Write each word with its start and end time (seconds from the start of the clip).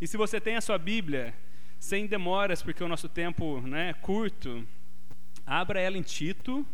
E 0.00 0.06
se 0.06 0.16
você 0.16 0.40
tem 0.40 0.56
a 0.56 0.62
sua 0.62 0.78
Bíblia, 0.78 1.34
sem 1.78 2.06
demoras, 2.06 2.62
porque 2.62 2.82
o 2.82 2.88
nosso 2.88 3.08
tempo 3.08 3.60
né, 3.60 3.90
é 3.90 3.92
curto, 3.92 4.66
abra 5.44 5.78
ela 5.78 5.98
em 5.98 6.02
Tito, 6.02 6.66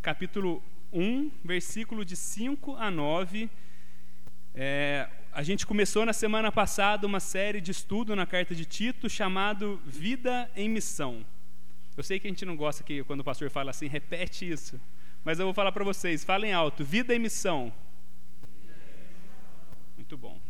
capítulo 0.00 0.62
1, 0.90 1.30
versículo 1.44 2.02
de 2.02 2.16
5 2.16 2.76
a 2.76 2.90
9. 2.90 3.50
É, 4.54 5.06
a 5.32 5.42
gente 5.42 5.66
começou 5.66 6.06
na 6.06 6.14
semana 6.14 6.50
passada 6.50 7.06
uma 7.06 7.20
série 7.20 7.60
de 7.60 7.70
estudo 7.70 8.16
na 8.16 8.26
carta 8.26 8.54
de 8.54 8.64
Tito 8.64 9.08
chamado 9.08 9.80
Vida 9.84 10.50
em 10.56 10.68
Missão. 10.68 11.24
Eu 11.94 12.02
sei 12.02 12.18
que 12.18 12.26
a 12.26 12.30
gente 12.30 12.46
não 12.46 12.56
gosta 12.56 12.82
que 12.82 13.04
quando 13.04 13.20
o 13.20 13.24
pastor 13.24 13.50
fala 13.50 13.70
assim, 13.70 13.86
repete 13.86 14.50
isso. 14.50 14.80
Mas 15.22 15.38
eu 15.38 15.44
vou 15.44 15.54
falar 15.54 15.72
para 15.72 15.84
vocês, 15.84 16.24
falem 16.24 16.52
alto, 16.52 16.82
vida 16.82 17.14
em 17.14 17.18
missão. 17.18 17.72
Muito 19.96 20.16
bom. 20.16 20.40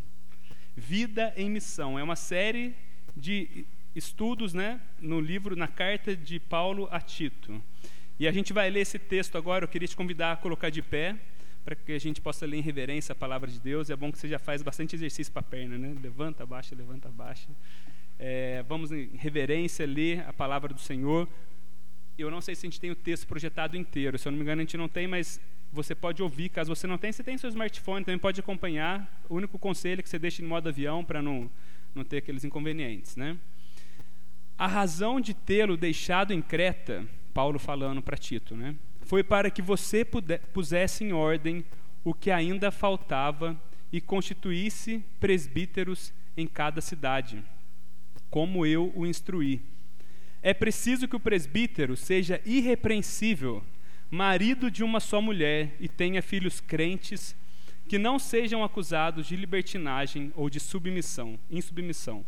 Vida 0.77 1.32
em 1.36 1.50
missão 1.50 1.98
é 1.98 2.02
uma 2.02 2.16
série 2.16 2.75
de 3.16 3.66
estudos, 3.95 4.55
né, 4.55 4.80
no 5.01 5.20
livro, 5.20 5.55
na 5.55 5.69
carta 5.69 6.16
de 6.16 6.41
Paulo 6.41 6.88
a 6.91 7.01
Tito. 7.01 7.62
E 8.19 8.27
a 8.27 8.33
gente 8.33 8.52
vai 8.52 8.70
ler 8.70 8.80
esse 8.80 8.98
texto 8.98 9.37
agora. 9.37 9.65
Eu 9.65 9.69
queria 9.69 9.87
te 9.87 9.96
convidar 9.96 10.32
a 10.32 10.37
colocar 10.37 10.70
de 10.70 10.80
pé 10.80 11.16
para 11.65 11.74
que 11.74 11.93
a 11.93 11.98
gente 11.98 12.20
possa 12.20 12.46
ler 12.46 12.59
em 12.59 12.62
reverência 12.62 13.12
a 13.12 13.16
palavra 13.16 13.51
de 13.51 13.60
Deus. 13.60 13.91
É 13.91 13.96
bom 13.96 14.10
que 14.10 14.19
você 14.19 14.29
já 14.29 14.38
faz 14.38 14.62
bastante 14.62 14.96
exercício 14.96 15.32
para 15.32 15.41
a 15.41 15.45
perna, 15.45 15.77
né? 15.77 15.95
Levanta, 16.02 16.43
abaixa, 16.43 16.74
levanta, 16.74 17.09
abaixa. 17.09 17.48
É, 18.18 18.62
vamos 18.68 18.93
em 18.93 19.10
reverência 19.16 19.87
ler 19.87 20.24
a 20.27 20.32
palavra 20.32 20.73
do 20.73 20.80
Senhor. 20.80 21.29
Eu 22.16 22.30
não 22.30 22.41
sei 22.41 22.54
se 22.54 22.66
a 22.66 22.70
gente 22.70 22.80
tem 22.80 22.91
o 22.91 22.96
texto 22.96 23.27
projetado 23.27 23.77
inteiro. 23.77 24.18
Se 24.18 24.27
eu 24.27 24.32
não 24.32 24.38
me 24.38 24.43
engano, 24.43 24.60
a 24.60 24.65
gente 24.65 24.77
não 24.77 24.88
tem, 24.88 25.07
mas 25.07 25.41
você 25.72 25.94
pode 25.94 26.22
ouvir. 26.22 26.50
Caso 26.50 26.74
você 26.74 26.86
não 26.86 26.98
tenha, 26.98 27.12
você 27.12 27.22
tem 27.22 27.38
seu 27.38 27.48
smartphone, 27.48 28.04
também 28.04 28.18
pode 28.18 28.38
acompanhar. 28.38 29.22
O 29.28 29.36
único 29.36 29.58
conselho 29.58 30.00
é 30.00 30.02
que 30.02 30.08
você 30.08 30.18
deixe 30.18 30.42
em 30.42 30.46
modo 30.46 30.68
avião 30.68 31.04
para 31.04 31.22
não, 31.22 31.50
não 31.95 32.04
ter 32.04 32.18
aqueles 32.18 32.45
inconvenientes, 32.45 33.16
né? 33.16 33.38
A 34.58 34.66
razão 34.66 35.20
de 35.20 35.34
tê-lo 35.34 35.76
deixado 35.76 36.32
em 36.32 36.42
Creta, 36.42 37.04
Paulo 37.32 37.59
falando 37.59 38.02
para 38.02 38.16
Tito, 38.16 38.54
né? 38.54 38.76
Foi 39.01 39.24
para 39.24 39.51
que 39.51 39.62
você 39.62 40.04
pusesse 40.04 41.02
em 41.02 41.12
ordem 41.12 41.64
o 42.04 42.14
que 42.14 42.30
ainda 42.30 42.70
faltava 42.70 43.60
e 43.92 44.01
constituísse 44.01 45.04
presbíteros 45.18 46.12
em 46.36 46.46
cada 46.46 46.80
cidade, 46.80 47.42
como 48.30 48.64
eu 48.64 48.92
o 48.95 49.07
instruí. 49.07 49.62
É 50.42 50.54
preciso 50.54 51.07
que 51.07 51.16
o 51.16 51.20
presbítero 51.20 51.96
seja 51.96 52.40
irrepreensível, 52.45 53.62
marido 54.13 54.71
de 54.71 54.85
uma 54.85 55.01
só 55.01 55.23
mulher 55.23 55.74
e 55.80 55.88
tenha 55.88 56.21
filhos 56.21 56.60
crentes 56.60 57.35
que 57.88 57.96
não 57.96 58.19
sejam 58.19 58.63
acusados 58.63 59.27
de 59.27 59.35
libertinagem 59.35 60.30
ou 60.37 60.51
de 60.51 60.60
submissão, 60.60 61.38
insubmissão. 61.51 62.23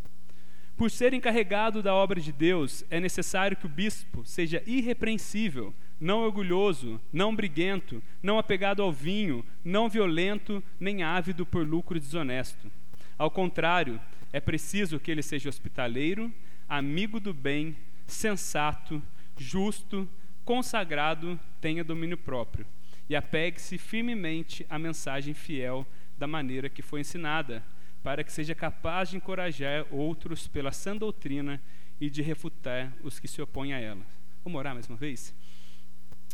Por 0.79 0.91
ser 0.91 1.13
encarregado 1.13 1.83
da 1.83 1.95
obra 1.95 2.23
de 2.23 2.33
Deus, 2.33 2.83
é 2.89 2.99
necessário 2.99 3.55
que 3.55 3.67
o 3.67 3.69
bispo 3.69 4.25
seja 4.25 4.63
irrepreensível, 4.67 5.75
não 6.01 6.23
orgulhoso, 6.23 6.99
não 7.13 7.37
briguento, 7.37 8.03
não 8.23 8.39
apegado 8.39 8.83
ao 8.83 8.91
vinho, 8.91 9.45
não 9.63 9.87
violento, 9.87 10.65
nem 10.81 11.03
ávido 11.03 11.45
por 11.45 11.69
lucro 11.69 12.01
desonesto. 12.01 12.73
Ao 13.19 13.31
contrário, 13.31 14.01
é 14.33 14.41
preciso 14.41 14.99
que 14.99 15.11
ele 15.11 15.23
seja 15.23 15.51
hospitaleiro, 15.51 16.33
amigo 16.67 17.21
do 17.21 17.35
bem, 17.35 17.77
sensato, 18.07 19.03
justo, 19.37 20.09
consagrado, 20.45 21.39
tenha 21.61 21.83
domínio 21.83 22.19
próprio 22.19 22.67
e 23.09 23.17
apegue-se 23.17 23.79
firmemente 23.79 24.67
à 24.69 24.79
mensagem 24.79 25.35
fiel 25.35 25.87
da 26.19 26.27
maneira 26.27 26.69
que 26.69 26.83
foi 26.83 27.01
ensinada, 27.01 27.63
para 28.03 28.23
que 28.23 28.33
seja 28.33 28.55
capaz 28.55 29.11
de 29.11 29.17
encorajar 29.17 29.87
outros 29.91 30.47
pela 30.47 30.73
sã 30.73 30.97
doutrina 30.97 31.61
e 32.01 32.11
de 32.11 32.23
refutar 32.23 32.93
os 33.03 33.19
que 33.19 33.29
se 33.29 33.41
opõem 33.41 33.73
a 33.73 33.81
ela. 33.81 34.03
Vamos 34.45 34.59
orar 34.59 34.75
mais 34.75 34.89
uma 34.89 34.97
vez? 34.97 35.35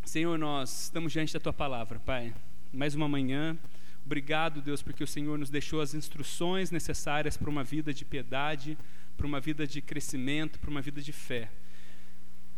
Senhor, 0.04 0.38
nós 0.38 0.84
estamos 0.84 1.12
diante 1.12 1.32
da 1.32 1.40
tua 1.40 1.52
palavra, 1.52 2.00
Pai. 2.00 2.34
Mais 2.72 2.94
uma 2.94 3.08
manhã. 3.08 3.56
Obrigado, 4.04 4.62
Deus, 4.62 4.82
porque 4.82 5.04
o 5.04 5.06
Senhor 5.06 5.38
nos 5.38 5.50
deixou 5.50 5.80
as 5.80 5.94
instruções 5.94 6.70
necessárias 6.70 7.36
para 7.36 7.50
uma 7.50 7.62
vida 7.62 7.92
de 7.92 8.04
piedade, 8.04 8.76
para 9.16 9.26
uma 9.26 9.40
vida 9.40 9.66
de 9.66 9.80
crescimento, 9.80 10.58
para 10.58 10.70
uma 10.70 10.80
vida 10.80 11.00
de 11.00 11.12
fé. 11.12 11.50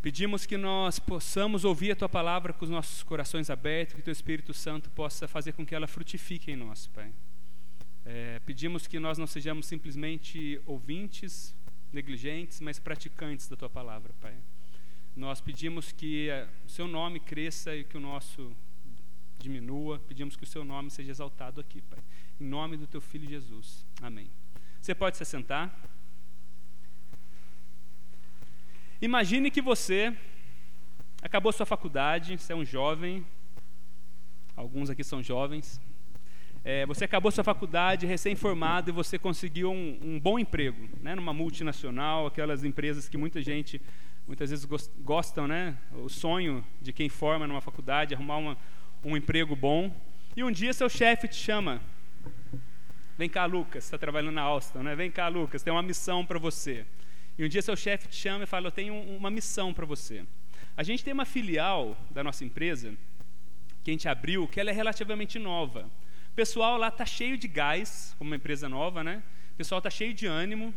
Pedimos 0.02 0.44
que 0.44 0.56
nós 0.56 0.98
possamos 0.98 1.64
ouvir 1.64 1.92
a 1.92 1.96
tua 1.96 2.08
palavra 2.08 2.52
com 2.52 2.64
os 2.64 2.70
nossos 2.70 3.04
corações 3.04 3.48
abertos, 3.48 3.94
que 3.94 4.02
teu 4.02 4.10
Espírito 4.10 4.52
Santo 4.52 4.90
possa 4.90 5.28
fazer 5.28 5.52
com 5.52 5.64
que 5.64 5.76
ela 5.76 5.86
frutifique 5.86 6.50
em 6.50 6.56
nós, 6.56 6.88
Pai. 6.88 7.12
É, 8.04 8.40
pedimos 8.44 8.88
que 8.88 8.98
nós 8.98 9.16
não 9.16 9.28
sejamos 9.28 9.64
simplesmente 9.64 10.60
ouvintes, 10.66 11.54
negligentes, 11.92 12.60
mas 12.60 12.80
praticantes 12.80 13.48
da 13.48 13.54
tua 13.54 13.70
palavra, 13.70 14.12
Pai. 14.20 14.34
Nós 15.14 15.40
pedimos 15.40 15.92
que 15.92 16.28
é, 16.28 16.48
o 16.66 16.68
seu 16.68 16.88
nome 16.88 17.20
cresça 17.20 17.76
e 17.76 17.84
que 17.84 17.96
o 17.96 18.00
nosso 18.00 18.56
diminua. 19.38 20.00
Pedimos 20.00 20.34
que 20.34 20.42
o 20.42 20.46
seu 20.48 20.64
nome 20.64 20.90
seja 20.90 21.12
exaltado 21.12 21.60
aqui, 21.60 21.80
Pai. 21.80 22.00
Em 22.40 22.44
nome 22.44 22.76
do 22.76 22.88
teu 22.88 23.00
filho 23.00 23.28
Jesus. 23.28 23.86
Amém. 24.00 24.28
Você 24.80 24.96
pode 24.96 25.16
se 25.16 25.22
assentar. 25.22 25.72
Imagine 29.02 29.50
que 29.50 29.60
você 29.60 30.16
acabou 31.20 31.50
sua 31.50 31.66
faculdade, 31.66 32.38
você 32.38 32.52
é 32.52 32.56
um 32.56 32.64
jovem, 32.64 33.26
alguns 34.56 34.90
aqui 34.90 35.02
são 35.02 35.20
jovens. 35.20 35.80
É, 36.64 36.86
você 36.86 37.04
acabou 37.06 37.32
sua 37.32 37.42
faculdade 37.42 38.06
recém-formado 38.06 38.90
e 38.90 38.92
você 38.92 39.18
conseguiu 39.18 39.72
um, 39.72 39.98
um, 40.00 40.20
bom 40.20 40.38
emprego, 40.38 40.88
né, 41.02 41.16
numa 41.16 41.32
multinacional, 41.32 42.26
aquelas 42.28 42.62
empresas 42.62 43.08
que 43.08 43.16
muita 43.16 43.42
gente 43.42 43.82
muitas 44.24 44.50
vezes 44.50 44.64
gostam, 45.00 45.48
né, 45.48 45.76
o 45.94 46.08
sonho 46.08 46.64
de 46.80 46.92
quem 46.92 47.08
forma 47.08 47.44
numa 47.44 47.60
faculdade, 47.60 48.14
arrumar 48.14 48.36
uma, 48.36 48.56
um 49.02 49.16
emprego 49.16 49.56
bom. 49.56 49.92
E 50.36 50.44
um 50.44 50.52
dia 50.52 50.72
seu 50.72 50.88
chefe 50.88 51.26
te 51.26 51.34
chama, 51.34 51.82
vem 53.18 53.28
cá, 53.28 53.46
Lucas, 53.46 53.82
está 53.82 53.98
trabalhando 53.98 54.34
na 54.34 54.42
Alstom, 54.42 54.84
né? 54.84 54.94
Vem 54.94 55.10
cá, 55.10 55.26
Lucas, 55.26 55.60
tem 55.60 55.72
uma 55.72 55.82
missão 55.82 56.24
para 56.24 56.38
você. 56.38 56.86
E 57.38 57.44
um 57.44 57.48
dia 57.48 57.62
seu 57.62 57.76
chefe 57.76 58.08
te 58.08 58.16
chama 58.16 58.44
e 58.44 58.46
fala: 58.46 58.66
Eu 58.66 58.72
tenho 58.72 58.94
uma 58.94 59.30
missão 59.30 59.72
para 59.72 59.86
você. 59.86 60.24
A 60.76 60.82
gente 60.82 61.04
tem 61.04 61.12
uma 61.12 61.24
filial 61.24 61.96
da 62.10 62.22
nossa 62.22 62.44
empresa 62.44 62.94
que 63.82 63.90
a 63.90 63.94
gente 63.94 64.08
abriu, 64.08 64.46
que 64.46 64.60
ela 64.60 64.70
é 64.70 64.72
relativamente 64.72 65.38
nova. 65.38 65.90
O 66.30 66.34
pessoal 66.34 66.78
lá 66.78 66.88
está 66.88 67.04
cheio 67.04 67.36
de 67.36 67.48
gás, 67.48 68.14
como 68.18 68.30
uma 68.30 68.36
empresa 68.36 68.68
nova, 68.68 69.02
né? 69.04 69.22
O 69.52 69.56
pessoal 69.56 69.78
está 69.78 69.90
cheio 69.90 70.14
de 70.14 70.26
ânimo. 70.26 70.74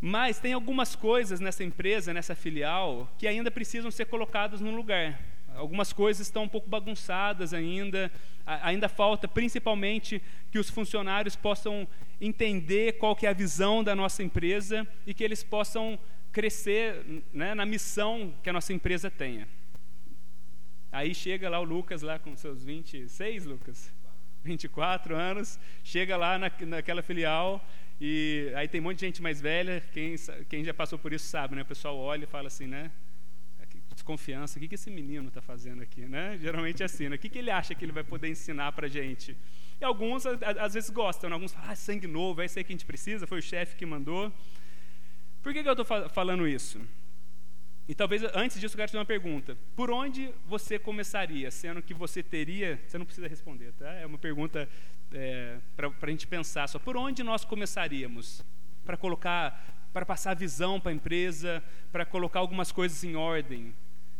Mas 0.00 0.40
tem 0.40 0.52
algumas 0.52 0.96
coisas 0.96 1.38
nessa 1.38 1.62
empresa, 1.62 2.12
nessa 2.12 2.34
filial, 2.34 3.08
que 3.16 3.26
ainda 3.28 3.50
precisam 3.50 3.90
ser 3.90 4.06
colocadas 4.06 4.60
no 4.60 4.74
lugar. 4.74 5.18
Algumas 5.56 5.92
coisas 5.92 6.26
estão 6.26 6.44
um 6.44 6.48
pouco 6.48 6.68
bagunçadas 6.68 7.52
ainda, 7.54 8.10
ainda 8.46 8.88
falta 8.88 9.28
principalmente 9.28 10.22
que 10.50 10.58
os 10.58 10.70
funcionários 10.70 11.36
possam 11.36 11.86
entender 12.20 12.98
qual 12.98 13.16
que 13.16 13.26
é 13.26 13.30
a 13.30 13.34
visão 13.34 13.82
da 13.82 13.94
nossa 13.94 14.22
empresa 14.22 14.86
e 15.06 15.14
que 15.14 15.24
eles 15.24 15.42
possam 15.42 15.98
crescer 16.32 17.04
né, 17.32 17.54
na 17.54 17.66
missão 17.66 18.34
que 18.42 18.50
a 18.50 18.52
nossa 18.52 18.72
empresa 18.72 19.10
tenha. 19.10 19.46
Aí 20.90 21.14
chega 21.14 21.48
lá 21.48 21.58
o 21.58 21.64
Lucas, 21.64 22.02
lá 22.02 22.18
com 22.18 22.36
seus 22.36 22.64
26, 22.64 23.46
Lucas? 23.46 23.92
24 24.44 25.14
anos, 25.14 25.58
chega 25.84 26.16
lá 26.16 26.38
na, 26.38 26.50
naquela 26.66 27.02
filial 27.02 27.64
e 28.00 28.52
aí 28.56 28.66
tem 28.66 28.80
um 28.80 28.84
monte 28.84 28.98
de 28.98 29.06
gente 29.06 29.22
mais 29.22 29.40
velha, 29.40 29.82
quem, 29.92 30.16
quem 30.48 30.64
já 30.64 30.74
passou 30.74 30.98
por 30.98 31.12
isso 31.12 31.26
sabe, 31.26 31.54
né? 31.54 31.62
O 31.62 31.66
pessoal 31.66 31.96
olha 31.96 32.24
e 32.24 32.26
fala 32.26 32.48
assim, 32.48 32.66
né? 32.66 32.90
Desconfiança, 33.94 34.58
o 34.58 34.60
que, 34.60 34.68
que 34.68 34.74
esse 34.74 34.90
menino 34.90 35.28
está 35.28 35.40
fazendo 35.40 35.82
aqui, 35.82 36.02
né? 36.06 36.38
Geralmente 36.40 36.82
é 36.82 36.86
assim, 36.86 37.08
né? 37.08 37.16
O 37.16 37.18
que, 37.18 37.28
que 37.28 37.38
ele 37.38 37.50
acha 37.50 37.74
que 37.74 37.84
ele 37.84 37.92
vai 37.92 38.04
poder 38.04 38.28
ensinar 38.28 38.72
para 38.72 38.86
a 38.86 38.90
gente? 38.90 39.36
E 39.80 39.84
alguns, 39.84 40.24
às 40.26 40.74
vezes, 40.74 40.90
gostam, 40.90 41.30
né? 41.30 41.34
alguns 41.34 41.52
falam, 41.52 41.70
ah, 41.70 41.76
sangue 41.76 42.06
novo, 42.06 42.40
é 42.40 42.46
isso 42.46 42.58
aí 42.58 42.64
que 42.64 42.72
a 42.72 42.76
gente 42.76 42.86
precisa, 42.86 43.26
foi 43.26 43.38
o 43.38 43.42
chefe 43.42 43.76
que 43.76 43.84
mandou. 43.84 44.32
Por 45.42 45.52
que, 45.52 45.62
que 45.62 45.68
eu 45.68 45.72
estou 45.72 46.08
falando 46.10 46.46
isso? 46.46 46.80
E 47.88 47.94
talvez, 47.94 48.22
antes 48.34 48.60
disso, 48.60 48.74
eu 48.74 48.76
quero 48.76 48.88
te 48.88 48.92
fazer 48.92 48.98
uma 48.98 49.04
pergunta. 49.04 49.56
Por 49.74 49.90
onde 49.90 50.32
você 50.46 50.78
começaria, 50.78 51.50
sendo 51.50 51.82
que 51.82 51.92
você 51.92 52.22
teria... 52.22 52.80
Você 52.86 52.96
não 52.96 53.04
precisa 53.04 53.26
responder, 53.26 53.72
tá? 53.72 53.90
É 53.94 54.06
uma 54.06 54.18
pergunta 54.18 54.68
é, 55.12 55.58
para 55.76 55.90
a 56.00 56.10
gente 56.10 56.28
pensar 56.28 56.68
só. 56.68 56.78
Por 56.78 56.96
onde 56.96 57.24
nós 57.24 57.44
começaríamos 57.44 58.44
para 58.84 58.96
colocar 58.96 59.82
para 59.92 60.06
passar 60.06 60.34
visão 60.34 60.80
para 60.80 60.90
a 60.90 60.94
empresa, 60.94 61.62
para 61.90 62.04
colocar 62.06 62.40
algumas 62.40 62.72
coisas 62.72 63.04
em 63.04 63.14
ordem. 63.14 63.74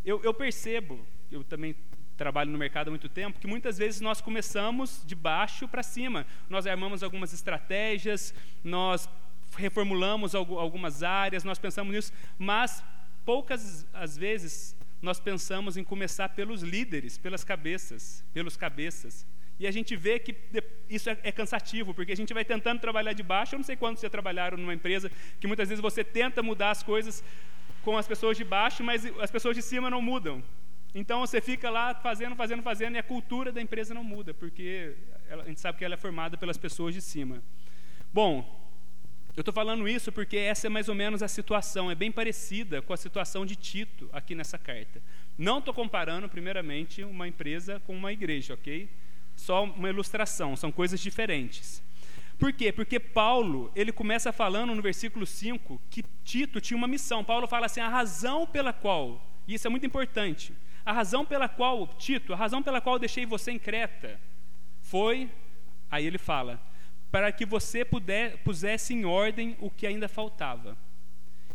Eu, 0.04 0.20
eu, 0.22 0.34
percebo, 0.34 0.98
eu 1.30 1.44
também 1.44 1.76
trabalho 2.16 2.50
no 2.50 2.58
mercado 2.58 2.88
há 2.88 2.90
muito 2.90 3.08
tempo, 3.08 3.38
que 3.38 3.46
muitas 3.46 3.78
vezes 3.78 4.00
nós 4.00 4.20
começamos 4.20 5.02
de 5.06 5.14
baixo 5.14 5.68
para 5.68 5.82
cima. 5.82 6.26
Nós 6.48 6.66
armamos 6.66 7.02
algumas 7.02 7.32
estratégias, 7.32 8.34
nós 8.62 9.08
reformulamos 9.56 10.34
algumas 10.34 11.02
áreas, 11.02 11.44
nós 11.44 11.58
pensamos 11.58 11.92
nisso, 11.92 12.12
mas 12.38 12.82
poucas 13.24 13.86
as 13.92 14.16
vezes 14.16 14.74
nós 15.00 15.18
pensamos 15.18 15.76
em 15.76 15.84
começar 15.84 16.28
pelos 16.30 16.62
líderes, 16.62 17.18
pelas 17.18 17.44
cabeças, 17.44 18.24
pelos 18.32 18.56
cabeças. 18.56 19.26
E 19.58 19.66
a 19.66 19.70
gente 19.70 19.94
vê 19.94 20.18
que 20.18 20.34
isso 20.88 21.10
é, 21.10 21.18
é 21.22 21.32
cansativo, 21.32 21.92
porque 21.92 22.12
a 22.12 22.16
gente 22.16 22.32
vai 22.32 22.44
tentando 22.44 22.80
trabalhar 22.80 23.12
de 23.12 23.22
baixo. 23.22 23.54
Eu 23.54 23.58
não 23.58 23.64
sei 23.64 23.76
quando 23.76 23.96
você 23.96 24.08
trabalharam 24.08 24.56
numa 24.56 24.74
empresa 24.74 25.10
que 25.38 25.46
muitas 25.46 25.68
vezes 25.68 25.82
você 25.82 26.02
tenta 26.02 26.42
mudar 26.42 26.70
as 26.70 26.82
coisas 26.82 27.22
com 27.82 27.96
as 27.96 28.06
pessoas 28.06 28.36
de 28.36 28.44
baixo, 28.44 28.82
mas 28.82 29.04
as 29.20 29.30
pessoas 29.30 29.56
de 29.56 29.62
cima 29.62 29.90
não 29.90 30.00
mudam. 30.00 30.42
Então 30.94 31.20
você 31.20 31.40
fica 31.40 31.70
lá 31.70 31.94
fazendo, 31.94 32.36
fazendo, 32.36 32.62
fazendo, 32.62 32.96
e 32.96 32.98
a 32.98 33.02
cultura 33.02 33.50
da 33.50 33.60
empresa 33.60 33.94
não 33.94 34.04
muda, 34.04 34.34
porque 34.34 34.94
ela, 35.28 35.42
a 35.42 35.46
gente 35.46 35.60
sabe 35.60 35.78
que 35.78 35.84
ela 35.84 35.94
é 35.94 35.96
formada 35.96 36.36
pelas 36.36 36.58
pessoas 36.58 36.94
de 36.94 37.00
cima. 37.00 37.42
Bom, 38.12 38.60
eu 39.34 39.40
estou 39.40 39.54
falando 39.54 39.88
isso 39.88 40.12
porque 40.12 40.36
essa 40.36 40.66
é 40.66 40.70
mais 40.70 40.90
ou 40.90 40.94
menos 40.94 41.22
a 41.22 41.28
situação, 41.28 41.90
é 41.90 41.94
bem 41.94 42.12
parecida 42.12 42.82
com 42.82 42.92
a 42.92 42.96
situação 42.96 43.46
de 43.46 43.56
Tito 43.56 44.10
aqui 44.12 44.34
nessa 44.34 44.58
carta. 44.58 45.00
Não 45.38 45.58
estou 45.58 45.72
comparando, 45.72 46.28
primeiramente, 46.28 47.02
uma 47.02 47.26
empresa 47.26 47.80
com 47.86 47.96
uma 47.96 48.12
igreja, 48.12 48.52
ok? 48.52 48.90
Só 49.34 49.64
uma 49.64 49.88
ilustração, 49.88 50.54
são 50.54 50.70
coisas 50.70 51.00
diferentes. 51.00 51.82
Por 52.38 52.52
quê? 52.52 52.72
Porque 52.72 52.98
Paulo, 52.98 53.70
ele 53.74 53.92
começa 53.92 54.32
falando 54.32 54.74
no 54.74 54.82
versículo 54.82 55.26
5 55.26 55.80
que 55.90 56.02
Tito 56.24 56.60
tinha 56.60 56.76
uma 56.76 56.88
missão. 56.88 57.24
Paulo 57.24 57.46
fala 57.46 57.66
assim: 57.66 57.80
a 57.80 57.88
razão 57.88 58.46
pela 58.46 58.72
qual, 58.72 59.24
e 59.46 59.54
isso 59.54 59.66
é 59.66 59.70
muito 59.70 59.86
importante, 59.86 60.52
a 60.84 60.92
razão 60.92 61.24
pela 61.24 61.48
qual, 61.48 61.86
Tito, 61.98 62.32
a 62.32 62.36
razão 62.36 62.62
pela 62.62 62.80
qual 62.80 62.98
deixei 62.98 63.24
você 63.24 63.52
em 63.52 63.58
Creta 63.58 64.20
foi, 64.80 65.30
aí 65.90 66.04
ele 66.06 66.18
fala, 66.18 66.60
para 67.10 67.30
que 67.30 67.46
você 67.46 67.84
puder, 67.84 68.38
pusesse 68.38 68.92
em 68.92 69.04
ordem 69.04 69.56
o 69.60 69.70
que 69.70 69.86
ainda 69.86 70.08
faltava 70.08 70.76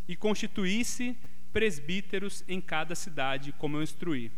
e 0.08 0.16
constituísse 0.16 1.18
presbíteros 1.52 2.44
em 2.48 2.62
cada 2.62 2.96
cidade, 2.96 3.52
como 3.52 3.78
eu 3.78 3.84
instruí. 3.84 4.32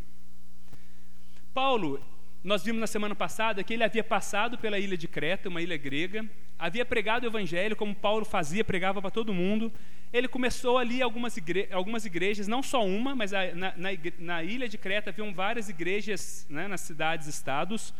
Paulo, 1.53 2.03
nós 2.43 2.63
vimos 2.63 2.79
na 2.79 2.87
semana 2.87 3.13
passada 3.13 3.63
que 3.63 3.73
ele 3.73 3.83
havia 3.83 4.03
passado 4.03 4.57
pela 4.57 4.79
ilha 4.79 4.97
de 4.97 5.07
Creta, 5.07 5.49
uma 5.49 5.61
ilha 5.61 5.75
grega, 5.75 6.25
havia 6.57 6.85
pregado 6.85 7.25
o 7.25 7.29
evangelho 7.29 7.75
como 7.75 7.93
Paulo 7.93 8.23
fazia, 8.23 8.63
pregava 8.63 9.01
para 9.01 9.11
todo 9.11 9.33
mundo. 9.33 9.71
Ele 10.11 10.27
começou 10.27 10.77
ali 10.77 11.01
algumas, 11.01 11.35
igre 11.35 11.67
algumas 11.71 12.05
igrejas, 12.05 12.47
não 12.47 12.63
só 12.63 12.83
uma, 12.85 13.13
mas 13.13 13.33
a, 13.33 13.53
na, 13.53 13.73
na, 13.75 13.89
na, 14.17 14.43
ilha 14.43 14.69
de 14.69 14.77
Creta 14.77 15.09
haviam 15.09 15.33
várias 15.33 15.69
igrejas 15.69 16.47
né, 16.49 16.67
nas 16.67 16.81
cidades 16.81 17.27
estados. 17.27 17.93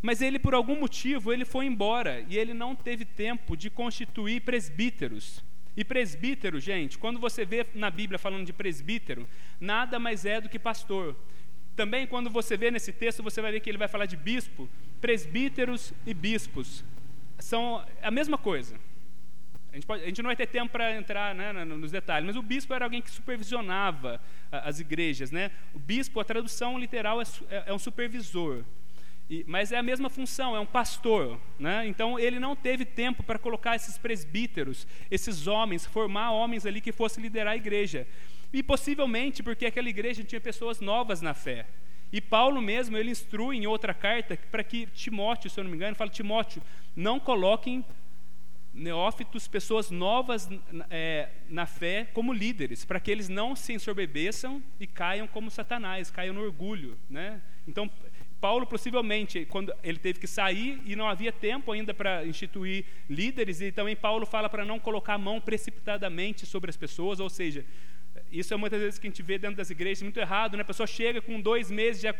Mas 0.00 0.20
ele, 0.20 0.38
por 0.38 0.54
algum 0.54 0.78
motivo, 0.78 1.32
ele 1.32 1.44
foi 1.44 1.66
embora 1.66 2.24
e 2.28 2.38
ele 2.38 2.52
não 2.52 2.74
teve 2.74 3.04
tempo 3.04 3.56
de 3.56 3.70
constituir 3.70 4.40
presbíteros. 4.40 5.42
E 5.76 5.84
presbítero, 5.84 6.58
gente, 6.60 6.98
quando 6.98 7.18
você 7.18 7.44
vê 7.44 7.66
na 7.74 7.90
Bíblia 7.90 8.18
falando 8.18 8.46
de 8.46 8.52
presbítero, 8.52 9.28
nada 9.60 9.98
mais 9.98 10.24
é 10.24 10.40
do 10.40 10.48
que 10.48 10.58
pastor. 10.58 11.16
Também, 11.76 12.06
quando 12.06 12.30
você 12.30 12.56
vê 12.56 12.70
nesse 12.70 12.92
texto, 12.92 13.22
você 13.22 13.42
vai 13.42 13.52
ver 13.52 13.60
que 13.60 13.68
ele 13.68 13.78
vai 13.78 13.88
falar 13.88 14.06
de 14.06 14.16
bispo, 14.16 14.68
presbíteros 15.00 15.92
e 16.06 16.14
bispos. 16.14 16.84
São 17.38 17.84
a 18.00 18.10
mesma 18.10 18.38
coisa. 18.38 18.76
A 19.72 19.74
gente, 19.74 19.86
pode, 19.86 20.04
a 20.04 20.06
gente 20.06 20.22
não 20.22 20.28
vai 20.28 20.36
ter 20.36 20.46
tempo 20.46 20.70
para 20.70 20.96
entrar 20.96 21.34
né, 21.34 21.52
nos 21.64 21.90
detalhes, 21.90 22.24
mas 22.24 22.36
o 22.36 22.42
bispo 22.42 22.72
era 22.72 22.84
alguém 22.84 23.02
que 23.02 23.10
supervisionava 23.10 24.20
as 24.52 24.78
igrejas. 24.78 25.32
Né? 25.32 25.50
O 25.74 25.80
bispo, 25.80 26.20
a 26.20 26.24
tradução 26.24 26.78
literal 26.78 27.20
é, 27.20 27.24
é, 27.50 27.64
é 27.66 27.74
um 27.74 27.78
supervisor. 27.78 28.62
E, 29.28 29.44
mas 29.48 29.72
é 29.72 29.76
a 29.76 29.82
mesma 29.82 30.08
função, 30.08 30.54
é 30.54 30.60
um 30.60 30.66
pastor. 30.66 31.40
Né? 31.58 31.88
Então 31.88 32.16
ele 32.20 32.38
não 32.38 32.54
teve 32.54 32.84
tempo 32.84 33.24
para 33.24 33.36
colocar 33.36 33.74
esses 33.74 33.98
presbíteros, 33.98 34.86
esses 35.10 35.48
homens, 35.48 35.84
formar 35.84 36.30
homens 36.30 36.64
ali 36.66 36.80
que 36.80 36.92
fossem 36.92 37.20
liderar 37.24 37.54
a 37.54 37.56
igreja. 37.56 38.06
E 38.54 38.62
possivelmente 38.62 39.42
porque 39.42 39.66
aquela 39.66 39.88
igreja 39.88 40.22
tinha 40.22 40.40
pessoas 40.40 40.80
novas 40.80 41.20
na 41.20 41.34
fé. 41.34 41.66
E 42.12 42.20
Paulo 42.20 42.62
mesmo, 42.62 42.96
ele 42.96 43.10
instrui 43.10 43.56
em 43.56 43.66
outra 43.66 43.92
carta 43.92 44.38
para 44.48 44.62
que 44.62 44.86
Timóteo, 44.86 45.50
se 45.50 45.58
eu 45.58 45.64
não 45.64 45.70
me 45.72 45.76
engano, 45.76 45.96
fala, 45.96 46.08
Timóteo, 46.08 46.62
não 46.94 47.18
coloquem 47.18 47.84
neófitos, 48.72 49.48
pessoas 49.48 49.90
novas 49.90 50.48
é, 50.88 51.30
na 51.48 51.66
fé, 51.66 52.08
como 52.14 52.32
líderes, 52.32 52.84
para 52.84 53.00
que 53.00 53.10
eles 53.10 53.28
não 53.28 53.56
se 53.56 53.72
ensorbebeçam 53.72 54.62
e 54.78 54.86
caiam 54.86 55.26
como 55.26 55.50
Satanás, 55.50 56.08
caiam 56.08 56.32
no 56.32 56.42
orgulho. 56.42 56.96
Né? 57.10 57.42
Então, 57.66 57.90
Paulo, 58.40 58.68
possivelmente, 58.68 59.44
quando 59.46 59.74
ele 59.82 59.98
teve 59.98 60.20
que 60.20 60.28
sair 60.28 60.80
e 60.86 60.94
não 60.94 61.08
havia 61.08 61.32
tempo 61.32 61.72
ainda 61.72 61.92
para 61.92 62.24
instituir 62.24 62.84
líderes, 63.10 63.60
e 63.60 63.72
também 63.72 63.96
Paulo 63.96 64.24
fala 64.24 64.48
para 64.48 64.64
não 64.64 64.78
colocar 64.78 65.14
a 65.14 65.18
mão 65.18 65.40
precipitadamente 65.40 66.46
sobre 66.46 66.70
as 66.70 66.76
pessoas, 66.76 67.18
ou 67.18 67.28
seja, 67.28 67.64
isso 68.30 68.52
é 68.52 68.56
muitas 68.56 68.80
vezes 68.80 68.98
que 68.98 69.06
a 69.06 69.10
gente 69.10 69.22
vê 69.22 69.38
dentro 69.38 69.56
das 69.56 69.70
igrejas 69.70 70.02
muito 70.02 70.18
errado, 70.18 70.56
né? 70.56 70.62
A 70.62 70.64
pessoa 70.64 70.86
chega 70.86 71.20
com 71.20 71.40
dois 71.40 71.70
meses 71.70 72.02
já 72.02 72.14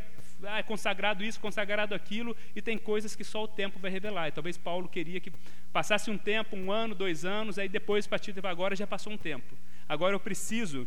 ah, 0.47 0.59
é 0.59 0.63
consagrado 0.63 1.25
isso, 1.25 1.41
consagrado 1.41 1.95
aquilo, 1.95 2.37
e 2.55 2.61
tem 2.61 2.77
coisas 2.77 3.17
que 3.17 3.25
só 3.25 3.45
o 3.45 3.49
tempo 3.49 3.79
vai 3.79 3.91
revelar. 3.91 4.29
E 4.29 4.33
talvez 4.33 4.57
Paulo 4.57 4.89
queria 4.89 5.21
que 5.21 5.33
passasse 5.73 6.11
um 6.11 6.19
tempo, 6.19 6.57
um 6.57 6.71
ano, 6.71 6.95
dois 6.95 7.25
anos, 7.25 7.59
aí 7.59 7.69
depois, 7.69 8.07
a 8.07 8.09
partir 8.09 8.33
de 8.33 8.47
agora, 8.47 8.77
já 8.77 8.87
passou 8.87 9.13
um 9.13 9.19
tempo. 9.19 9.57
Agora 9.89 10.15
eu 10.15 10.21
preciso 10.21 10.87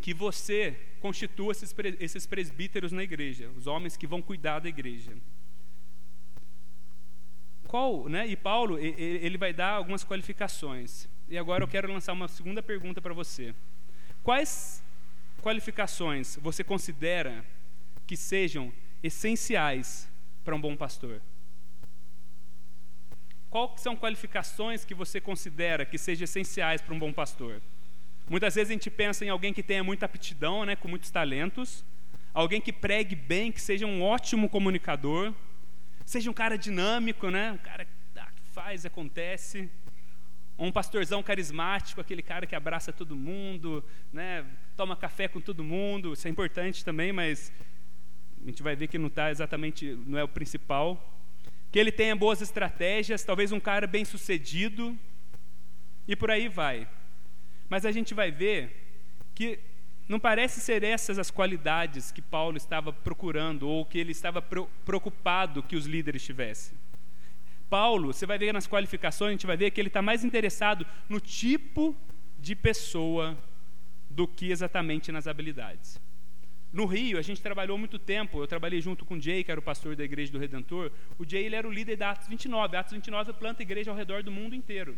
que 0.00 0.14
você 0.14 0.76
constitua 1.00 1.52
esses, 1.52 1.74
esses 2.00 2.26
presbíteros 2.26 2.92
na 2.92 3.02
igreja, 3.02 3.50
os 3.56 3.66
homens 3.66 3.96
que 3.96 4.06
vão 4.06 4.22
cuidar 4.22 4.60
da 4.60 4.68
igreja. 4.68 5.12
Qual, 7.66 8.08
né? 8.08 8.26
E 8.26 8.34
Paulo, 8.34 8.78
ele 8.78 9.36
vai 9.36 9.52
dar 9.52 9.72
algumas 9.72 10.02
qualificações. 10.02 11.08
E 11.28 11.36
agora 11.36 11.62
eu 11.62 11.68
quero 11.68 11.92
lançar 11.92 12.14
uma 12.14 12.26
segunda 12.26 12.62
pergunta 12.62 13.02
para 13.02 13.12
você. 13.12 13.54
Quais 14.28 14.84
qualificações 15.40 16.38
você 16.42 16.62
considera 16.62 17.42
que 18.06 18.14
sejam 18.14 18.70
essenciais 19.02 20.06
para 20.44 20.54
um 20.54 20.60
bom 20.60 20.76
pastor? 20.76 21.22
Quais 23.48 23.80
são 23.80 23.96
qualificações 23.96 24.84
que 24.84 24.92
você 24.92 25.18
considera 25.18 25.86
que 25.86 25.96
sejam 25.96 26.24
essenciais 26.24 26.82
para 26.82 26.92
um 26.94 26.98
bom 26.98 27.10
pastor? 27.10 27.62
Muitas 28.28 28.54
vezes 28.54 28.68
a 28.68 28.74
gente 28.74 28.90
pensa 28.90 29.24
em 29.24 29.30
alguém 29.30 29.54
que 29.54 29.62
tenha 29.62 29.82
muita 29.82 30.04
aptidão, 30.04 30.66
né, 30.66 30.76
com 30.76 30.88
muitos 30.88 31.10
talentos, 31.10 31.82
alguém 32.34 32.60
que 32.60 32.70
pregue 32.70 33.16
bem, 33.16 33.50
que 33.50 33.62
seja 33.62 33.86
um 33.86 34.02
ótimo 34.02 34.50
comunicador, 34.50 35.32
seja 36.04 36.30
um 36.30 36.34
cara 36.34 36.58
dinâmico, 36.58 37.30
né, 37.30 37.52
um 37.52 37.56
cara 37.56 37.86
que 37.86 38.42
faz, 38.52 38.84
acontece, 38.84 39.70
um 40.58 40.72
pastorzão 40.72 41.22
carismático, 41.22 42.00
aquele 42.00 42.22
cara 42.22 42.46
que 42.46 42.56
abraça 42.56 42.92
todo 42.92 43.14
mundo, 43.14 43.84
né, 44.12 44.44
toma 44.76 44.96
café 44.96 45.28
com 45.28 45.40
todo 45.40 45.62
mundo, 45.62 46.12
isso 46.12 46.26
é 46.26 46.30
importante 46.30 46.84
também, 46.84 47.12
mas 47.12 47.52
a 48.42 48.46
gente 48.46 48.62
vai 48.62 48.74
ver 48.74 48.88
que 48.88 48.98
não 48.98 49.06
está 49.06 49.30
exatamente, 49.30 49.96
não 50.06 50.18
é 50.18 50.24
o 50.24 50.28
principal. 50.28 51.14
Que 51.70 51.78
ele 51.78 51.92
tenha 51.92 52.16
boas 52.16 52.40
estratégias, 52.40 53.22
talvez 53.22 53.52
um 53.52 53.60
cara 53.60 53.86
bem 53.86 54.04
sucedido, 54.04 54.98
e 56.06 56.16
por 56.16 56.30
aí 56.30 56.48
vai. 56.48 56.88
Mas 57.68 57.84
a 57.84 57.92
gente 57.92 58.14
vai 58.14 58.30
ver 58.30 59.04
que 59.34 59.60
não 60.08 60.18
parece 60.18 60.60
ser 60.60 60.82
essas 60.82 61.18
as 61.18 61.30
qualidades 61.30 62.10
que 62.10 62.22
Paulo 62.22 62.56
estava 62.56 62.92
procurando, 62.92 63.68
ou 63.68 63.84
que 63.84 63.98
ele 63.98 64.12
estava 64.12 64.40
preocupado 64.40 65.62
que 65.62 65.76
os 65.76 65.84
líderes 65.84 66.24
tivessem. 66.24 66.76
Paulo, 67.68 68.12
você 68.12 68.24
vai 68.26 68.38
ver 68.38 68.52
nas 68.52 68.66
qualificações, 68.66 69.28
a 69.28 69.32
gente 69.32 69.46
vai 69.46 69.56
ver 69.56 69.70
que 69.70 69.80
ele 69.80 69.88
está 69.88 70.00
mais 70.00 70.24
interessado 70.24 70.86
no 71.08 71.20
tipo 71.20 71.96
de 72.38 72.54
pessoa 72.54 73.36
do 74.08 74.26
que 74.26 74.50
exatamente 74.50 75.12
nas 75.12 75.26
habilidades. 75.26 76.00
No 76.72 76.84
Rio, 76.84 77.18
a 77.18 77.22
gente 77.22 77.40
trabalhou 77.40 77.78
muito 77.78 77.98
tempo, 77.98 78.40
eu 78.42 78.46
trabalhei 78.46 78.80
junto 78.80 79.04
com 79.04 79.14
o 79.14 79.20
Jay, 79.20 79.42
que 79.42 79.50
era 79.50 79.58
o 79.58 79.62
pastor 79.62 79.96
da 79.96 80.04
Igreja 80.04 80.30
do 80.30 80.38
Redentor. 80.38 80.92
O 81.18 81.24
Jay 81.26 81.44
ele 81.46 81.56
era 81.56 81.66
o 81.66 81.72
líder 81.72 81.96
da 81.96 82.10
Atos 82.10 82.28
29. 82.28 82.76
A 82.76 82.80
Atos 82.80 82.92
29 82.92 83.32
planta 83.34 83.62
igreja 83.62 83.90
ao 83.90 83.96
redor 83.96 84.22
do 84.22 84.30
mundo 84.30 84.54
inteiro. 84.54 84.94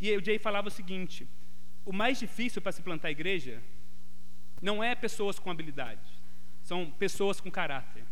E 0.00 0.10
o 0.16 0.24
Jay 0.24 0.38
falava 0.38 0.68
o 0.68 0.70
seguinte: 0.70 1.28
o 1.84 1.92
mais 1.92 2.18
difícil 2.18 2.62
para 2.62 2.72
se 2.72 2.82
plantar 2.82 3.10
igreja 3.10 3.62
não 4.60 4.82
é 4.82 4.94
pessoas 4.94 5.38
com 5.38 5.50
habilidade, 5.50 6.08
são 6.62 6.90
pessoas 6.90 7.40
com 7.40 7.50
caráter. 7.50 8.04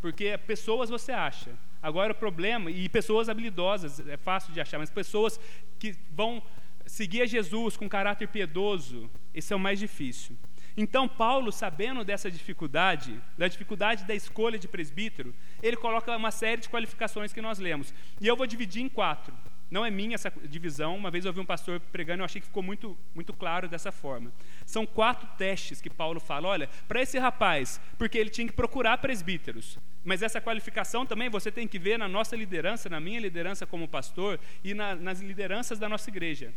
Porque 0.00 0.38
pessoas 0.38 0.88
você 0.88 1.12
acha, 1.12 1.54
Agora 1.82 2.12
o 2.12 2.14
problema, 2.14 2.70
e 2.70 2.88
pessoas 2.88 3.28
habilidosas, 3.28 4.06
é 4.06 4.16
fácil 4.16 4.52
de 4.52 4.60
achar, 4.60 4.78
mas 4.78 4.90
pessoas 4.90 5.40
que 5.78 5.96
vão 6.10 6.42
seguir 6.86 7.22
a 7.22 7.26
Jesus 7.26 7.76
com 7.76 7.88
caráter 7.88 8.28
piedoso, 8.28 9.10
esse 9.34 9.52
é 9.52 9.56
o 9.56 9.58
mais 9.58 9.78
difícil. 9.78 10.36
Então, 10.76 11.06
Paulo, 11.06 11.52
sabendo 11.52 12.04
dessa 12.04 12.30
dificuldade, 12.30 13.20
da 13.36 13.46
dificuldade 13.46 14.04
da 14.04 14.14
escolha 14.14 14.58
de 14.58 14.68
presbítero, 14.68 15.34
ele 15.62 15.76
coloca 15.76 16.16
uma 16.16 16.30
série 16.30 16.62
de 16.62 16.68
qualificações 16.68 17.32
que 17.32 17.42
nós 17.42 17.58
lemos. 17.58 17.92
E 18.20 18.26
eu 18.26 18.36
vou 18.36 18.46
dividir 18.46 18.82
em 18.82 18.88
quatro. 18.88 19.34
Não 19.70 19.84
é 19.84 19.90
minha 19.90 20.14
essa 20.14 20.30
divisão. 20.44 20.96
Uma 20.96 21.10
vez 21.10 21.24
eu 21.24 21.30
ouvi 21.30 21.40
um 21.40 21.46
pastor 21.46 21.80
pregando, 21.80 22.20
eu 22.20 22.24
achei 22.24 22.40
que 22.40 22.46
ficou 22.46 22.62
muito, 22.62 22.96
muito 23.14 23.32
claro 23.32 23.68
dessa 23.68 23.90
forma. 23.92 24.32
São 24.64 24.86
quatro 24.86 25.26
testes 25.36 25.80
que 25.80 25.90
Paulo 25.90 26.20
fala. 26.20 26.48
Olha, 26.48 26.68
para 26.88 27.02
esse 27.02 27.18
rapaz, 27.18 27.80
porque 27.98 28.16
ele 28.16 28.30
tinha 28.30 28.46
que 28.46 28.52
procurar 28.52 28.98
presbíteros. 28.98 29.78
Mas 30.04 30.22
essa 30.22 30.40
qualificação 30.40 31.06
também 31.06 31.30
você 31.30 31.50
tem 31.50 31.68
que 31.68 31.78
ver 31.78 31.98
na 31.98 32.08
nossa 32.08 32.34
liderança, 32.34 32.88
na 32.88 33.00
minha 33.00 33.20
liderança 33.20 33.66
como 33.66 33.86
pastor 33.86 34.40
e 34.64 34.74
na, 34.74 34.94
nas 34.94 35.20
lideranças 35.20 35.78
da 35.78 35.88
nossa 35.88 36.10
igreja. 36.10 36.52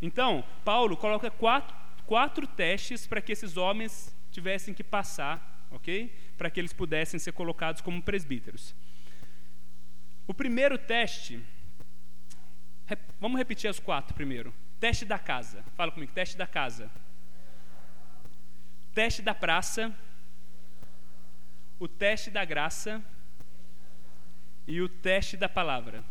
Então, 0.00 0.44
Paulo 0.64 0.96
coloca 0.96 1.30
quatro, 1.30 1.76
quatro 2.06 2.46
testes 2.46 3.06
para 3.06 3.20
que 3.20 3.32
esses 3.32 3.56
homens 3.56 4.16
tivessem 4.30 4.72
que 4.72 4.82
passar, 4.82 5.66
ok? 5.70 6.10
para 6.42 6.50
que 6.50 6.58
eles 6.58 6.72
pudessem 6.72 7.20
ser 7.20 7.30
colocados 7.30 7.80
como 7.80 8.02
presbíteros. 8.02 8.74
O 10.26 10.34
primeiro 10.34 10.76
teste, 10.76 11.40
vamos 13.20 13.38
repetir 13.38 13.70
os 13.70 13.78
quatro 13.78 14.12
primeiro. 14.12 14.52
Teste 14.80 15.04
da 15.04 15.20
casa, 15.20 15.64
fala 15.76 15.92
comigo, 15.92 16.10
teste 16.12 16.36
da 16.36 16.44
casa. 16.44 16.90
Teste 18.92 19.22
da 19.22 19.32
praça, 19.32 19.94
o 21.82 21.88
teste 21.88 22.30
da 22.30 22.44
graça 22.44 23.02
e 24.68 24.80
o 24.80 24.88
teste 24.88 25.36
da 25.36 25.48
palavra. 25.48 26.04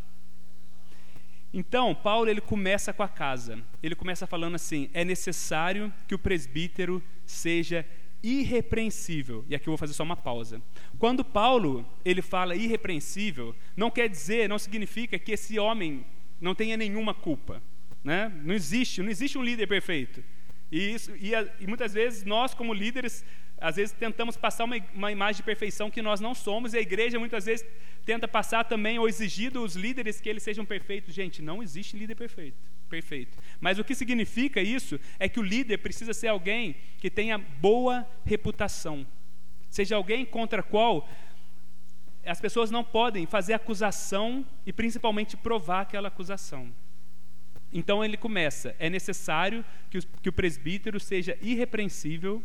Então, 1.54 1.96
Paulo 1.96 2.30
ele 2.30 2.42
começa 2.42 2.92
com 2.92 3.02
a 3.04 3.08
casa. 3.08 3.58
Ele 3.82 3.96
começa 3.96 4.28
falando 4.28 4.56
assim: 4.56 4.90
é 4.94 5.06
necessário 5.06 5.94
que 6.10 6.14
o 6.14 6.20
presbítero 6.20 7.02
seja 7.26 7.86
irrepreensível. 8.22 9.46
E 9.48 9.56
aqui 9.56 9.68
eu 9.68 9.72
vou 9.72 9.78
fazer 9.78 9.94
só 9.94 10.04
uma 10.04 10.18
pausa. 10.18 10.62
Quando 11.00 11.24
Paulo 11.24 11.88
ele 12.04 12.22
fala 12.22 12.54
irrepreensível, 12.54 13.56
não 13.74 13.90
quer 13.90 14.10
dizer, 14.10 14.50
não 14.50 14.60
significa 14.60 15.18
que 15.18 15.32
esse 15.32 15.58
homem 15.58 16.06
não 16.42 16.54
tenha 16.54 16.76
nenhuma 16.76 17.14
culpa, 17.14 17.64
né? 18.04 18.30
Não 18.44 18.54
existe, 18.54 19.02
não 19.02 19.10
existe 19.10 19.38
um 19.38 19.44
líder 19.44 19.68
perfeito. 19.68 20.22
E, 20.70 20.94
isso, 20.96 21.16
e, 21.16 21.32
e 21.62 21.68
muitas 21.68 21.94
vezes 21.94 22.26
nós 22.26 22.54
como 22.54 22.74
líderes 22.74 23.24
às 23.62 23.76
vezes 23.76 23.94
tentamos 23.94 24.36
passar 24.36 24.64
uma, 24.64 24.76
uma, 24.94 25.12
imagem 25.12 25.38
de 25.38 25.44
perfeição 25.44 25.92
que 25.92 26.02
nós 26.02 26.20
não 26.20 26.34
somos, 26.34 26.74
e 26.74 26.80
a 26.80 26.82
igreja 26.82 27.20
muitas 27.20 27.46
vezes 27.46 27.66
tenta 28.04 28.28
passar 28.28 28.64
também 28.64 28.98
ou 28.98 29.08
exigir 29.08 29.52
dos 29.52 29.76
líderes 29.76 30.20
que 30.20 30.28
eles 30.28 30.42
sejam 30.42 30.66
perfeitos. 30.66 31.14
Gente, 31.14 31.44
não 31.44 31.62
existe 31.62 31.96
líder 31.96 32.16
perfeito. 32.16 32.58
Perfeito. 32.90 33.38
Mas 33.60 33.78
o 33.78 33.84
que 33.84 33.94
significa 33.94 34.60
isso 34.60 35.00
é 35.20 35.30
que 35.30 35.40
o 35.40 35.44
líder 35.44 35.78
precisa 35.78 36.12
ser 36.14 36.28
alguém 36.28 36.76
que 36.98 37.10
tenha 37.10 37.38
boa 37.38 38.06
reputação. 38.26 39.06
Seja 39.70 39.96
alguém 39.96 40.26
contra 40.26 40.64
qual 40.64 41.08
as 42.26 42.42
pessoas 42.42 42.72
não 42.72 42.84
podem 42.84 43.26
fazer 43.28 43.54
acusação 43.54 44.46
e 44.66 44.74
principalmente 44.74 45.38
provar 45.38 45.82
aquela 45.82 46.08
acusação. 46.08 46.74
Então 47.72 48.04
ele 48.04 48.18
começa: 48.18 48.76
é 48.80 48.90
necessário 48.90 49.64
que 49.90 50.00
o, 50.00 50.02
que 50.22 50.30
o 50.30 50.34
presbítero 50.34 51.00
seja 51.00 51.38
irrepreensível 51.42 52.44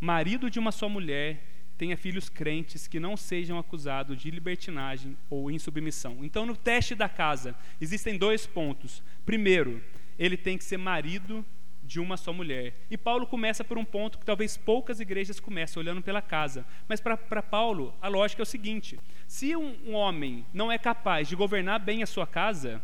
marido 0.00 0.50
de 0.50 0.58
uma 0.58 0.72
só 0.72 0.88
mulher, 0.88 1.42
tenha 1.76 1.96
filhos 1.96 2.28
crentes 2.28 2.86
que 2.86 3.00
não 3.00 3.16
sejam 3.16 3.58
acusados 3.58 4.20
de 4.20 4.30
libertinagem 4.30 5.16
ou 5.28 5.50
insubmissão. 5.50 6.18
Então, 6.22 6.46
no 6.46 6.56
teste 6.56 6.94
da 6.94 7.08
casa, 7.08 7.54
existem 7.80 8.16
dois 8.16 8.46
pontos. 8.46 9.02
Primeiro, 9.26 9.82
ele 10.18 10.36
tem 10.36 10.56
que 10.56 10.64
ser 10.64 10.76
marido 10.76 11.44
de 11.82 12.00
uma 12.00 12.16
só 12.16 12.32
mulher. 12.32 12.74
E 12.90 12.96
Paulo 12.96 13.26
começa 13.26 13.62
por 13.62 13.76
um 13.76 13.84
ponto 13.84 14.18
que 14.18 14.24
talvez 14.24 14.56
poucas 14.56 15.00
igrejas 15.00 15.38
comecem, 15.38 15.80
olhando 15.80 16.02
pela 16.02 16.22
casa. 16.22 16.64
Mas 16.88 17.00
para 17.00 17.42
Paulo, 17.42 17.94
a 18.00 18.08
lógica 18.08 18.42
é 18.42 18.44
o 18.44 18.46
seguinte: 18.46 18.98
se 19.26 19.54
um, 19.54 19.76
um 19.86 19.94
homem 19.94 20.46
não 20.52 20.72
é 20.72 20.78
capaz 20.78 21.28
de 21.28 21.36
governar 21.36 21.80
bem 21.80 22.02
a 22.02 22.06
sua 22.06 22.26
casa, 22.26 22.80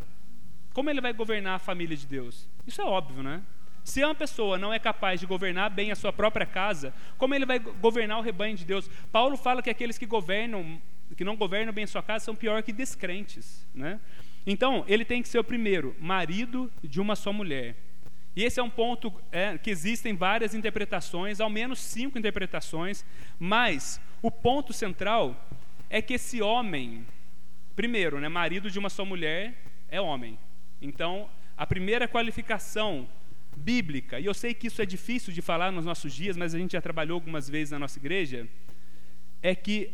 como 0.73 0.89
ele 0.89 1.01
vai 1.01 1.13
governar 1.13 1.55
a 1.55 1.59
família 1.59 1.97
de 1.97 2.05
Deus? 2.05 2.47
Isso 2.65 2.81
é 2.81 2.85
óbvio, 2.85 3.23
né? 3.23 3.41
Se 3.83 4.03
uma 4.03 4.13
pessoa 4.13 4.57
não 4.57 4.73
é 4.73 4.79
capaz 4.79 5.19
de 5.19 5.25
governar 5.25 5.69
bem 5.69 5.91
a 5.91 5.95
sua 5.95 6.13
própria 6.13 6.45
casa, 6.45 6.93
como 7.17 7.33
ele 7.33 7.45
vai 7.45 7.59
governar 7.59 8.19
o 8.19 8.21
rebanho 8.21 8.55
de 8.55 8.65
Deus? 8.65 8.89
Paulo 9.11 9.35
fala 9.35 9.61
que 9.61 9.69
aqueles 9.69 9.97
que 9.97 10.05
governam, 10.05 10.79
que 11.17 11.23
não 11.23 11.35
governam 11.35 11.73
bem 11.73 11.85
a 11.85 11.87
sua 11.87 12.03
casa, 12.03 12.25
são 12.25 12.35
pior 12.35 12.61
que 12.61 12.71
descrentes, 12.71 13.67
né? 13.73 13.99
Então, 14.45 14.83
ele 14.87 15.05
tem 15.05 15.21
que 15.21 15.29
ser 15.29 15.39
o 15.39 15.43
primeiro, 15.43 15.95
marido 15.99 16.71
de 16.83 16.99
uma 16.99 17.15
só 17.15 17.31
mulher. 17.31 17.75
E 18.35 18.43
esse 18.43 18.59
é 18.59 18.63
um 18.63 18.69
ponto 18.69 19.13
é, 19.31 19.57
que 19.57 19.69
existem 19.69 20.15
várias 20.15 20.53
interpretações, 20.53 21.39
ao 21.39 21.49
menos 21.49 21.79
cinco 21.79 22.17
interpretações, 22.17 23.05
mas 23.37 23.99
o 24.21 24.31
ponto 24.31 24.71
central 24.71 25.35
é 25.89 26.01
que 26.01 26.13
esse 26.13 26.41
homem, 26.41 27.05
primeiro, 27.75 28.19
né, 28.19 28.29
marido 28.29 28.71
de 28.71 28.79
uma 28.79 28.89
só 28.89 29.03
mulher, 29.03 29.53
é 29.89 29.99
homem. 29.99 30.39
Então, 30.81 31.29
a 31.57 31.67
primeira 31.67 32.07
qualificação 32.07 33.07
bíblica, 33.55 34.19
e 34.19 34.25
eu 34.25 34.33
sei 34.33 34.53
que 34.53 34.67
isso 34.67 34.81
é 34.81 34.85
difícil 34.85 35.33
de 35.33 35.41
falar 35.41 35.71
nos 35.71 35.85
nossos 35.85 36.13
dias, 36.13 36.35
mas 36.37 36.55
a 36.55 36.57
gente 36.57 36.71
já 36.71 36.81
trabalhou 36.81 37.15
algumas 37.15 37.49
vezes 37.49 37.71
na 37.71 37.79
nossa 37.79 37.99
igreja, 37.99 38.47
é 39.41 39.55
que 39.55 39.93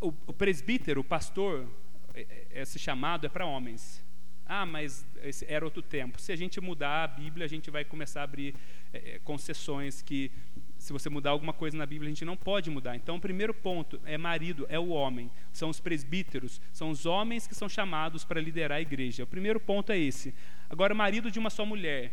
o, 0.00 0.12
presbítero, 0.32 1.00
o 1.00 1.04
pastor, 1.04 1.68
é, 2.14 2.26
é, 2.50 2.62
esse 2.62 2.78
chamado 2.78 3.26
é 3.26 3.28
para 3.28 3.46
homens. 3.46 4.04
Ah, 4.48 4.64
mas 4.64 5.04
era 5.48 5.64
outro 5.64 5.82
tempo. 5.82 6.20
Se 6.20 6.30
a 6.30 6.36
gente 6.36 6.60
mudar 6.60 7.02
a 7.02 7.08
Bíblia, 7.08 7.46
a 7.46 7.48
gente 7.48 7.68
vai 7.68 7.84
começar 7.84 8.20
a 8.20 8.24
abrir 8.24 8.54
é, 8.92 9.18
concessões 9.24 10.02
que, 10.02 10.30
se 10.78 10.92
você 10.92 11.10
mudar 11.10 11.30
alguma 11.30 11.52
coisa 11.52 11.76
na 11.76 11.84
Bíblia, 11.84 12.08
a 12.08 12.14
gente 12.14 12.24
não 12.24 12.36
pode 12.36 12.70
mudar. 12.70 12.94
Então, 12.94 13.16
o 13.16 13.20
primeiro 13.20 13.52
ponto 13.52 14.00
é 14.04 14.16
marido, 14.16 14.64
é 14.68 14.78
o 14.78 14.88
homem. 14.90 15.28
São 15.52 15.68
os 15.68 15.80
presbíteros, 15.80 16.60
são 16.72 16.90
os 16.90 17.06
homens 17.06 17.46
que 17.46 17.56
são 17.56 17.68
chamados 17.68 18.24
para 18.24 18.40
liderar 18.40 18.78
a 18.78 18.80
igreja. 18.80 19.24
O 19.24 19.26
primeiro 19.26 19.58
ponto 19.58 19.90
é 19.90 19.98
esse. 19.98 20.32
Agora, 20.70 20.94
marido 20.94 21.28
de 21.28 21.40
uma 21.40 21.50
só 21.50 21.66
mulher 21.66 22.12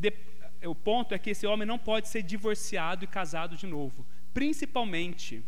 de, 0.00 0.12
o 0.66 0.74
ponto 0.74 1.14
é 1.14 1.18
que 1.18 1.30
esse 1.30 1.46
homem 1.46 1.66
não 1.66 1.78
pode 1.78 2.08
ser 2.08 2.22
divorciado 2.22 3.04
e 3.04 3.06
casado 3.06 3.54
de 3.54 3.66
novo, 3.66 4.06
principalmente 4.32 5.44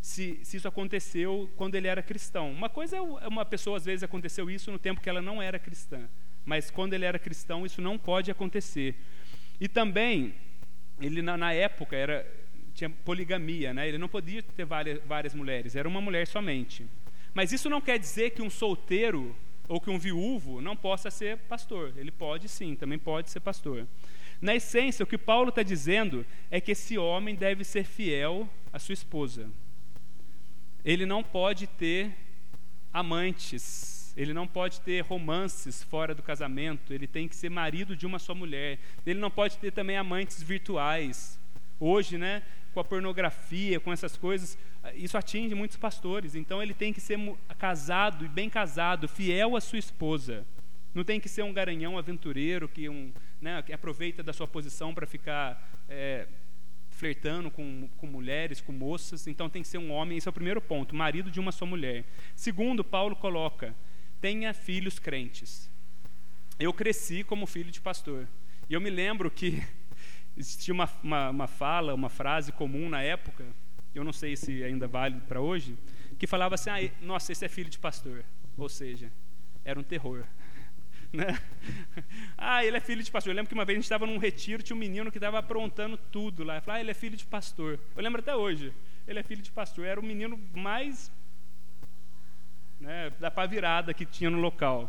se, 0.00 0.40
se, 0.42 0.56
isso 0.56 0.66
aconteceu 0.66 1.50
quando 1.56 1.74
ele 1.74 1.86
era 1.86 2.02
cristão. 2.02 2.50
Uma 2.50 2.70
coisa 2.70 2.96
é, 2.96 3.00
é 3.00 3.28
uma 3.28 3.44
pessoa, 3.44 3.76
às 3.76 3.84
vezes, 3.84 4.02
aconteceu 4.02 4.50
isso 4.50 4.72
no 4.72 4.78
tempo 4.78 5.00
que 5.00 5.10
ela 5.10 5.20
não 5.20 5.42
era 5.42 5.58
cristã, 5.58 6.08
mas 6.46 6.70
quando 6.70 6.94
ele 6.94 7.04
era 7.04 7.18
cristão, 7.18 7.66
isso 7.66 7.82
não 7.82 7.98
pode 7.98 8.30
acontecer. 8.30 8.96
E 9.60 9.68
também, 9.68 10.34
ele 10.98 11.20
na, 11.20 11.36
na 11.36 11.52
época 11.52 11.94
era, 11.94 12.26
tinha 12.72 12.88
poligamia, 12.88 13.74
né? 13.74 13.86
ele 13.86 13.98
não 13.98 14.08
podia 14.08 14.42
ter 14.42 14.64
várias, 14.64 14.98
várias 15.04 15.34
mulheres, 15.34 15.76
era 15.76 15.86
uma 15.86 16.00
mulher 16.00 16.26
somente. 16.26 16.86
Mas 17.34 17.52
isso 17.52 17.68
não 17.68 17.82
quer 17.82 17.98
dizer 17.98 18.30
que 18.30 18.40
um 18.40 18.48
solteiro 18.48 19.36
ou 19.70 19.80
que 19.80 19.88
um 19.88 20.00
viúvo 20.00 20.60
não 20.60 20.76
possa 20.76 21.12
ser 21.12 21.38
pastor. 21.38 21.92
Ele 21.96 22.10
pode 22.10 22.48
sim, 22.48 22.74
também 22.74 22.98
pode 22.98 23.30
ser 23.30 23.38
pastor. 23.38 23.86
Na 24.42 24.52
essência, 24.52 25.04
o 25.04 25.06
que 25.06 25.16
Paulo 25.16 25.50
está 25.50 25.62
dizendo 25.62 26.26
é 26.50 26.60
que 26.60 26.72
esse 26.72 26.98
homem 26.98 27.36
deve 27.36 27.62
ser 27.62 27.84
fiel 27.84 28.48
à 28.72 28.80
sua 28.80 28.94
esposa. 28.94 29.48
Ele 30.84 31.06
não 31.06 31.22
pode 31.22 31.68
ter 31.68 32.12
amantes, 32.92 34.12
ele 34.16 34.34
não 34.34 34.44
pode 34.44 34.80
ter 34.80 35.02
romances 35.02 35.84
fora 35.84 36.16
do 36.16 36.22
casamento, 36.22 36.92
ele 36.92 37.06
tem 37.06 37.28
que 37.28 37.36
ser 37.36 37.48
marido 37.48 37.94
de 37.94 38.06
uma 38.06 38.18
só 38.18 38.34
mulher. 38.34 38.80
Ele 39.06 39.20
não 39.20 39.30
pode 39.30 39.56
ter 39.58 39.70
também 39.70 39.96
amantes 39.96 40.42
virtuais. 40.42 41.38
Hoje, 41.78 42.18
né, 42.18 42.42
com 42.74 42.80
a 42.80 42.84
pornografia, 42.84 43.78
com 43.78 43.92
essas 43.92 44.16
coisas, 44.16 44.58
isso 44.94 45.18
atinge 45.18 45.54
muitos 45.54 45.76
pastores. 45.76 46.34
Então 46.34 46.62
ele 46.62 46.74
tem 46.74 46.92
que 46.92 47.00
ser 47.00 47.18
casado 47.58 48.24
e 48.24 48.28
bem 48.28 48.48
casado, 48.48 49.08
fiel 49.08 49.56
à 49.56 49.60
sua 49.60 49.78
esposa. 49.78 50.46
Não 50.94 51.04
tem 51.04 51.20
que 51.20 51.28
ser 51.28 51.42
um 51.42 51.52
garanhão 51.52 51.96
aventureiro 51.98 52.68
que, 52.68 52.88
um, 52.88 53.12
né, 53.40 53.62
que 53.62 53.72
aproveita 53.72 54.22
da 54.22 54.32
sua 54.32 54.48
posição 54.48 54.92
para 54.92 55.06
ficar 55.06 55.80
é, 55.88 56.26
flertando 56.90 57.50
com, 57.50 57.88
com 57.96 58.06
mulheres, 58.06 58.60
com 58.60 58.72
moças. 58.72 59.26
Então 59.26 59.48
tem 59.48 59.62
que 59.62 59.68
ser 59.68 59.78
um 59.78 59.92
homem. 59.92 60.18
Esse 60.18 60.28
é 60.28 60.30
o 60.30 60.32
primeiro 60.32 60.60
ponto, 60.60 60.94
marido 60.94 61.30
de 61.30 61.38
uma 61.38 61.52
só 61.52 61.64
mulher. 61.64 62.04
Segundo, 62.34 62.82
Paulo 62.82 63.14
coloca: 63.14 63.74
tenha 64.20 64.52
filhos 64.52 64.98
crentes. 64.98 65.70
Eu 66.58 66.72
cresci 66.72 67.22
como 67.22 67.46
filho 67.46 67.70
de 67.70 67.80
pastor. 67.80 68.26
E 68.68 68.74
eu 68.74 68.80
me 68.80 68.90
lembro 68.90 69.30
que 69.30 69.62
existia 70.36 70.74
uma, 70.74 70.90
uma, 71.02 71.30
uma 71.30 71.46
fala, 71.46 71.94
uma 71.94 72.08
frase 72.08 72.50
comum 72.52 72.88
na 72.88 73.02
época 73.02 73.46
eu 73.94 74.04
não 74.04 74.12
sei 74.12 74.36
se 74.36 74.62
ainda 74.62 74.86
vale 74.86 75.20
para 75.20 75.40
hoje, 75.40 75.76
que 76.18 76.26
falava 76.26 76.54
assim: 76.54 76.70
ah, 76.70 76.90
nossa, 77.02 77.32
esse 77.32 77.44
é 77.44 77.48
filho 77.48 77.70
de 77.70 77.78
pastor. 77.78 78.24
Ou 78.56 78.68
seja, 78.68 79.10
era 79.64 79.78
um 79.78 79.82
terror. 79.82 80.24
Né? 81.12 81.36
Ah, 82.38 82.64
ele 82.64 82.76
é 82.76 82.80
filho 82.80 83.02
de 83.02 83.10
pastor. 83.10 83.32
Eu 83.32 83.34
lembro 83.34 83.48
que 83.48 83.54
uma 83.54 83.64
vez 83.64 83.74
a 83.74 83.78
gente 83.78 83.84
estava 83.84 84.06
num 84.06 84.16
retiro, 84.16 84.62
tinha 84.62 84.76
um 84.76 84.78
menino 84.78 85.10
que 85.10 85.18
estava 85.18 85.40
aprontando 85.40 85.96
tudo 85.96 86.44
lá. 86.44 86.58
Eu 86.58 86.62
falava, 86.62 86.78
ah, 86.78 86.80
ele 86.80 86.92
é 86.92 86.94
filho 86.94 87.16
de 87.16 87.26
pastor. 87.26 87.80
Eu 87.96 88.02
lembro 88.04 88.20
até 88.20 88.36
hoje. 88.36 88.72
Ele 89.08 89.18
é 89.18 89.22
filho 89.24 89.42
de 89.42 89.50
pastor. 89.50 89.84
Era 89.84 89.98
o 89.98 90.04
menino 90.04 90.38
mais 90.54 91.10
né, 92.78 93.10
da 93.18 93.28
pavirada 93.28 93.92
que 93.92 94.06
tinha 94.06 94.30
no 94.30 94.38
local. 94.38 94.88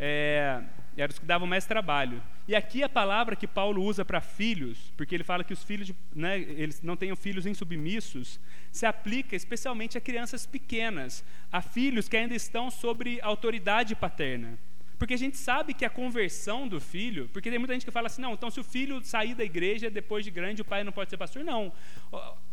É, 0.00 0.64
eram 0.96 1.12
os 1.12 1.18
que 1.18 1.26
davam 1.26 1.46
mais 1.46 1.66
trabalho. 1.66 2.22
E 2.48 2.54
aqui 2.54 2.82
a 2.82 2.88
palavra 2.88 3.36
que 3.36 3.46
Paulo 3.46 3.82
usa 3.82 4.04
para 4.04 4.20
filhos, 4.20 4.92
porque 4.96 5.14
ele 5.14 5.24
fala 5.24 5.44
que 5.44 5.52
os 5.52 5.62
filhos, 5.62 5.92
né, 6.14 6.38
eles 6.38 6.82
não 6.82 6.96
tenham 6.96 7.16
filhos 7.16 7.46
insubmissos, 7.46 8.40
se 8.70 8.86
aplica 8.86 9.36
especialmente 9.36 9.98
a 9.98 10.00
crianças 10.00 10.46
pequenas, 10.46 11.24
a 11.50 11.60
filhos 11.60 12.08
que 12.08 12.16
ainda 12.16 12.34
estão 12.34 12.70
sobre 12.70 13.20
autoridade 13.20 13.94
paterna. 13.94 14.58
Porque 14.98 15.12
a 15.12 15.18
gente 15.18 15.36
sabe 15.36 15.74
que 15.74 15.84
a 15.84 15.90
conversão 15.90 16.66
do 16.66 16.80
filho, 16.80 17.28
porque 17.32 17.50
tem 17.50 17.58
muita 17.58 17.74
gente 17.74 17.84
que 17.84 17.90
fala 17.90 18.06
assim, 18.06 18.22
não, 18.22 18.32
então 18.32 18.50
se 18.50 18.58
o 18.58 18.64
filho 18.64 19.04
sair 19.04 19.34
da 19.34 19.44
igreja 19.44 19.90
depois 19.90 20.24
de 20.24 20.30
grande, 20.30 20.62
o 20.62 20.64
pai 20.64 20.82
não 20.84 20.92
pode 20.92 21.10
ser 21.10 21.18
pastor. 21.18 21.44
Não. 21.44 21.70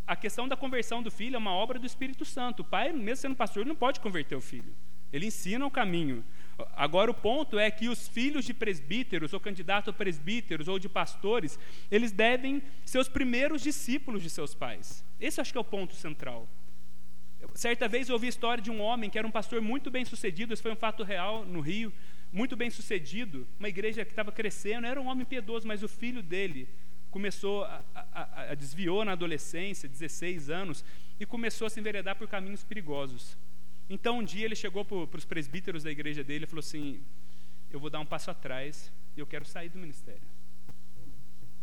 A 0.05 0.15
questão 0.15 0.47
da 0.47 0.57
conversão 0.57 1.01
do 1.01 1.09
filho 1.09 1.35
é 1.35 1.39
uma 1.39 1.53
obra 1.53 1.79
do 1.79 1.85
Espírito 1.85 2.25
Santo. 2.25 2.59
O 2.59 2.65
pai, 2.65 2.91
mesmo 2.91 3.21
sendo 3.21 3.35
pastor, 3.35 3.65
não 3.65 3.75
pode 3.75 4.01
converter 4.01 4.35
o 4.35 4.41
filho. 4.41 4.75
Ele 5.13 5.27
ensina 5.27 5.65
o 5.65 5.71
caminho. 5.71 6.23
Agora, 6.75 7.09
o 7.09 7.13
ponto 7.13 7.57
é 7.57 7.69
que 7.71 7.89
os 7.89 8.07
filhos 8.07 8.45
de 8.45 8.53
presbíteros, 8.53 9.33
ou 9.33 9.39
candidatos 9.39 9.89
a 9.89 9.93
presbíteros, 9.93 10.67
ou 10.67 10.77
de 10.77 10.87
pastores, 10.87 11.57
eles 11.89 12.11
devem 12.11 12.61
ser 12.85 12.99
os 12.99 13.09
primeiros 13.09 13.61
discípulos 13.61 14.21
de 14.21 14.29
seus 14.29 14.53
pais. 14.53 15.03
Esse 15.19 15.41
acho 15.41 15.51
que 15.51 15.57
é 15.57 15.61
o 15.61 15.65
ponto 15.65 15.95
central. 15.95 16.47
Certa 17.55 17.87
vez 17.87 18.07
eu 18.07 18.13
ouvi 18.13 18.27
a 18.27 18.29
história 18.29 18.61
de 18.61 18.71
um 18.71 18.81
homem 18.81 19.09
que 19.09 19.17
era 19.17 19.27
um 19.27 19.31
pastor 19.31 19.61
muito 19.61 19.91
bem 19.91 20.05
sucedido, 20.05 20.53
esse 20.53 20.61
foi 20.61 20.71
um 20.71 20.75
fato 20.75 21.03
real 21.03 21.45
no 21.45 21.59
Rio, 21.59 21.91
muito 22.31 22.55
bem 22.55 22.69
sucedido, 22.69 23.47
uma 23.59 23.69
igreja 23.69 24.05
que 24.05 24.11
estava 24.11 24.31
crescendo, 24.31 24.87
era 24.87 24.99
um 24.99 25.07
homem 25.07 25.25
piedoso, 25.25 25.67
mas 25.67 25.83
o 25.83 25.87
filho 25.87 26.23
dele 26.23 26.67
começou 27.11 27.63
a, 27.63 27.83
a, 27.93 28.51
a 28.51 28.55
desviou 28.55 29.05
na 29.05 29.11
adolescência, 29.11 29.87
16 29.87 30.49
anos, 30.49 30.83
e 31.19 31.25
começou 31.25 31.67
a 31.67 31.69
se 31.69 31.79
enveredar 31.79 32.15
por 32.15 32.27
caminhos 32.27 32.63
perigosos. 32.63 33.37
Então 33.89 34.19
um 34.19 34.23
dia 34.23 34.45
ele 34.45 34.55
chegou 34.55 34.85
para 34.85 35.17
os 35.17 35.25
presbíteros 35.25 35.83
da 35.83 35.91
igreja 35.91 36.23
dele 36.23 36.45
e 36.45 36.47
falou 36.47 36.61
assim: 36.61 37.01
Eu 37.71 37.79
vou 37.79 37.89
dar 37.89 37.99
um 37.99 38.05
passo 38.05 38.31
atrás 38.31 38.91
e 39.15 39.19
eu 39.19 39.27
quero 39.27 39.45
sair 39.45 39.69
do 39.69 39.77
ministério. 39.77 40.21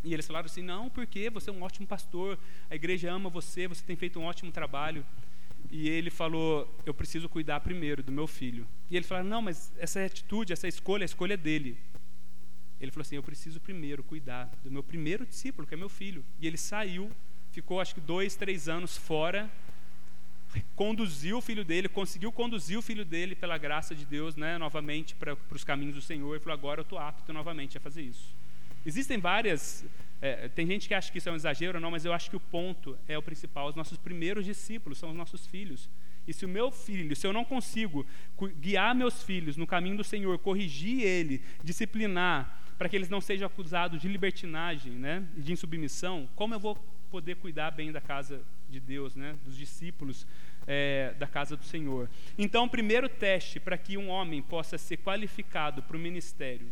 E 0.05 0.13
eles 0.13 0.27
falaram 0.27 0.47
assim: 0.47 0.63
Não, 0.63 0.89
porque 0.89 1.31
você 1.31 1.51
é 1.51 1.53
um 1.53 1.63
ótimo 1.63 1.87
pastor, 1.87 2.39
a 2.69 2.75
igreja 2.75 3.11
ama 3.11 3.29
você, 3.29 3.67
você 3.67 3.85
tem 3.85 3.97
feito 3.97 4.19
um 4.19 4.25
ótimo 4.25 4.51
trabalho. 4.51 5.05
E 5.71 5.89
ele 5.89 6.11
falou: 6.11 6.73
Eu 6.85 6.95
preciso 6.95 7.29
cuidar 7.29 7.61
primeiro 7.61 8.03
do 8.03 8.13
meu 8.13 8.27
filho. 8.27 8.67
E 8.91 8.97
ele 8.97 9.05
falou: 9.05 9.25
Não, 9.25 9.43
mas 9.43 9.73
essa 9.79 10.05
atitude, 10.05 10.53
essa 10.53 10.69
escolha, 10.69 11.05
a 11.05 11.07
escolha 11.07 11.35
é 11.35 11.37
dele. 11.37 11.79
Ele 12.81 12.91
falou 12.91 13.03
assim: 13.03 13.17
Eu 13.17 13.23
preciso 13.23 13.61
primeiro 13.61 14.03
cuidar 14.03 14.51
do 14.63 14.71
meu 14.71 14.83
primeiro 14.83 15.27
discípulo, 15.27 15.67
que 15.67 15.75
é 15.75 15.77
meu 15.77 15.89
filho. 15.89 16.25
E 16.39 16.47
ele 16.47 16.57
saiu, 16.57 17.11
ficou 17.51 17.81
acho 17.81 17.95
que 17.95 18.01
dois, 18.01 18.37
três 18.37 18.69
anos 18.69 18.97
fora 18.97 19.51
conduziu 20.75 21.39
o 21.39 21.41
filho 21.41 21.65
dele, 21.65 21.89
conseguiu 21.89 22.33
conduzir 22.33 22.79
o 22.79 22.83
filho 22.83 23.05
dele 23.05 23.35
pela 23.35 23.57
graça 23.59 23.95
de 23.95 24.05
Deus, 24.05 24.37
né, 24.37 24.59
novamente 24.59 25.15
para 25.15 25.37
os 25.51 25.65
caminhos 25.65 25.95
do 25.95 26.03
Senhor, 26.03 26.37
e 26.37 26.41
falou: 26.41 26.55
agora 26.55 26.81
eu 26.81 26.83
estou 26.83 26.99
apto 26.99 27.33
novamente 27.33 27.77
a 27.77 27.81
fazer 27.81 28.03
isso. 28.03 28.35
Existem 28.85 29.19
várias. 29.19 29.85
É, 30.23 30.49
tem 30.49 30.67
gente 30.67 30.87
que 30.87 30.95
acha 30.95 31.11
que 31.11 31.19
isso 31.19 31.29
é 31.29 31.33
um 31.33 31.37
exagero, 31.37 31.81
não, 31.81 31.91
mas 31.91 32.05
eu 32.05 32.13
acho 32.13 32.29
que 32.29 32.37
o 32.37 32.41
ponto 32.41 32.99
é 33.09 33.17
o 33.17 33.23
principal. 33.23 33.69
Os 33.69 33.75
nossos 33.75 33.97
primeiros 33.97 34.45
discípulos 34.45 34.99
são 34.99 35.11
os 35.11 35.17
nossos 35.17 35.47
filhos. 35.47 35.89
E 36.27 36.33
se 36.33 36.45
o 36.45 36.49
meu 36.49 36.71
filho, 36.71 37.17
se 37.17 37.27
eu 37.27 37.33
não 37.33 37.45
consigo 37.45 38.07
guiar 38.61 38.95
meus 38.95 39.23
filhos 39.23 39.57
no 39.57 39.67
caminho 39.67 39.97
do 39.97 40.05
Senhor, 40.05 40.39
corrigir 40.39 41.03
ele, 41.03 41.43
disciplinar, 41.65 42.61
para 42.77 42.89
que 42.89 42.97
eles 42.97 43.09
não 43.09 43.21
sejam 43.21 43.47
acusados 43.47 44.01
de 44.01 44.09
libertinagem 44.09 44.93
né, 44.93 45.27
de 45.37 45.53
insubmissão, 45.53 46.29
como 46.35 46.55
eu 46.55 46.61
vou 46.61 46.79
poder 47.11 47.37
cuidar 47.37 47.71
bem 47.71 47.91
da 47.91 48.01
casa 48.01 48.43
de 48.69 48.81
Deus, 48.81 49.17
né, 49.17 49.37
dos 49.45 49.57
discípulos 49.57 50.27
é, 50.67 51.15
da 51.19 51.27
casa 51.27 51.57
do 51.57 51.65
Senhor. 51.65 52.09
Então, 52.39 52.65
o 52.65 52.69
primeiro 52.69 53.09
teste 53.09 53.59
para 53.59 53.77
que 53.77 53.97
um 53.97 54.09
homem 54.09 54.41
possa 54.41 54.79
ser 54.79 54.99
qualificado 54.99 55.83
para 55.83 55.97
o 55.97 56.01
ministério. 56.01 56.71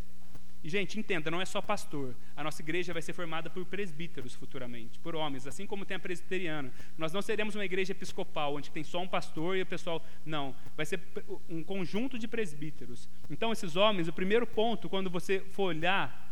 E, 0.62 0.68
gente, 0.68 0.98
entenda, 0.98 1.30
não 1.30 1.40
é 1.40 1.44
só 1.44 1.62
pastor. 1.62 2.14
A 2.36 2.42
nossa 2.42 2.60
igreja 2.62 2.92
vai 2.92 3.00
ser 3.00 3.12
formada 3.12 3.48
por 3.48 3.64
presbíteros 3.64 4.34
futuramente, 4.34 4.98
por 4.98 5.14
homens, 5.14 5.46
assim 5.46 5.66
como 5.66 5.84
tem 5.84 5.96
a 5.96 6.00
presbiteriana. 6.00 6.72
Nós 6.96 7.12
não 7.12 7.22
seremos 7.22 7.54
uma 7.54 7.64
igreja 7.64 7.92
episcopal, 7.92 8.56
onde 8.56 8.70
tem 8.70 8.82
só 8.82 9.00
um 9.00 9.06
pastor 9.06 9.56
e 9.56 9.62
o 9.62 9.66
pessoal. 9.66 10.04
Não. 10.26 10.54
Vai 10.76 10.84
ser 10.84 11.00
um 11.48 11.62
conjunto 11.62 12.18
de 12.18 12.26
presbíteros. 12.26 13.08
Então, 13.30 13.52
esses 13.52 13.76
homens, 13.76 14.08
o 14.08 14.12
primeiro 14.12 14.46
ponto, 14.46 14.88
quando 14.88 15.08
você 15.08 15.40
for 15.52 15.74
olhar 15.74 16.27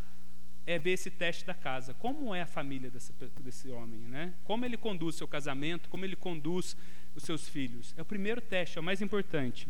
é 0.67 0.79
ver 0.79 0.93
esse 0.93 1.11
teste 1.11 1.47
da 1.47 1.55
casa. 1.55 1.95
Como 1.95 2.35
é 2.35 2.43
a 2.43 2.47
família 2.47 2.91
desse, 2.91 3.71
homem, 3.71 4.01
né? 4.01 4.35
Como 4.45 4.65
ele 4.65 4.77
conduz 4.77 5.15
seu 5.15 5.29
casamento, 5.29 5.89
como 5.89 6.05
ele 6.05 6.17
conduz 6.17 6.77
os 7.15 7.23
seus 7.23 7.49
filhos. 7.49 7.95
É 7.97 8.03
o 8.03 8.05
primeiro 8.05 8.41
teste, 8.41 8.77
é 8.77 8.81
o 8.81 8.85
mais 8.85 9.01
importante. 9.01 9.69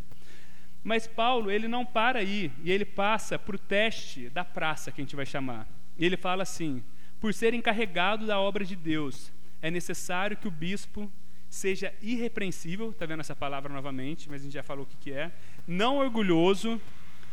Mas 0.83 1.07
Paulo, 1.07 1.50
ele 1.50 1.69
não 1.69 1.85
para 1.85 2.21
aí, 2.21 2.50
e 2.62 2.71
ele 2.71 2.85
passa 2.85 3.38
para 3.38 3.57
o 3.57 3.59
teste 3.59 4.31
da 4.31 4.45
praça, 4.45 4.91
que 4.91 5.00
a 5.00 5.05
gente 5.05 5.17
vai 5.17 5.26
chamar. 5.26 5.69
E 5.99 6.05
ele 6.05 6.17
fala 6.17 6.43
assim: 6.43 6.83
por 7.21 7.35
ser 7.35 7.53
encarregado 7.53 8.26
da 8.26 8.41
obra 8.41 8.65
de 8.65 8.76
Deus, 8.76 9.33
é 9.61 9.71
necessário 9.71 10.37
que 10.37 10.49
o 10.49 10.50
bispo 10.50 11.11
seja 11.49 11.93
irrepreensível, 12.03 12.91
está 12.91 13.07
vendo 13.07 13.21
essa 13.21 13.35
palavra 13.35 13.73
novamente, 13.73 14.29
mas 14.29 14.43
a 14.43 14.45
gente 14.45 14.55
já 14.55 14.62
falou 14.62 14.85
o 14.85 14.87
que, 14.87 14.97
que 14.97 15.12
é, 15.12 15.33
não 15.67 15.99
orgulhoso, 15.99 16.81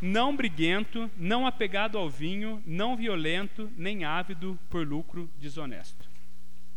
não 0.00 0.36
briguento, 0.36 1.10
não 1.16 1.46
apegado 1.46 1.96
ao 1.96 2.10
vinho, 2.10 2.62
não 2.66 2.96
violento, 2.96 3.70
nem 3.76 4.04
ávido 4.04 4.58
por 4.68 4.86
lucro 4.86 5.30
desonesto. 5.38 6.08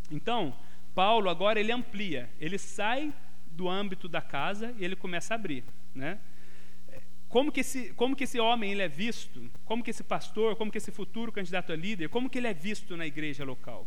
Então, 0.10 0.56
Paulo 0.96 1.30
agora 1.30 1.60
ele 1.60 1.72
amplia, 1.72 2.30
ele 2.40 2.58
sai 2.58 3.14
do 3.52 3.68
âmbito 3.68 4.08
da 4.08 4.22
casa 4.22 4.74
e 4.78 4.86
ele 4.86 4.96
começa 4.96 5.34
a 5.34 5.36
abrir, 5.36 5.64
né? 5.94 6.20
Como 7.28 7.52
que 7.52 7.60
esse, 7.60 7.94
como 7.94 8.16
que 8.16 8.24
esse 8.24 8.40
homem 8.40 8.72
ele 8.72 8.82
é 8.82 8.88
visto? 8.88 9.50
Como 9.66 9.84
que 9.84 9.90
esse 9.90 10.04
pastor, 10.04 10.56
como 10.56 10.72
que 10.72 10.78
esse 10.78 10.92
futuro 10.92 11.32
candidato 11.32 11.74
a 11.74 11.76
líder, 11.76 12.08
como 12.08 12.30
que 12.30 12.38
ele 12.38 12.48
é 12.48 12.54
visto 12.54 12.96
na 12.96 13.06
igreja 13.06 13.44
local? 13.44 13.86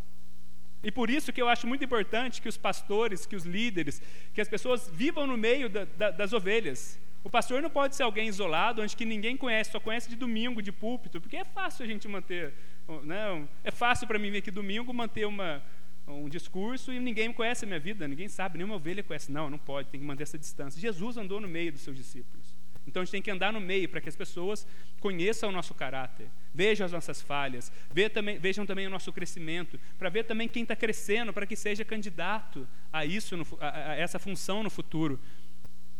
E 0.82 0.90
por 0.90 1.10
isso 1.10 1.32
que 1.32 1.40
eu 1.40 1.48
acho 1.48 1.66
muito 1.66 1.84
importante 1.84 2.40
que 2.40 2.48
os 2.48 2.56
pastores, 2.56 3.26
que 3.26 3.36
os 3.36 3.44
líderes, 3.44 4.02
que 4.34 4.40
as 4.40 4.48
pessoas 4.48 4.90
vivam 4.92 5.26
no 5.26 5.36
meio 5.36 5.68
da, 5.68 5.84
da, 5.84 6.10
das 6.10 6.32
ovelhas, 6.32 6.98
o 7.22 7.30
pastor 7.30 7.60
não 7.60 7.70
pode 7.70 7.94
ser 7.94 8.02
alguém 8.02 8.28
isolado, 8.28 8.82
onde 8.82 8.96
que 8.96 9.04
ninguém 9.04 9.36
conhece, 9.36 9.70
só 9.70 9.80
conhece 9.80 10.08
de 10.08 10.16
domingo, 10.16 10.62
de 10.62 10.72
púlpito, 10.72 11.20
porque 11.20 11.36
é 11.36 11.44
fácil 11.44 11.84
a 11.84 11.88
gente 11.88 12.08
manter, 12.08 12.54
né, 13.02 13.46
é 13.62 13.70
fácil 13.70 14.06
para 14.06 14.18
mim 14.18 14.30
vir 14.30 14.38
aqui 14.38 14.50
domingo 14.50 14.92
manter 14.92 15.26
uma, 15.26 15.62
um 16.06 16.28
discurso 16.28 16.92
e 16.92 16.98
ninguém 16.98 17.32
conhece 17.32 17.64
a 17.64 17.68
minha 17.68 17.80
vida, 17.80 18.08
ninguém 18.08 18.28
sabe, 18.28 18.58
nenhuma 18.58 18.76
ovelha 18.76 19.02
conhece. 19.02 19.30
Não, 19.30 19.50
não 19.50 19.58
pode, 19.58 19.88
tem 19.88 20.00
que 20.00 20.06
manter 20.06 20.22
essa 20.22 20.38
distância. 20.38 20.80
Jesus 20.80 21.16
andou 21.16 21.40
no 21.40 21.48
meio 21.48 21.72
dos 21.72 21.82
seus 21.82 21.96
discípulos. 21.96 22.58
Então 22.86 23.02
a 23.02 23.04
gente 23.04 23.12
tem 23.12 23.22
que 23.22 23.30
andar 23.30 23.52
no 23.52 23.60
meio 23.60 23.88
para 23.88 24.00
que 24.00 24.08
as 24.08 24.16
pessoas 24.16 24.66
conheçam 24.98 25.50
o 25.50 25.52
nosso 25.52 25.74
caráter, 25.74 26.28
vejam 26.52 26.84
as 26.84 26.92
nossas 26.92 27.22
falhas, 27.22 27.70
vejam 27.92 28.10
também, 28.10 28.38
vejam 28.38 28.66
também 28.66 28.86
o 28.86 28.90
nosso 28.90 29.12
crescimento, 29.12 29.78
para 29.98 30.08
ver 30.08 30.24
também 30.24 30.48
quem 30.48 30.62
está 30.62 30.74
crescendo, 30.74 31.32
para 31.32 31.46
que 31.46 31.54
seja 31.54 31.84
candidato 31.84 32.66
a 32.92 33.04
isso, 33.04 33.36
a 33.60 33.94
essa 33.94 34.18
função 34.18 34.62
no 34.62 34.70
futuro. 34.70 35.20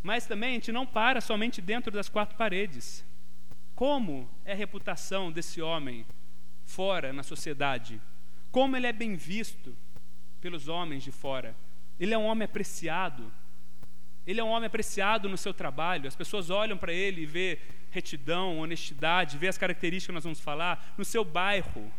Mas 0.03 0.27
também 0.27 0.51
a 0.51 0.53
gente 0.55 0.73
não 0.73 0.87
para 0.87 1.21
somente 1.21 1.61
dentro 1.61 1.91
das 1.91 2.09
quatro 2.09 2.37
paredes. 2.37 3.05
Como 3.75 4.29
é 4.45 4.53
a 4.53 4.57
reputação 4.57 5.31
desse 5.31 5.61
homem 5.61 6.07
fora 6.65 7.13
na 7.13 7.23
sociedade? 7.23 8.01
Como 8.51 8.77
ele 8.77 8.87
é 8.87 8.93
bem 8.93 9.17
visto 9.17 9.77
pelos 10.41 10.69
homens 10.69 11.03
de 11.03 11.13
fora? 11.13 11.55
Ele 11.99 12.15
é 12.15 12.19
um 12.19 12.25
homem 12.25 12.45
apreciado. 12.45 13.31
Ele 14.27 14.41
é 14.41 14.45
um 14.45 14.49
homem 14.49 14.67
apreciado 14.67 15.29
no 15.29 15.37
seu 15.37 15.53
trabalho. 15.53 16.09
As 16.09 16.17
pessoas 16.17 16.51
olham 16.51 16.77
para 16.77 16.93
ele 16.93 17.23
e 17.23 17.27
vê 17.27 17.59
retidão, 17.91 18.59
honestidade, 18.59 19.37
vê 19.37 19.49
as 19.49 19.59
características 19.59 20.07
que 20.07 20.15
nós 20.15 20.25
vamos 20.25 20.41
falar 20.41 20.95
no 20.97 21.05
seu 21.05 21.25
bairro, 21.25 21.93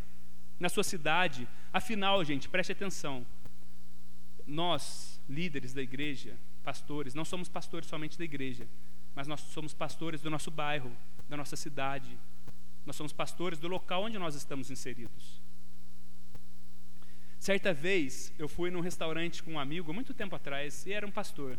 na 0.58 0.68
sua 0.68 0.82
cidade. 0.82 1.46
Afinal, 1.72 2.24
gente, 2.24 2.48
preste 2.48 2.72
atenção. 2.72 3.26
Nós, 4.46 5.11
líderes 5.28 5.72
da 5.72 5.82
igreja, 5.82 6.36
pastores, 6.62 7.14
não 7.14 7.24
somos 7.24 7.48
pastores 7.48 7.88
somente 7.88 8.18
da 8.18 8.24
igreja, 8.24 8.66
mas 9.14 9.26
nós 9.26 9.40
somos 9.40 9.74
pastores 9.74 10.20
do 10.20 10.30
nosso 10.30 10.50
bairro, 10.50 10.94
da 11.28 11.36
nossa 11.36 11.56
cidade. 11.56 12.18
Nós 12.86 12.96
somos 12.96 13.12
pastores 13.12 13.58
do 13.58 13.68
local 13.68 14.04
onde 14.04 14.18
nós 14.18 14.34
estamos 14.34 14.70
inseridos. 14.70 15.40
Certa 17.38 17.74
vez 17.74 18.32
eu 18.38 18.48
fui 18.48 18.70
num 18.70 18.80
restaurante 18.80 19.42
com 19.42 19.52
um 19.52 19.58
amigo, 19.58 19.92
muito 19.92 20.14
tempo 20.14 20.34
atrás, 20.34 20.86
e 20.86 20.92
era 20.92 21.06
um 21.06 21.10
pastor. 21.10 21.58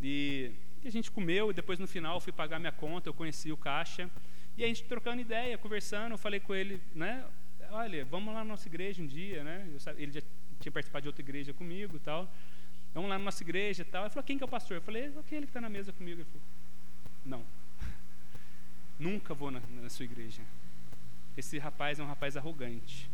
E, 0.00 0.52
e 0.82 0.88
a 0.88 0.90
gente 0.90 1.10
comeu, 1.10 1.50
e 1.50 1.54
depois 1.54 1.78
no 1.78 1.86
final 1.86 2.20
fui 2.20 2.32
pagar 2.32 2.58
minha 2.58 2.72
conta, 2.72 3.08
eu 3.08 3.14
conheci 3.14 3.50
o 3.50 3.56
caixa. 3.56 4.10
E 4.56 4.62
a 4.62 4.66
gente 4.66 4.84
trocando 4.84 5.20
ideia, 5.20 5.56
conversando, 5.56 6.12
eu 6.12 6.18
falei 6.18 6.40
com 6.40 6.54
ele, 6.54 6.80
né? 6.94 7.24
Olha, 7.70 8.04
vamos 8.04 8.34
lá 8.34 8.40
na 8.40 8.50
nossa 8.50 8.68
igreja 8.68 9.02
um 9.02 9.06
dia, 9.06 9.42
né? 9.42 9.66
Ele 9.96 10.12
já 10.12 10.20
tinha 10.60 10.70
participado 10.70 11.02
de 11.02 11.08
outra 11.08 11.22
igreja 11.22 11.54
comigo 11.54 11.96
e 11.96 12.00
tal 12.00 12.30
vamos 12.94 13.08
lá 13.08 13.18
na 13.18 13.24
nossa 13.24 13.42
igreja 13.42 13.82
e 13.82 13.84
tal. 13.84 14.04
Ele 14.04 14.10
falou, 14.10 14.24
quem 14.24 14.36
que 14.36 14.44
é 14.44 14.46
o 14.46 14.48
pastor? 14.48 14.76
Eu 14.76 14.82
falei, 14.82 15.06
aquele 15.18 15.42
que 15.42 15.50
está 15.50 15.60
na 15.60 15.68
mesa 15.68 15.92
comigo. 15.92 16.20
Ele 16.20 16.28
falou, 16.28 16.42
não, 17.24 17.44
nunca 18.98 19.34
vou 19.34 19.50
na, 19.50 19.60
na 19.80 19.88
sua 19.88 20.04
igreja. 20.04 20.42
Esse 21.36 21.58
rapaz 21.58 21.98
é 21.98 22.02
um 22.02 22.06
rapaz 22.06 22.36
arrogante. 22.36 23.10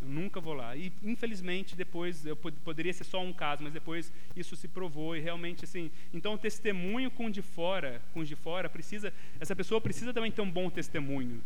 Eu 0.00 0.08
nunca 0.08 0.40
vou 0.40 0.54
lá. 0.54 0.76
E 0.76 0.92
infelizmente 1.02 1.74
depois 1.74 2.24
eu 2.24 2.36
poderia 2.36 2.92
ser 2.92 3.04
só 3.04 3.22
um 3.22 3.32
caso, 3.32 3.62
mas 3.62 3.72
depois 3.72 4.12
isso 4.34 4.56
se 4.56 4.68
provou 4.68 5.16
e 5.16 5.20
realmente 5.20 5.64
assim. 5.64 5.90
Então 6.12 6.34
o 6.34 6.38
testemunho 6.38 7.10
com 7.10 7.30
de 7.30 7.42
fora, 7.42 8.00
com 8.12 8.22
de 8.22 8.36
fora 8.36 8.68
precisa, 8.68 9.12
essa 9.40 9.56
pessoa 9.56 9.80
precisa 9.80 10.12
também 10.12 10.30
ter 10.30 10.42
um 10.42 10.50
bom 10.50 10.70
testemunho. 10.70 11.42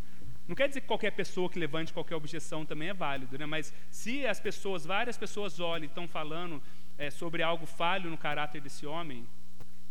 Não 0.48 0.56
quer 0.56 0.66
dizer 0.66 0.80
que 0.80 0.88
qualquer 0.88 1.12
pessoa 1.12 1.48
que 1.48 1.58
levante 1.58 1.92
qualquer 1.92 2.16
objeção 2.16 2.66
também 2.66 2.88
é 2.88 2.94
válido, 2.94 3.38
né? 3.38 3.46
Mas 3.46 3.72
se 3.88 4.26
as 4.26 4.40
pessoas, 4.40 4.84
várias 4.84 5.16
pessoas 5.16 5.60
olham 5.60 5.84
e 5.84 5.86
estão 5.86 6.08
falando 6.08 6.60
é, 7.00 7.10
sobre 7.10 7.42
algo 7.42 7.64
falho 7.64 8.10
no 8.10 8.18
caráter 8.18 8.60
desse 8.60 8.84
homem, 8.84 9.26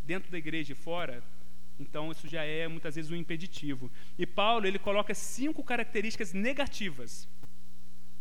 dentro 0.04 0.32
da 0.32 0.38
igreja 0.38 0.74
e 0.74 0.76
fora, 0.76 1.24
então 1.80 2.12
isso 2.12 2.28
já 2.28 2.44
é 2.44 2.68
muitas 2.68 2.96
vezes 2.96 3.10
um 3.10 3.16
impeditivo. 3.16 3.90
E 4.18 4.28
Paulo 4.28 4.68
ele 4.68 4.78
coloca 4.78 5.14
cinco 5.16 5.64
características 5.64 6.34
negativas 6.34 7.28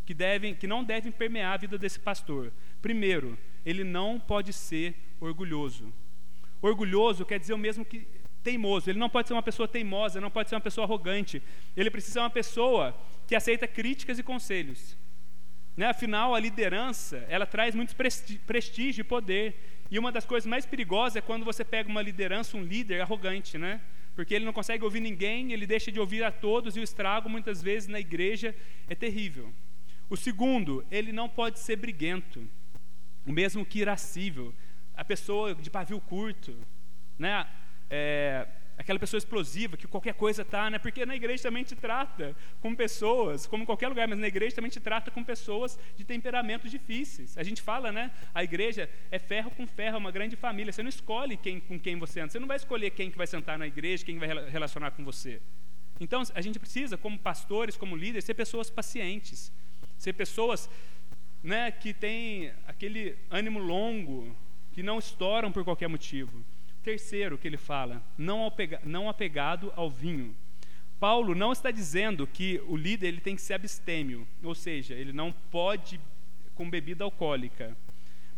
que 0.07 0.15
devem, 0.15 0.55
que 0.55 0.67
não 0.67 0.83
devem 0.83 1.13
permear 1.13 1.53
a 1.53 1.57
vida 1.59 1.77
desse 1.77 2.01
pastor. 2.01 2.51
Primeiro, 2.81 3.37
ele 3.67 3.85
não 3.85 4.19
pode 4.19 4.55
ser 4.55 4.97
orgulhoso. 5.21 5.93
Orgulhoso 6.63 7.27
quer 7.27 7.39
dizer 7.39 7.53
o 7.53 7.59
mesmo 7.59 7.85
que 7.85 8.07
teimoso. 8.43 8.89
Ele 8.89 8.99
não 8.99 9.11
pode 9.11 9.29
ser 9.29 9.35
uma 9.35 9.43
pessoa 9.43 9.69
teimosa, 9.69 10.19
não 10.19 10.31
pode 10.31 10.49
ser 10.49 10.55
uma 10.55 10.63
pessoa 10.63 10.87
arrogante. 10.87 11.43
Ele 11.77 11.91
precisa 11.91 12.15
ser 12.15 12.21
uma 12.21 12.31
pessoa 12.31 12.99
que 13.27 13.35
aceita 13.35 13.69
críticas 13.69 14.19
e 14.19 14.23
conselhos. 14.23 14.97
Né? 15.79 15.87
Afinal, 15.87 16.35
a 16.35 16.41
liderança 16.41 17.25
ela 17.29 17.47
traz 17.47 17.73
muito 17.73 17.95
prestígio 18.45 19.03
e 19.03 19.05
poder. 19.05 19.55
E 19.89 19.97
uma 19.97 20.11
das 20.11 20.27
coisas 20.27 20.45
mais 20.45 20.67
perigosas 20.67 21.15
é 21.15 21.21
quando 21.21 21.45
você 21.45 21.65
pega 21.65 21.89
uma 21.89 22.03
liderança, 22.03 22.57
um 22.57 22.65
líder 22.65 23.01
arrogante, 23.01 23.57
né? 23.57 23.81
Porque 24.17 24.35
ele 24.35 24.45
não 24.45 24.53
consegue 24.53 24.83
ouvir 24.83 24.99
ninguém, 24.99 25.53
ele 25.53 25.69
deixa 25.69 25.93
de 25.93 26.01
ouvir 26.01 26.25
a 26.25 26.33
todos 26.33 26.77
e 26.77 26.81
o 26.81 26.83
estrago 26.83 27.29
muitas 27.29 27.63
vezes 27.63 27.89
na 27.89 28.01
igreja 28.01 28.57
é 28.89 28.95
terrível. 28.97 29.55
O 30.11 30.17
segundo, 30.17 30.85
ele 30.91 31.13
não 31.13 31.29
pode 31.29 31.61
ser 31.61 31.77
briguento, 31.77 32.45
o 33.25 33.31
mesmo 33.31 33.65
que 33.65 33.79
irascível, 33.79 34.53
a 34.97 35.05
pessoa 35.05 35.55
de 35.55 35.71
pavio 35.71 36.01
curto, 36.01 36.57
né? 37.17 37.47
É, 37.89 38.49
aquela 38.79 38.99
pessoa 38.99 39.19
explosiva 39.19 39.77
que 39.77 39.89
qualquer 39.89 40.15
coisa 40.15 40.45
tá, 40.45 40.71
né? 40.71 40.79
Porque 40.79 41.05
na 41.05 41.17
igreja 41.17 41.43
também 41.43 41.65
te 41.65 41.75
trata 41.75 42.35
com 42.61 42.75
pessoas, 42.75 43.45
como 43.45 43.65
em 43.65 43.67
qualquer 43.67 43.89
lugar, 43.89 44.07
mas 44.07 44.19
na 44.19 44.29
igreja 44.29 44.55
também 44.55 44.71
te 44.71 44.79
trata 44.79 45.11
com 45.11 45.25
pessoas 45.25 45.77
de 45.97 46.05
temperamentos 46.05 46.71
difíceis. 46.71 47.37
A 47.37 47.43
gente 47.43 47.61
fala, 47.61 47.91
né? 47.91 48.13
A 48.33 48.45
igreja 48.45 48.89
é 49.11 49.19
ferro 49.19 49.51
com 49.51 49.67
ferro, 49.67 49.97
é 49.97 49.99
uma 49.99 50.13
grande 50.13 50.37
família. 50.37 50.73
Você 50.73 50.83
não 50.83 50.89
escolhe 50.89 51.37
quem, 51.37 51.59
com 51.59 51.79
quem 51.79 51.99
você 51.99 52.21
anda. 52.21 52.31
Você 52.31 52.39
não 52.39 52.47
vai 52.47 52.57
escolher 52.57 52.91
quem 52.91 53.11
que 53.11 53.19
vai 53.19 53.27
sentar 53.27 53.59
na 53.59 53.67
igreja, 53.67 54.05
quem 54.05 54.17
vai 54.17 54.29
relacionar 54.49 54.93
com 54.93 55.05
você. 55.05 55.43
Então, 56.01 56.23
a 56.33 56.41
gente 56.41 56.61
precisa, 56.61 56.97
como 56.97 57.19
pastores, 57.19 57.77
como 57.77 57.97
líderes, 57.97 58.25
ser 58.25 58.35
pessoas 58.35 58.71
pacientes, 58.71 59.53
ser 59.99 60.13
pessoas, 60.13 60.71
né, 61.43 61.73
que 61.73 61.93
têm 61.93 62.53
aquele 62.67 63.19
ânimo 63.29 63.59
longo, 63.59 64.37
que 64.71 64.85
não 64.85 65.01
estouram 65.01 65.51
por 65.51 65.65
qualquer 65.65 65.89
motivo. 65.89 66.45
Terceiro 66.89 67.37
que 67.37 67.47
ele 67.47 67.59
fala, 67.59 68.03
não, 68.17 68.47
apega, 68.47 68.81
não 68.83 69.11
apegado 69.11 69.71
ao 69.77 69.91
vinho. 69.91 70.35
Paulo 70.99 71.35
não 71.35 71.53
está 71.53 71.71
dizendo 71.71 72.27
que 72.27 72.63
o 72.67 72.79
líder 72.79 73.09
ele 73.09 73.21
tem 73.21 73.37
que 73.37 73.43
ser 73.43 73.53
abstêmio, 73.53 74.27
ou 74.43 74.55
seja, 74.55 74.95
ele 74.95 75.13
não 75.13 75.31
pode 75.31 76.01
com 76.55 76.71
bebida 76.71 77.05
alcoólica, 77.05 77.77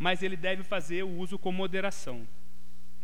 mas 0.00 0.20
ele 0.24 0.36
deve 0.36 0.64
fazer 0.64 1.04
o 1.04 1.16
uso 1.16 1.38
com 1.38 1.52
moderação. 1.52 2.26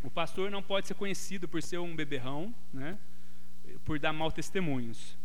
O 0.03 0.11
pastor 0.11 0.51
não 0.51 0.61
pode 0.61 0.85
ser 0.85 0.95
conhecido 0.95 1.47
por 1.47 1.63
ser 1.63 1.77
um 1.77 1.95
beberrão, 1.95 2.53
né, 2.73 2.99
por 3.85 3.97
dar 3.99 4.11
mal 4.11 4.29
testemunhos, 4.29 5.17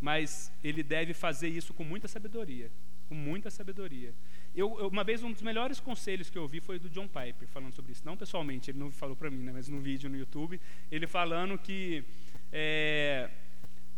mas 0.00 0.52
ele 0.62 0.84
deve 0.84 1.14
fazer 1.14 1.48
isso 1.48 1.74
com 1.74 1.82
muita 1.82 2.06
sabedoria, 2.06 2.70
com 3.08 3.16
muita 3.16 3.50
sabedoria. 3.50 4.14
Eu, 4.54 4.78
eu, 4.78 4.88
uma 4.88 5.02
vez, 5.02 5.22
um 5.22 5.32
dos 5.32 5.40
melhores 5.42 5.80
conselhos 5.80 6.28
que 6.28 6.36
eu 6.36 6.42
ouvi 6.42 6.60
foi 6.60 6.78
do 6.78 6.90
John 6.90 7.08
Piper, 7.08 7.48
falando 7.48 7.74
sobre 7.74 7.92
isso. 7.92 8.02
Não 8.04 8.16
pessoalmente, 8.16 8.70
ele 8.70 8.78
não 8.78 8.90
falou 8.90 9.16
para 9.16 9.30
mim, 9.30 9.42
né, 9.42 9.52
mas 9.52 9.68
no 9.68 9.80
vídeo 9.80 10.10
no 10.10 10.16
YouTube, 10.16 10.60
ele 10.90 11.06
falando 11.06 11.56
que 11.56 12.04
é, 12.52 13.30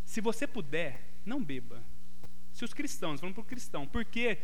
se 0.04 0.20
você 0.20 0.46
puder, 0.46 1.00
não 1.26 1.42
beba. 1.42 1.82
Se 2.52 2.64
os 2.64 2.72
cristãos, 2.72 3.18
falando 3.18 3.34
para 3.34 3.42
o 3.42 3.44
cristão, 3.44 3.84
porque 3.84 4.38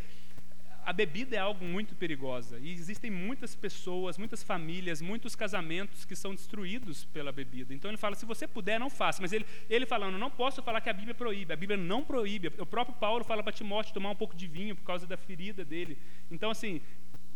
a 0.84 0.92
bebida 0.92 1.36
é 1.36 1.38
algo 1.38 1.64
muito 1.64 1.94
perigosa 1.94 2.58
e 2.58 2.72
existem 2.72 3.10
muitas 3.10 3.54
pessoas, 3.54 4.18
muitas 4.18 4.42
famílias, 4.42 5.00
muitos 5.00 5.36
casamentos 5.36 6.04
que 6.04 6.16
são 6.16 6.34
destruídos 6.34 7.04
pela 7.04 7.32
bebida. 7.32 7.74
Então 7.74 7.90
ele 7.90 7.98
fala: 7.98 8.14
se 8.14 8.24
você 8.24 8.46
puder, 8.46 8.78
não 8.78 8.90
faça. 8.90 9.20
Mas 9.20 9.32
ele, 9.32 9.46
ele 9.68 9.86
falando, 9.86 10.18
não 10.18 10.30
posso 10.30 10.62
falar 10.62 10.80
que 10.80 10.90
a 10.90 10.92
Bíblia 10.92 11.14
proíbe. 11.14 11.52
A 11.52 11.56
Bíblia 11.56 11.76
não 11.76 12.02
proíbe. 12.02 12.48
O 12.58 12.66
próprio 12.66 12.96
Paulo 12.96 13.24
fala 13.24 13.42
para 13.42 13.52
Timóteo 13.52 13.94
tomar 13.94 14.10
um 14.10 14.16
pouco 14.16 14.34
de 14.34 14.46
vinho 14.46 14.74
por 14.74 14.84
causa 14.84 15.06
da 15.06 15.16
ferida 15.16 15.64
dele. 15.64 15.98
Então 16.30 16.50
assim, 16.50 16.80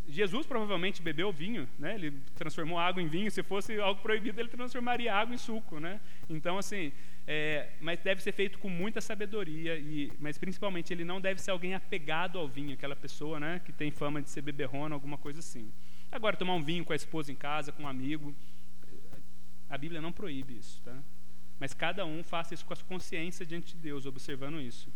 Jesus 0.08 0.46
provavelmente 0.46 1.00
bebeu 1.00 1.32
vinho, 1.32 1.68
né? 1.78 1.94
Ele 1.94 2.12
transformou 2.34 2.78
água 2.78 3.02
em 3.02 3.08
vinho. 3.08 3.30
Se 3.30 3.42
fosse 3.42 3.78
algo 3.80 4.00
proibido, 4.02 4.40
ele 4.40 4.48
transformaria 4.48 5.14
água 5.14 5.34
em 5.34 5.38
suco, 5.38 5.80
né? 5.80 6.00
Então 6.28 6.58
assim, 6.58 6.92
é, 7.26 7.70
mas 7.80 7.98
deve 8.00 8.22
ser 8.22 8.32
feito 8.32 8.58
com 8.58 8.68
muita 8.68 9.00
sabedoria, 9.00 9.76
e, 9.78 10.12
mas 10.20 10.36
principalmente 10.36 10.92
ele 10.92 11.04
não 11.04 11.20
deve 11.20 11.40
ser 11.40 11.50
alguém 11.50 11.74
apegado 11.74 12.38
ao 12.38 12.46
vinho, 12.46 12.74
aquela 12.74 12.94
pessoa 12.94 13.40
né, 13.40 13.62
que 13.64 13.72
tem 13.72 13.90
fama 13.90 14.20
de 14.20 14.28
ser 14.28 14.42
beberrona, 14.42 14.94
alguma 14.94 15.16
coisa 15.16 15.40
assim. 15.40 15.72
Agora, 16.12 16.36
tomar 16.36 16.54
um 16.54 16.62
vinho 16.62 16.84
com 16.84 16.92
a 16.92 16.96
esposa 16.96 17.32
em 17.32 17.34
casa, 17.34 17.72
com 17.72 17.84
um 17.84 17.88
amigo, 17.88 18.34
a 19.70 19.78
Bíblia 19.78 20.02
não 20.02 20.12
proíbe 20.12 20.58
isso, 20.58 20.80
tá? 20.84 20.96
Mas 21.58 21.72
cada 21.72 22.04
um 22.04 22.22
faça 22.22 22.52
isso 22.52 22.64
com 22.64 22.74
a 22.74 22.76
consciência 22.76 23.46
diante 23.46 23.74
de 23.74 23.80
Deus, 23.80 24.04
observando 24.04 24.60
isso. 24.60 24.92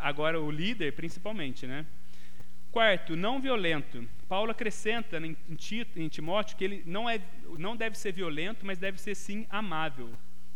Agora, 0.00 0.38
o 0.38 0.50
líder, 0.50 0.92
principalmente, 0.92 1.66
né? 1.66 1.86
Quarto, 2.70 3.16
não 3.16 3.40
violento. 3.40 4.06
Paulo 4.28 4.50
acrescenta 4.50 5.18
em 5.18 6.08
Timóteo 6.08 6.56
que 6.56 6.64
ele 6.64 6.82
não, 6.84 7.08
é, 7.08 7.20
não 7.58 7.76
deve 7.76 7.96
ser 7.96 8.12
violento, 8.12 8.66
mas 8.66 8.78
deve 8.78 9.00
ser 9.00 9.14
sim 9.14 9.46
amável. 9.48 10.10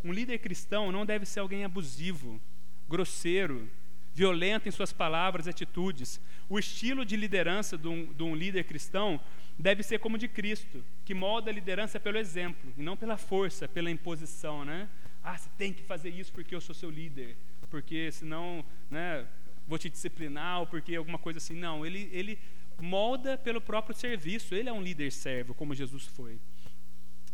Um 0.05 0.12
líder 0.12 0.38
cristão 0.38 0.92
não 0.92 1.07
deve 1.07 1.25
ser 1.25 1.40
alguém 1.40 1.64
abusivo, 1.64 2.40
grosseiro, 2.88 3.68
violento 4.14 4.68
em 4.68 4.72
suas 4.72 4.92
palavras 4.92 5.46
e 5.46 5.51
atitudes. 5.51 6.20
O 6.48 6.59
estilo 6.59 7.05
de 7.05 7.16
liderança 7.16 7.79
de 7.79 7.88
um, 7.88 8.12
de 8.12 8.22
um, 8.22 8.35
líder 8.35 8.64
cristão 8.64 9.20
deve 9.59 9.83
ser 9.83 9.98
como 9.98 10.18
de 10.18 10.29
Cristo, 10.29 10.85
que 11.05 11.14
molda 11.14 11.51
a 11.51 11.55
liderança 11.55 11.98
pelo 11.98 12.18
exemplo 12.18 12.72
e 12.77 12.83
não 12.83 12.96
pela 12.96 13.16
força, 13.16 13.68
pela 13.68 13.90
imposição, 13.90 14.64
né? 14.64 14.88
Ah, 15.25 15.38
você 15.38 15.48
tem 15.57 15.72
que 15.72 15.83
fazer 15.85 16.11
isso 16.11 16.33
porque 16.33 16.55
eu 16.55 16.61
sou 16.61 16.75
seu 16.75 16.90
líder, 16.90 17.37
porque 17.70 18.11
senão, 18.11 18.64
né, 18.90 19.27
vou 19.66 19.79
te 19.79 19.88
disciplinar 19.88 20.61
ou 20.61 20.66
porque 20.66 20.94
alguma 20.94 21.18
coisa 21.18 21.38
assim. 21.38 21.55
Não, 21.55 21.85
ele 21.85 22.09
ele 22.12 22.38
molda 22.81 23.38
pelo 23.38 23.61
próprio 23.61 23.96
serviço. 23.96 24.55
Ele 24.55 24.68
é 24.68 24.72
um 24.72 24.83
líder 24.83 25.11
servo, 25.12 25.55
como 25.55 25.75
Jesus 25.75 26.05
foi. 26.07 26.38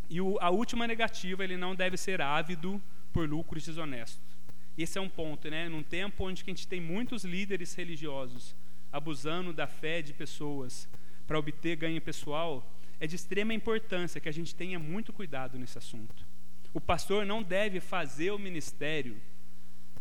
E 0.09 0.19
o, 0.19 0.37
a 0.39 0.49
última 0.49 0.87
negativa, 0.87 1.43
ele 1.43 1.57
não 1.57 1.75
deve 1.75 1.97
ser 1.97 2.21
ávido 2.21 2.81
por 3.13 3.29
lucros 3.29 3.65
desonestos. 3.65 4.37
Esse 4.77 4.97
é 4.97 5.01
um 5.01 5.09
ponto, 5.09 5.49
né? 5.49 5.67
Num 5.67 5.83
tempo 5.83 6.23
onde 6.23 6.41
a 6.41 6.45
gente 6.45 6.67
tem 6.67 6.79
muitos 6.79 7.23
líderes 7.23 7.75
religiosos 7.75 8.55
abusando 8.91 9.53
da 9.53 9.67
fé 9.67 10.01
de 10.01 10.13
pessoas 10.13 10.89
para 11.27 11.37
obter 11.37 11.75
ganho 11.75 12.01
pessoal, 12.01 12.73
é 12.99 13.05
de 13.05 13.15
extrema 13.15 13.53
importância 13.53 14.19
que 14.19 14.27
a 14.29 14.31
gente 14.31 14.55
tenha 14.55 14.79
muito 14.79 15.13
cuidado 15.13 15.59
nesse 15.59 15.77
assunto. 15.77 16.25
O 16.73 16.81
pastor 16.81 17.25
não 17.25 17.43
deve 17.43 17.79
fazer 17.79 18.31
o 18.31 18.39
ministério 18.39 19.21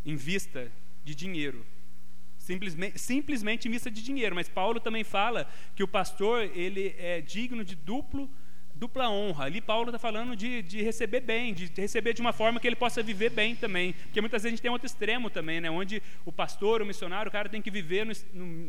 em 0.04 0.16
vista 0.16 0.72
de 1.04 1.14
dinheiro, 1.14 1.64
simplesmente, 2.48 2.98
simplesmente 2.98 3.68
vista 3.68 3.90
de 3.90 4.02
dinheiro. 4.02 4.34
Mas 4.34 4.48
Paulo 4.48 4.80
também 4.80 5.04
fala 5.04 5.46
que 5.76 5.82
o 5.82 5.88
pastor 5.88 6.50
ele 6.54 6.94
é 6.98 7.20
digno 7.20 7.62
de 7.62 7.74
duplo 7.74 8.28
dupla 8.74 9.10
honra. 9.10 9.46
Ali 9.46 9.60
Paulo 9.60 9.88
está 9.88 9.98
falando 9.98 10.36
de, 10.36 10.62
de 10.62 10.80
receber 10.80 11.20
bem, 11.20 11.52
de 11.52 11.66
receber 11.76 12.12
de 12.12 12.20
uma 12.20 12.32
forma 12.32 12.60
que 12.60 12.66
ele 12.68 12.76
possa 12.76 13.02
viver 13.02 13.28
bem 13.28 13.56
também. 13.56 13.92
Porque 14.04 14.20
muitas 14.20 14.44
vezes 14.44 14.52
a 14.52 14.54
gente 14.54 14.62
tem 14.62 14.70
outro 14.70 14.86
extremo 14.86 15.28
também, 15.28 15.60
né? 15.60 15.68
onde 15.68 16.00
o 16.24 16.30
pastor, 16.30 16.80
o 16.80 16.86
missionário, 16.86 17.28
o 17.28 17.32
cara 17.32 17.48
tem 17.48 17.60
que 17.60 17.72
viver 17.72 18.06
no, 18.06 18.12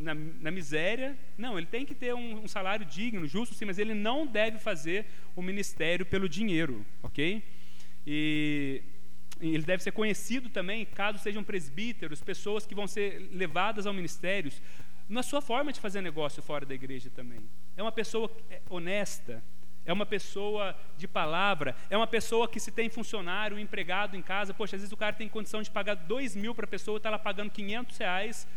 na, 0.03 0.15
na, 0.15 0.49
miséria. 0.49 1.15
Não, 1.37 1.59
ele 1.59 1.67
tem 1.67 1.85
que 1.85 1.93
ter 1.93 2.15
um, 2.15 2.43
um, 2.43 2.47
salário 2.47 2.83
digno, 2.87 3.27
justo, 3.27 3.53
sim, 3.53 3.65
mas 3.65 3.77
ele 3.77 3.93
não 3.93 4.25
deve 4.25 4.57
fazer 4.57 5.05
o 5.35 5.43
ministério 5.43 6.03
pelo 6.07 6.27
dinheiro, 6.27 6.83
ok? 7.03 7.43
E 8.07 8.81
ele 9.39 9.63
deve 9.63 9.83
ser 9.83 9.91
conhecido 9.91 10.49
também, 10.49 10.85
caso 10.85 11.17
sejam 11.17 11.43
presbíteros, 11.43 12.21
pessoas 12.21 12.65
que 12.65 12.75
vão 12.75 12.87
ser 12.87 13.29
levadas 13.31 13.85
ao 13.85 13.93
ministério, 13.93 14.51
na 15.07 15.23
sua 15.23 15.41
forma 15.41 15.71
de 15.71 15.79
fazer 15.79 16.01
negócio 16.01 16.41
fora 16.41 16.65
da 16.65 16.75
igreja 16.75 17.09
também. 17.09 17.39
É 17.75 17.81
uma 17.81 17.91
pessoa 17.91 18.31
é, 18.49 18.61
honesta, 18.69 19.43
é 19.85 19.93
uma 19.93 20.05
pessoa 20.05 20.77
de 20.97 21.07
palavra, 21.07 21.75
é 21.89 21.97
uma 21.97 22.05
pessoa 22.05 22.47
que 22.47 22.59
se 22.59 22.71
tem 22.71 22.89
funcionário, 22.89 23.57
empregado 23.57 24.15
em 24.15 24.21
casa, 24.21 24.53
poxa, 24.53 24.75
às 24.75 24.81
vezes 24.81 24.91
o 24.91 24.97
cara 24.97 25.13
tem 25.13 25.27
condição 25.27 25.61
de 25.61 25.71
pagar 25.71 25.95
dois 25.95 26.35
mil 26.35 26.53
para 26.53 26.65
a 26.65 26.67
pessoa, 26.67 26.97
está 26.97 27.09
lá 27.09 27.17
pagando 27.17 27.49
500 27.49 27.97
reais, 27.97 28.47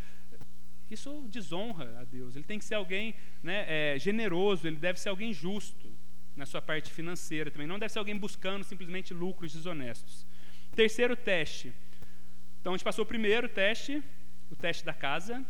isso 0.90 1.26
desonra 1.30 2.00
a 2.00 2.04
Deus. 2.04 2.36
Ele 2.36 2.44
tem 2.44 2.58
que 2.58 2.64
ser 2.64 2.74
alguém 2.74 3.14
né, 3.42 3.64
é, 3.66 3.98
generoso, 3.98 4.66
ele 4.66 4.76
deve 4.76 5.00
ser 5.00 5.08
alguém 5.08 5.32
justo 5.32 5.90
na 6.36 6.44
sua 6.44 6.60
parte 6.60 6.92
financeira 6.92 7.50
também, 7.50 7.66
não 7.66 7.78
deve 7.78 7.92
ser 7.92 7.98
alguém 7.98 8.16
buscando 8.16 8.64
simplesmente 8.64 9.14
lucros 9.14 9.52
desonestos. 9.52 10.26
Terceiro 10.74 11.14
teste. 11.14 11.72
Então 12.60 12.72
a 12.72 12.76
gente 12.76 12.84
passou 12.84 13.04
o 13.04 13.06
primeiro 13.06 13.48
teste, 13.48 14.02
o 14.50 14.56
teste 14.56 14.84
da 14.84 14.94
casa, 14.94 15.44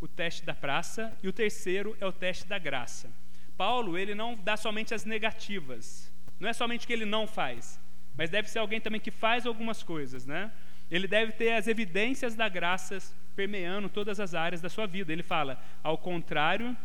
o 0.00 0.08
teste 0.08 0.44
da 0.44 0.54
praça, 0.54 1.16
e 1.22 1.28
o 1.28 1.32
terceiro 1.32 1.96
é 2.00 2.06
o 2.06 2.12
teste 2.12 2.46
da 2.46 2.58
graça. 2.58 3.10
Paulo, 3.56 3.96
ele 3.96 4.14
não 4.14 4.34
dá 4.34 4.56
somente 4.56 4.92
as 4.92 5.04
negativas. 5.04 6.12
Não 6.38 6.48
é 6.48 6.52
somente 6.52 6.84
o 6.84 6.86
que 6.86 6.92
ele 6.92 7.04
não 7.04 7.26
faz, 7.26 7.80
mas 8.16 8.28
deve 8.28 8.50
ser 8.50 8.58
alguém 8.58 8.80
também 8.80 9.00
que 9.00 9.10
faz 9.10 9.46
algumas 9.46 9.82
coisas, 9.82 10.26
né? 10.26 10.52
Ele 10.90 11.08
deve 11.08 11.32
ter 11.32 11.52
as 11.52 11.66
evidências 11.66 12.34
da 12.34 12.48
graça 12.48 12.98
permeando 13.34 13.88
todas 13.88 14.20
as 14.20 14.34
áreas 14.34 14.60
da 14.60 14.68
sua 14.68 14.86
vida. 14.86 15.12
Ele 15.12 15.22
fala: 15.22 15.62
ao 15.82 15.96
contrário, 15.96 16.76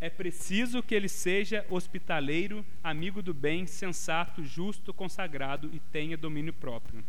é 0.00 0.08
preciso 0.08 0.82
que 0.82 0.94
ele 0.94 1.08
seja 1.08 1.66
hospitaleiro, 1.68 2.64
amigo 2.82 3.20
do 3.22 3.34
bem, 3.34 3.66
sensato, 3.66 4.44
justo, 4.44 4.94
consagrado 4.94 5.70
e 5.72 5.80
tenha 5.80 6.16
domínio 6.16 6.52
próprio. 6.52 7.04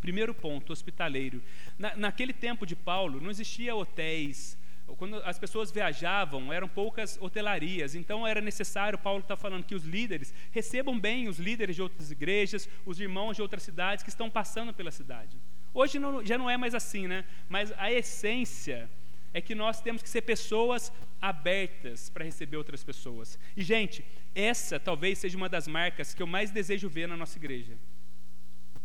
Primeiro 0.00 0.34
ponto, 0.34 0.72
hospitaleiro. 0.72 1.42
Na, 1.78 1.96
naquele 1.96 2.32
tempo 2.32 2.66
de 2.66 2.76
Paulo, 2.76 3.20
não 3.20 3.30
existia 3.30 3.74
hotéis, 3.74 4.58
quando 4.98 5.16
as 5.24 5.38
pessoas 5.38 5.70
viajavam, 5.70 6.52
eram 6.52 6.68
poucas 6.68 7.18
hotelarias, 7.20 7.94
então 7.94 8.26
era 8.26 8.40
necessário, 8.40 8.98
Paulo 8.98 9.20
está 9.20 9.36
falando 9.36 9.64
que 9.64 9.74
os 9.74 9.84
líderes 9.84 10.34
recebam 10.50 10.98
bem 10.98 11.28
os 11.28 11.38
líderes 11.38 11.76
de 11.76 11.82
outras 11.82 12.10
igrejas, 12.10 12.68
os 12.84 13.00
irmãos 13.00 13.36
de 13.36 13.42
outras 13.42 13.62
cidades 13.62 14.02
que 14.02 14.10
estão 14.10 14.28
passando 14.28 14.74
pela 14.74 14.90
cidade. 14.90 15.36
Hoje 15.72 15.98
não, 15.98 16.24
já 16.24 16.36
não 16.36 16.50
é 16.50 16.56
mais 16.56 16.74
assim, 16.74 17.06
né? 17.06 17.24
Mas 17.48 17.72
a 17.78 17.90
essência 17.90 18.90
é 19.34 19.40
que 19.40 19.54
nós 19.54 19.80
temos 19.80 20.02
que 20.02 20.08
ser 20.08 20.22
pessoas 20.22 20.92
abertas 21.20 22.10
para 22.10 22.24
receber 22.24 22.56
outras 22.56 22.84
pessoas. 22.84 23.38
E, 23.56 23.62
gente, 23.62 24.04
essa 24.34 24.78
talvez 24.78 25.18
seja 25.18 25.36
uma 25.36 25.48
das 25.48 25.66
marcas 25.66 26.14
que 26.14 26.22
eu 26.22 26.26
mais 26.26 26.50
desejo 26.50 26.88
ver 26.88 27.08
na 27.08 27.16
nossa 27.16 27.38
igreja. 27.38 27.76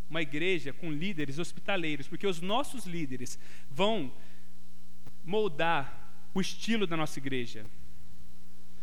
Uma 0.10 0.22
igreja 0.22 0.72
com 0.72 0.92
líderes 0.92 1.38
hospitaleiros, 1.38 2.08
porque 2.08 2.26
os 2.26 2.40
nossos 2.40 2.86
líderes 2.86 3.38
vão 3.70 4.14
moldar 5.26 6.30
o 6.34 6.40
estilo 6.40 6.88
da 6.88 6.96
nossa 6.96 7.20
igreja. 7.20 7.66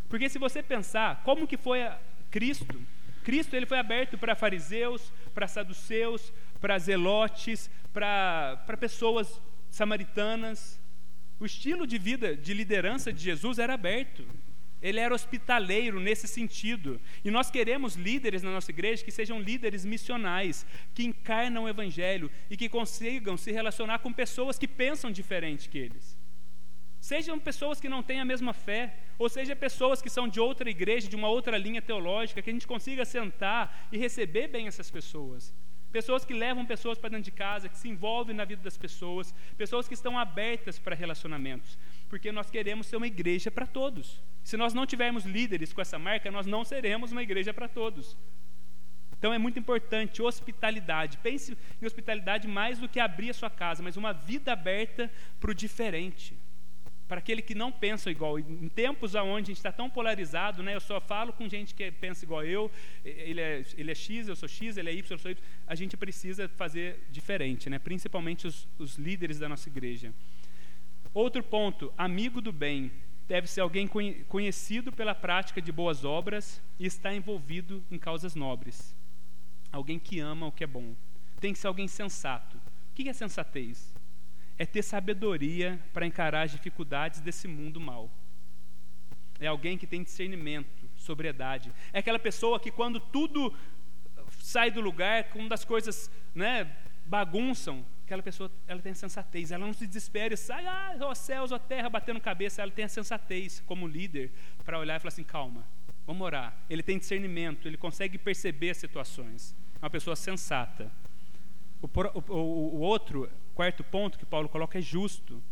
Porque 0.09 0.29
se 0.29 0.39
você 0.39 0.63
pensar, 0.63 1.23
como 1.23 1.47
que 1.47 1.57
foi 1.57 1.81
Cristo? 2.31 2.81
Cristo 3.23 3.57
ele 3.57 3.65
foi 3.65 3.79
aberto 3.79 4.19
para 4.19 4.35
fariseus, 4.35 5.11
para 5.33 5.49
saduceus, 5.49 6.31
para 6.61 6.79
zelotes, 6.79 7.71
para, 7.93 8.63
para 8.67 8.77
pessoas 8.77 9.41
samaritanas. 9.71 10.79
O 11.39 11.47
estilo 11.47 11.87
de 11.87 11.99
vida, 11.99 12.37
de 12.37 12.55
liderança 12.55 13.13
de 13.13 13.23
Jesus 13.23 13.59
era 13.59 13.75
aberto. 13.75 14.25
Ele 14.81 15.01
era 15.01 15.15
hospitaleiro 15.15 15.99
nesse 15.99 16.29
sentido. 16.29 17.01
E 17.25 17.31
nós 17.31 17.51
queremos 17.51 17.95
líderes 17.95 18.43
na 18.43 18.53
nossa 18.53 18.71
igreja 18.71 19.05
que 19.05 19.11
sejam 19.11 19.41
líderes 19.41 19.85
missionais, 19.85 20.67
que 20.95 21.05
encarnam 21.05 21.65
o 21.65 21.69
evangelho 21.69 22.31
e 22.51 22.57
que 22.57 22.69
consigam 22.69 23.37
se 23.37 23.51
relacionar 23.51 24.01
com 24.01 24.13
pessoas 24.13 24.59
que 24.59 24.69
pensam 24.69 25.11
diferente 25.11 25.69
que 25.69 25.79
eles. 25.79 26.19
Sejam 27.01 27.39
pessoas 27.39 27.81
que 27.81 27.89
não 27.89 28.03
têm 28.03 28.21
a 28.21 28.25
mesma 28.25 28.53
fé, 28.53 28.95
ou 29.19 29.29
seja, 29.29 29.57
pessoas 29.57 30.01
que 30.01 30.09
são 30.09 30.27
de 30.29 30.41
outra 30.41 30.71
igreja, 30.71 31.09
de 31.09 31.17
uma 31.17 31.29
outra 31.29 31.59
linha 31.59 31.83
teológica, 31.83 32.41
que 32.41 32.51
a 32.51 32.53
gente 32.53 32.67
consiga 32.67 33.05
sentar 33.05 33.89
e 33.93 33.99
receber 33.99 34.49
bem 34.49 34.67
essas 34.67 34.91
pessoas. 34.91 35.53
Pessoas 35.95 36.25
que 36.25 36.35
levam 36.35 36.67
pessoas 36.67 36.99
para 36.99 37.11
dentro 37.11 37.27
de 37.27 37.31
casa, 37.31 37.69
que 37.69 37.79
se 37.79 37.89
envolvem 37.89 38.35
na 38.35 38.45
vida 38.45 38.61
das 38.61 38.77
pessoas, 38.77 39.33
pessoas 39.57 39.87
que 39.87 39.95
estão 39.95 40.19
abertas 40.19 40.77
para 40.77 40.93
relacionamentos, 40.97 41.79
porque 42.09 42.33
nós 42.33 42.51
queremos 42.51 42.89
ser 42.89 42.97
uma 42.97 43.07
igreja 43.07 43.49
para 43.49 43.65
todos. 43.65 44.21
Se 44.43 44.57
nós 44.57 44.75
não 44.75 44.87
tivermos 44.87 45.25
líderes 45.25 45.73
com 45.73 45.81
essa 45.81 45.97
marca, 45.97 46.33
nós 46.33 46.47
não 46.47 46.65
seremos 46.65 47.13
uma 47.13 47.23
igreja 47.23 47.55
para 47.55 47.69
todos. 47.69 48.17
Então 49.17 49.33
é 49.33 49.39
muito 49.39 49.61
importante 49.61 50.21
hospitalidade. 50.21 51.17
Pense 51.19 51.57
em 51.81 51.87
hospitalidade 51.87 52.49
mais 52.49 52.81
do 52.81 52.89
que 52.89 52.99
abrir 52.99 53.31
a 53.31 53.35
sua 53.35 53.49
casa, 53.49 53.81
mas 53.81 53.97
uma 53.97 54.13
vida 54.13 54.53
aberta 54.53 55.09
para 55.39 55.53
o 55.53 55.55
diferente 55.55 56.37
para 57.07 57.19
aquele 57.19 57.43
que 57.43 57.55
não 57.55 57.71
pensa 57.71 58.11
igual. 58.11 58.39
Em 58.39 58.69
tempos 58.69 59.15
onde 59.15 59.31
a 59.31 59.37
gente 59.37 59.57
está 59.57 59.73
tão 59.73 59.91
polarizado, 59.91 60.63
né, 60.63 60.75
eu 60.75 60.81
só 60.81 61.01
falo 61.01 61.33
com 61.33 61.49
gente 61.49 61.75
que 61.75 61.91
pensa 61.91 62.25
igual 62.25 62.45
eu, 62.45 62.71
ele 63.05 63.41
é, 63.41 63.65
ele 63.77 63.91
é 63.91 63.95
X, 63.95 64.29
eu 64.29 64.37
sou 64.37 64.49
X, 64.49 64.77
ele 64.77 64.91
é 64.91 64.95
Y, 64.95 65.13
eu 65.13 65.19
sou 65.19 65.31
Y. 65.31 65.43
A 65.67 65.75
gente 65.75 65.97
precisa 65.97 66.49
fazer 66.49 67.07
diferente, 67.11 67.69
né, 67.69 67.79
principalmente 67.79 68.47
os, 68.47 68.67
os 68.79 68.97
líderes 68.97 69.39
da 69.39 69.49
nossa 69.49 69.69
igreja. 69.69 70.15
Outro 71.13 71.43
ponto, 71.43 71.93
amigo 71.97 72.41
do 72.41 72.53
bem. 72.53 72.91
Deve 73.27 73.47
ser 73.47 73.63
alguém 73.63 73.89
conhecido 74.29 74.93
pela 74.93 75.15
prática 75.15 75.63
de 75.63 75.73
boas 75.73 76.05
obras 76.05 76.61
e 76.79 76.85
está 76.85 77.15
envolvido 77.15 77.83
em 77.91 77.99
causas 77.99 78.35
nobres. 78.35 78.95
Alguém 79.73 79.99
que 79.99 80.21
ama 80.21 80.47
o 80.47 80.53
que 80.53 80.63
é 80.63 80.67
bom. 80.67 80.95
Tem 81.41 81.53
que 81.53 81.59
ser 81.59 81.69
alguém 81.69 81.89
sensato. 81.89 82.57
O 82.57 82.95
que 82.95 83.09
é 83.09 83.13
sensatez? 83.15 83.94
É 84.59 84.65
ter 84.65 84.83
sabedoria 84.83 85.81
para 85.93 86.07
encarar 86.07 86.43
as 86.43 86.51
dificuldades 86.51 87.21
desse 87.21 87.49
mundo 87.49 87.81
mal. 87.81 88.11
É 89.41 89.47
alguém 89.47 89.77
que 89.77 89.87
tem 89.87 90.03
discernimento, 90.03 90.89
sobriedade. 90.97 91.73
É 91.93 91.99
aquela 91.99 92.19
pessoa 92.19 92.61
que 92.61 92.71
quando 92.71 93.01
tudo 93.01 93.53
sai 94.39 94.71
do 94.71 94.81
lugar, 94.81 95.25
quando 95.25 95.53
as 95.53 95.65
coisas 95.65 96.11
né, 96.35 96.71
bagunçam, 97.07 97.85
aquela 98.05 98.23
pessoa 98.23 98.51
ela 98.67 98.81
tem 98.81 98.93
a 98.93 98.95
sensatez, 98.95 99.51
ela 99.51 99.67
não 99.67 99.73
se 99.73 99.87
desespera 99.87 100.35
e 100.35 100.37
sai, 100.37 100.67
ah, 100.67 100.97
ó 101.01 101.15
céus, 101.15 101.53
ó 101.53 101.59
terra, 101.59 101.89
batendo 101.89 102.21
cabeça, 102.21 102.63
ela 102.63 102.71
tem 102.71 102.85
a 102.85 102.89
sensatez 102.89 103.61
como 103.67 103.89
líder 103.89 104.31
para 104.65 104.79
olhar 104.79 104.97
e 104.97 105.01
falar 105.01 105.09
assim, 105.09 105.25
calma, 105.25 105.67
vamos 106.07 106.23
orar. 106.23 106.57
Ele 106.69 106.83
tem 106.83 106.99
discernimento, 106.99 107.67
ele 107.67 107.77
consegue 107.77 108.19
perceber 108.19 108.71
as 108.71 108.77
situações. 108.77 109.57
É 109.81 109.85
uma 109.85 109.91
pessoa 109.91 110.15
sensata. 110.15 110.91
O, 111.85 112.33
o, 112.33 112.77
o, 112.77 112.81
outro 112.81 113.31
quarto 113.55 113.85
ponto 113.85 114.19
que 114.19 114.25
Paulo 114.25 114.49
coloca 114.49 114.79
é 114.79 114.83
justo. 114.83 115.43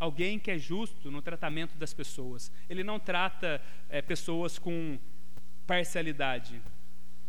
Alguém 0.00 0.38
que 0.38 0.50
é 0.50 0.58
justo 0.58 1.10
no 1.10 1.20
tratamento 1.20 1.76
das 1.76 1.92
pessoas. 1.92 2.50
Ele 2.70 2.82
não 2.82 2.98
trata 2.98 3.60
é, 3.90 4.00
pessoas 4.00 4.58
com 4.58 4.98
parcialidade. 5.66 6.60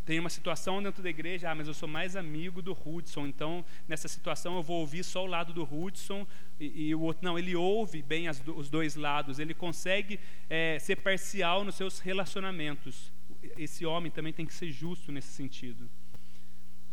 Tem 0.05 0.19
uma 0.19 0.29
situação 0.29 0.81
dentro 0.81 1.03
da 1.03 1.09
igreja, 1.09 1.49
ah, 1.49 1.55
mas 1.55 1.67
eu 1.67 1.73
sou 1.73 1.89
mais 1.89 2.15
amigo 2.15 2.61
do 2.61 2.77
Hudson, 2.85 3.25
então 3.27 3.65
nessa 3.87 4.07
situação 4.07 4.55
eu 4.55 4.63
vou 4.63 4.81
ouvir 4.81 5.03
só 5.03 5.23
o 5.23 5.27
lado 5.27 5.51
do 5.51 5.63
Hudson 5.63 6.25
e, 6.59 6.89
e 6.89 6.95
o 6.95 7.01
outro. 7.01 7.25
Não, 7.25 7.37
ele 7.37 7.55
ouve 7.55 8.01
bem 8.03 8.27
as, 8.27 8.41
os 8.55 8.69
dois 8.69 8.95
lados, 8.95 9.39
ele 9.39 9.53
consegue 9.53 10.19
é, 10.49 10.77
ser 10.79 10.97
parcial 10.97 11.63
nos 11.63 11.75
seus 11.75 11.99
relacionamentos. 11.99 13.11
Esse 13.57 13.85
homem 13.85 14.11
também 14.11 14.31
tem 14.31 14.45
que 14.45 14.53
ser 14.53 14.71
justo 14.71 15.11
nesse 15.11 15.33
sentido. 15.33 15.89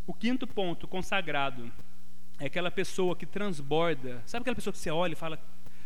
O 0.06 0.12
quinto 0.12 0.46
ponto, 0.46 0.88
consagrado 0.88 1.70
é 2.38 2.46
aquela 2.46 2.70
pessoa 2.70 3.14
que 3.14 3.24
transborda. 3.24 4.22
Sabe 4.26 4.42
aquela 4.42 4.56
pessoa 4.56 4.72
que 4.72 4.78
você 4.78 4.90
olha 4.90 5.12
e 5.12 5.16
fala: 5.16 5.38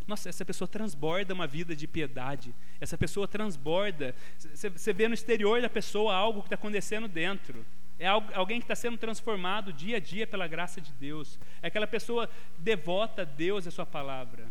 Nossa, 0.07 0.29
essa 0.29 0.45
pessoa 0.45 0.67
transborda 0.67 1.35
uma 1.35 1.47
vida 1.47 1.77
de 1.77 1.87
piedade. 1.87 2.55
Essa 2.81 2.97
pessoa 2.97 3.29
transborda. 3.29 4.15
Você 4.39 4.93
vê 4.93 5.07
no 5.07 5.15
exterior 5.15 5.61
da 5.61 5.69
pessoa 5.69 6.15
algo 6.15 6.41
que 6.41 6.47
está 6.47 6.55
acontecendo 6.55 7.09
dentro. 7.09 7.65
É 7.99 8.07
alguém 8.07 8.61
que 8.61 8.65
está 8.65 8.75
sendo 8.75 8.99
transformado 8.99 9.73
dia 9.73 9.97
a 9.97 10.01
dia 10.01 10.27
pela 10.27 10.47
graça 10.47 10.81
de 10.81 10.93
Deus. 10.93 11.39
É 11.63 11.69
aquela 11.69 11.87
pessoa 11.87 12.29
devota 12.59 13.23
a 13.23 13.25
Deus 13.25 13.65
e 13.65 13.69
a 13.69 13.73
sua 13.73 13.87
palavra. 13.87 14.51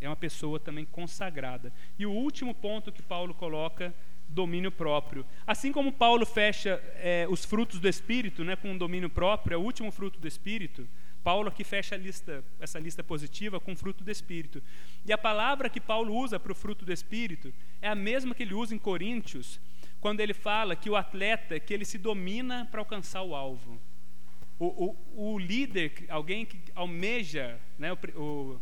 É 0.00 0.08
uma 0.08 0.16
pessoa 0.16 0.60
também 0.60 0.84
consagrada. 0.84 1.72
E 1.98 2.06
o 2.06 2.12
último 2.12 2.54
ponto 2.54 2.92
que 2.92 3.02
Paulo 3.02 3.34
coloca 3.34 3.92
domínio 4.28 4.70
próprio. 4.70 5.24
Assim 5.46 5.72
como 5.72 5.92
Paulo 5.92 6.26
fecha 6.26 6.82
é, 6.96 7.26
os 7.28 7.44
frutos 7.44 7.80
do 7.80 7.88
Espírito 7.88 8.44
né, 8.44 8.54
com 8.56 8.76
domínio 8.76 9.08
próprio, 9.08 9.54
é 9.54 9.58
o 9.58 9.62
último 9.62 9.90
fruto 9.90 10.18
do 10.18 10.28
Espírito, 10.28 10.86
Paulo 11.22 11.48
aqui 11.48 11.64
fecha 11.64 11.96
lista, 11.96 12.44
essa 12.60 12.78
lista 12.78 13.02
positiva 13.02 13.60
com 13.60 13.76
fruto 13.76 14.02
do 14.02 14.10
Espírito. 14.10 14.62
E 15.04 15.12
a 15.12 15.18
palavra 15.18 15.68
que 15.68 15.80
Paulo 15.80 16.14
usa 16.14 16.40
para 16.40 16.52
o 16.52 16.54
fruto 16.54 16.84
do 16.84 16.92
Espírito 16.92 17.52
é 17.82 17.88
a 17.88 17.94
mesma 17.94 18.34
que 18.34 18.42
ele 18.42 18.54
usa 18.54 18.74
em 18.74 18.78
Coríntios, 18.78 19.60
quando 20.00 20.20
ele 20.20 20.32
fala 20.32 20.76
que 20.76 20.88
o 20.88 20.96
atleta, 20.96 21.58
que 21.58 21.74
ele 21.74 21.84
se 21.84 21.98
domina 21.98 22.66
para 22.70 22.80
alcançar 22.80 23.22
o 23.22 23.34
alvo. 23.34 23.78
O, 24.58 24.96
o, 25.14 25.34
o 25.34 25.38
líder, 25.38 26.06
alguém 26.08 26.44
que 26.44 26.58
almeja 26.74 27.60
né, 27.78 27.92
o, 27.92 27.96
o, 28.16 28.60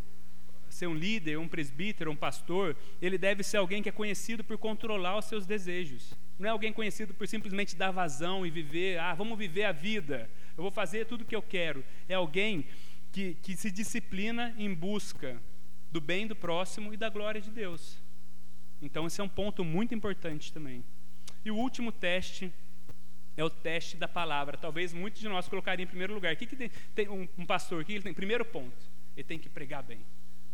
ser 0.76 0.86
um 0.86 0.94
líder, 0.94 1.38
um 1.38 1.48
presbítero, 1.48 2.10
um 2.10 2.16
pastor, 2.16 2.76
ele 3.02 3.18
deve 3.18 3.42
ser 3.42 3.56
alguém 3.56 3.82
que 3.82 3.88
é 3.88 3.92
conhecido 3.92 4.44
por 4.44 4.56
controlar 4.58 5.18
os 5.18 5.24
seus 5.24 5.46
desejos. 5.46 6.14
Não 6.38 6.48
é 6.48 6.52
alguém 6.52 6.72
conhecido 6.72 7.14
por 7.14 7.26
simplesmente 7.26 7.74
dar 7.74 7.90
vazão 7.90 8.46
e 8.46 8.50
viver, 8.50 8.98
ah, 9.00 9.14
vamos 9.14 9.38
viver 9.38 9.64
a 9.64 9.72
vida 9.72 10.28
eu 10.56 10.62
vou 10.62 10.70
fazer 10.70 11.04
tudo 11.06 11.20
o 11.22 11.24
que 11.24 11.36
eu 11.36 11.42
quero. 11.42 11.84
É 12.08 12.14
alguém 12.14 12.66
que, 13.12 13.34
que 13.42 13.56
se 13.56 13.70
disciplina 13.70 14.54
em 14.56 14.72
busca 14.72 15.40
do 15.92 16.00
bem 16.00 16.26
do 16.26 16.34
próximo 16.34 16.94
e 16.94 16.96
da 16.96 17.10
glória 17.10 17.40
de 17.40 17.50
Deus. 17.50 17.98
Então, 18.80 19.06
esse 19.06 19.20
é 19.20 19.24
um 19.24 19.28
ponto 19.28 19.62
muito 19.64 19.94
importante 19.94 20.52
também. 20.52 20.82
E 21.44 21.50
o 21.50 21.56
último 21.56 21.92
teste 21.92 22.52
é 23.36 23.44
o 23.44 23.50
teste 23.50 23.96
da 23.96 24.08
palavra. 24.08 24.56
Talvez 24.56 24.94
muitos 24.94 25.20
de 25.20 25.28
nós 25.28 25.46
colocariam 25.46 25.84
em 25.84 25.88
primeiro 25.88 26.14
lugar. 26.14 26.32
O 26.32 26.36
que, 26.36 26.46
que 26.46 26.70
tem, 26.94 27.08
um, 27.08 27.28
um, 27.36 27.46
pastor? 27.46 27.82
O 27.82 27.84
que 27.84 27.92
ele 27.92 28.02
tem? 28.02 28.14
Primeiro 28.14 28.44
ponto, 28.44 28.76
ele 29.14 29.24
tem 29.24 29.38
que 29.38 29.48
pregar 29.48 29.82
bem. 29.82 30.00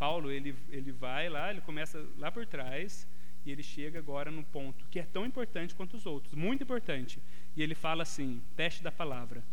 Paulo, 0.03 0.33
ele, 0.33 0.57
ele 0.69 0.91
vai 0.91 1.29
lá, 1.29 1.49
ele 1.49 1.61
começa 1.61 2.05
lá 2.19 2.29
por 2.29 2.45
trás 2.45 3.07
e 3.47 3.53
ele 3.53 3.63
chega 3.63 4.01
agora 4.01 4.33
no 4.33 4.43
ponto 4.43 4.85
que 4.91 4.99
é 4.99 5.05
tão 5.05 5.25
importante 5.25 5.77
quanto 5.77 5.97
os 5.97 6.07
outros, 6.07 6.35
muito 6.35 6.65
importante. 6.65 7.23
E 7.55 7.63
ele 7.63 7.77
fala 7.77 8.03
assim: 8.03 8.43
teste 8.57 8.83
da 8.83 8.91
palavra 8.91 9.45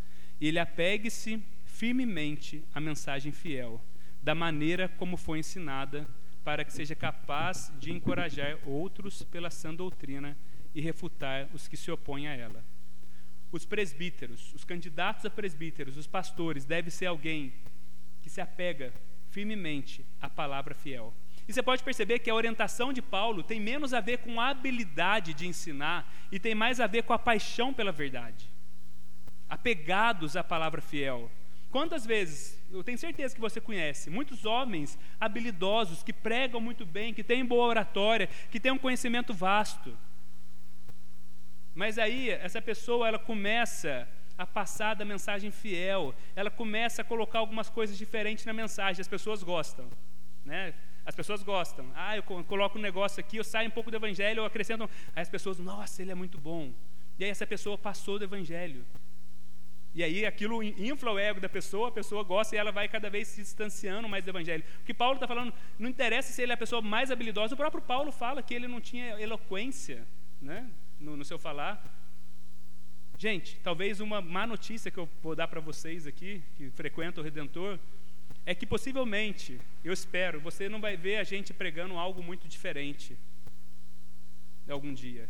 e 0.41 0.47
ele 0.47 0.57
apegue-se 0.57 1.39
firmemente 1.65 2.63
à 2.73 2.79
mensagem 2.79 3.31
fiel, 3.31 3.79
da 4.23 4.33
maneira 4.33 4.89
como 4.89 5.17
foi 5.17 5.37
ensinada, 5.37 6.07
para 6.43 6.65
que 6.65 6.73
seja 6.73 6.95
capaz 6.95 7.71
de 7.79 7.91
encorajar 7.91 8.57
outros 8.65 9.21
pela 9.21 9.51
sã 9.51 9.71
doutrina 9.71 10.35
e 10.73 10.81
refutar 10.81 11.47
os 11.53 11.67
que 11.67 11.77
se 11.77 11.91
opõem 11.91 12.27
a 12.27 12.35
ela. 12.35 12.65
Os 13.51 13.65
presbíteros, 13.65 14.51
os 14.55 14.63
candidatos 14.63 15.25
a 15.27 15.29
presbíteros, 15.29 15.95
os 15.95 16.07
pastores, 16.07 16.65
deve 16.65 16.89
ser 16.89 17.05
alguém 17.05 17.53
que 18.23 18.31
se 18.31 18.41
apega 18.41 18.91
firmemente 19.31 20.05
à 20.21 20.29
palavra 20.29 20.73
fiel. 20.73 21.13
E 21.47 21.53
você 21.53 21.63
pode 21.63 21.83
perceber 21.83 22.19
que 22.19 22.29
a 22.29 22.35
orientação 22.35 22.93
de 22.93 23.01
Paulo 23.01 23.41
tem 23.41 23.59
menos 23.59 23.93
a 23.93 23.99
ver 23.99 24.19
com 24.19 24.39
a 24.39 24.49
habilidade 24.49 25.33
de 25.33 25.47
ensinar 25.47 26.11
e 26.31 26.39
tem 26.39 26.53
mais 26.53 26.79
a 26.79 26.87
ver 26.87 27.03
com 27.03 27.13
a 27.13 27.19
paixão 27.19 27.73
pela 27.73 27.91
verdade 27.91 28.49
apegados 29.49 30.37
à 30.37 30.43
palavra 30.43 30.79
fiel. 30.79 31.29
Quantas 31.71 32.05
vezes, 32.05 32.59
eu 32.71 32.83
tenho 32.83 32.97
certeza 32.97 33.33
que 33.33 33.41
você 33.41 33.59
conhece, 33.59 34.09
muitos 34.09 34.45
homens 34.45 34.97
habilidosos 35.19 36.03
que 36.03 36.13
pregam 36.13 36.61
muito 36.61 36.85
bem, 36.85 37.13
que 37.13 37.23
têm 37.23 37.45
boa 37.45 37.67
oratória, 37.67 38.29
que 38.49 38.59
têm 38.59 38.71
um 38.71 38.77
conhecimento 38.77 39.33
vasto. 39.33 39.97
Mas 41.75 41.97
aí 41.97 42.29
essa 42.29 42.61
pessoa 42.61 43.07
ela 43.07 43.19
começa 43.19 44.07
a 44.39 44.47
passar 44.47 44.93
da 44.93 45.03
mensagem 45.03 45.51
fiel, 45.51 46.15
ela 46.33 46.49
começa 46.49 47.01
a 47.01 47.05
colocar 47.05 47.39
algumas 47.39 47.69
coisas 47.69 47.97
diferentes 47.97 48.45
na 48.45 48.53
mensagem, 48.53 49.01
as 49.01 49.07
pessoas 49.07 49.43
gostam. 49.43 49.85
Né? 50.45 50.73
As 51.05 51.13
pessoas 51.13 51.43
gostam. 51.43 51.91
Ah, 51.93 52.15
eu 52.15 52.23
coloco 52.23 52.77
um 52.77 52.81
negócio 52.81 53.19
aqui, 53.19 53.35
eu 53.35 53.43
saio 53.43 53.67
um 53.67 53.71
pouco 53.71 53.91
do 53.91 53.97
evangelho, 53.97 54.39
eu 54.39 54.45
acrescento. 54.45 54.89
Aí 55.13 55.21
as 55.21 55.29
pessoas, 55.29 55.59
nossa, 55.59 56.01
ele 56.01 56.11
é 56.11 56.15
muito 56.15 56.37
bom. 56.37 56.71
E 57.19 57.25
aí 57.25 57.29
essa 57.29 57.45
pessoa 57.45 57.77
passou 57.77 58.17
do 58.17 58.23
evangelho. 58.23 58.85
E 59.93 60.01
aí 60.01 60.25
aquilo 60.25 60.63
infla 60.63 61.11
o 61.11 61.19
ego 61.19 61.41
da 61.41 61.49
pessoa, 61.49 61.89
a 61.89 61.91
pessoa 61.91 62.23
gosta 62.23 62.55
e 62.55 62.59
ela 62.59 62.71
vai 62.71 62.87
cada 62.87 63.09
vez 63.09 63.27
se 63.27 63.41
distanciando 63.41 64.07
mais 64.07 64.23
do 64.23 64.31
evangelho. 64.31 64.63
O 64.81 64.85
que 64.85 64.93
Paulo 64.93 65.15
está 65.15 65.27
falando, 65.27 65.53
não 65.77 65.89
interessa 65.89 66.31
se 66.31 66.41
ele 66.41 66.53
é 66.53 66.55
a 66.55 66.57
pessoa 66.57 66.81
mais 66.81 67.11
habilidosa, 67.11 67.55
o 67.55 67.57
próprio 67.57 67.81
Paulo 67.81 68.09
fala 68.09 68.41
que 68.41 68.53
ele 68.53 68.69
não 68.69 68.79
tinha 68.79 69.19
eloquência 69.19 70.07
né, 70.41 70.65
no, 70.97 71.17
no 71.17 71.25
seu 71.25 71.37
falar. 71.37 71.98
Gente, 73.19 73.59
talvez 73.61 73.99
uma 73.99 74.21
má 74.21 74.47
notícia 74.47 74.89
que 74.89 74.97
eu 74.97 75.09
vou 75.21 75.35
dar 75.35 75.49
para 75.49 75.59
vocês 75.59 76.07
aqui, 76.07 76.41
que 76.55 76.69
frequentam 76.69 77.21
o 77.21 77.25
Redentor, 77.25 77.77
é 78.45 78.55
que 78.55 78.65
possivelmente, 78.65 79.59
eu 79.83 79.91
espero, 79.91 80.39
você 80.39 80.69
não 80.69 80.79
vai 80.79 80.95
ver 80.95 81.17
a 81.17 81.23
gente 81.25 81.53
pregando 81.53 81.97
algo 81.97 82.23
muito 82.23 82.47
diferente 82.47 83.17
algum 84.71 84.93
dia. 84.93 85.27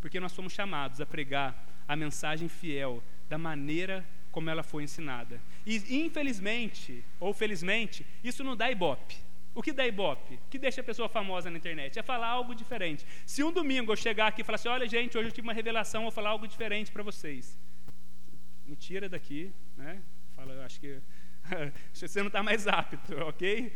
Porque 0.00 0.18
nós 0.18 0.32
somos 0.32 0.54
chamados 0.54 0.98
a 0.98 1.04
pregar 1.04 1.68
a 1.86 1.94
mensagem 1.94 2.48
fiel 2.48 3.02
da 3.28 3.36
maneira 3.36 4.02
como 4.30 4.48
ela 4.48 4.62
foi 4.62 4.84
ensinada. 4.84 5.38
E 5.66 5.98
infelizmente, 5.98 7.04
ou 7.20 7.34
felizmente, 7.34 8.06
isso 8.24 8.42
não 8.42 8.56
dá 8.56 8.70
ibope. 8.70 9.16
O 9.56 9.62
que 9.62 9.72
dá 9.72 9.86
ibope? 9.86 10.34
O 10.34 10.50
que 10.50 10.58
deixa 10.58 10.82
a 10.82 10.84
pessoa 10.84 11.08
famosa 11.08 11.50
na 11.50 11.56
internet? 11.56 11.98
É 11.98 12.02
falar 12.02 12.28
algo 12.28 12.54
diferente. 12.54 13.06
Se 13.24 13.42
um 13.42 13.50
domingo 13.50 13.90
eu 13.90 13.96
chegar 13.96 14.26
aqui 14.26 14.42
e 14.42 14.44
falar 14.44 14.56
assim: 14.56 14.68
olha, 14.68 14.86
gente, 14.86 15.16
hoje 15.16 15.28
eu 15.28 15.32
tive 15.32 15.46
uma 15.48 15.54
revelação, 15.54 16.02
vou 16.02 16.10
falar 16.10 16.28
algo 16.28 16.46
diferente 16.46 16.92
para 16.92 17.02
vocês. 17.02 17.58
Me 18.66 18.76
tira 18.76 19.08
daqui, 19.08 19.50
né? 19.74 20.02
Fala, 20.34 20.62
acho 20.62 20.78
que 20.78 21.00
você 21.90 22.20
não 22.20 22.26
está 22.26 22.42
mais 22.42 22.68
apto, 22.68 23.16
ok? 23.24 23.72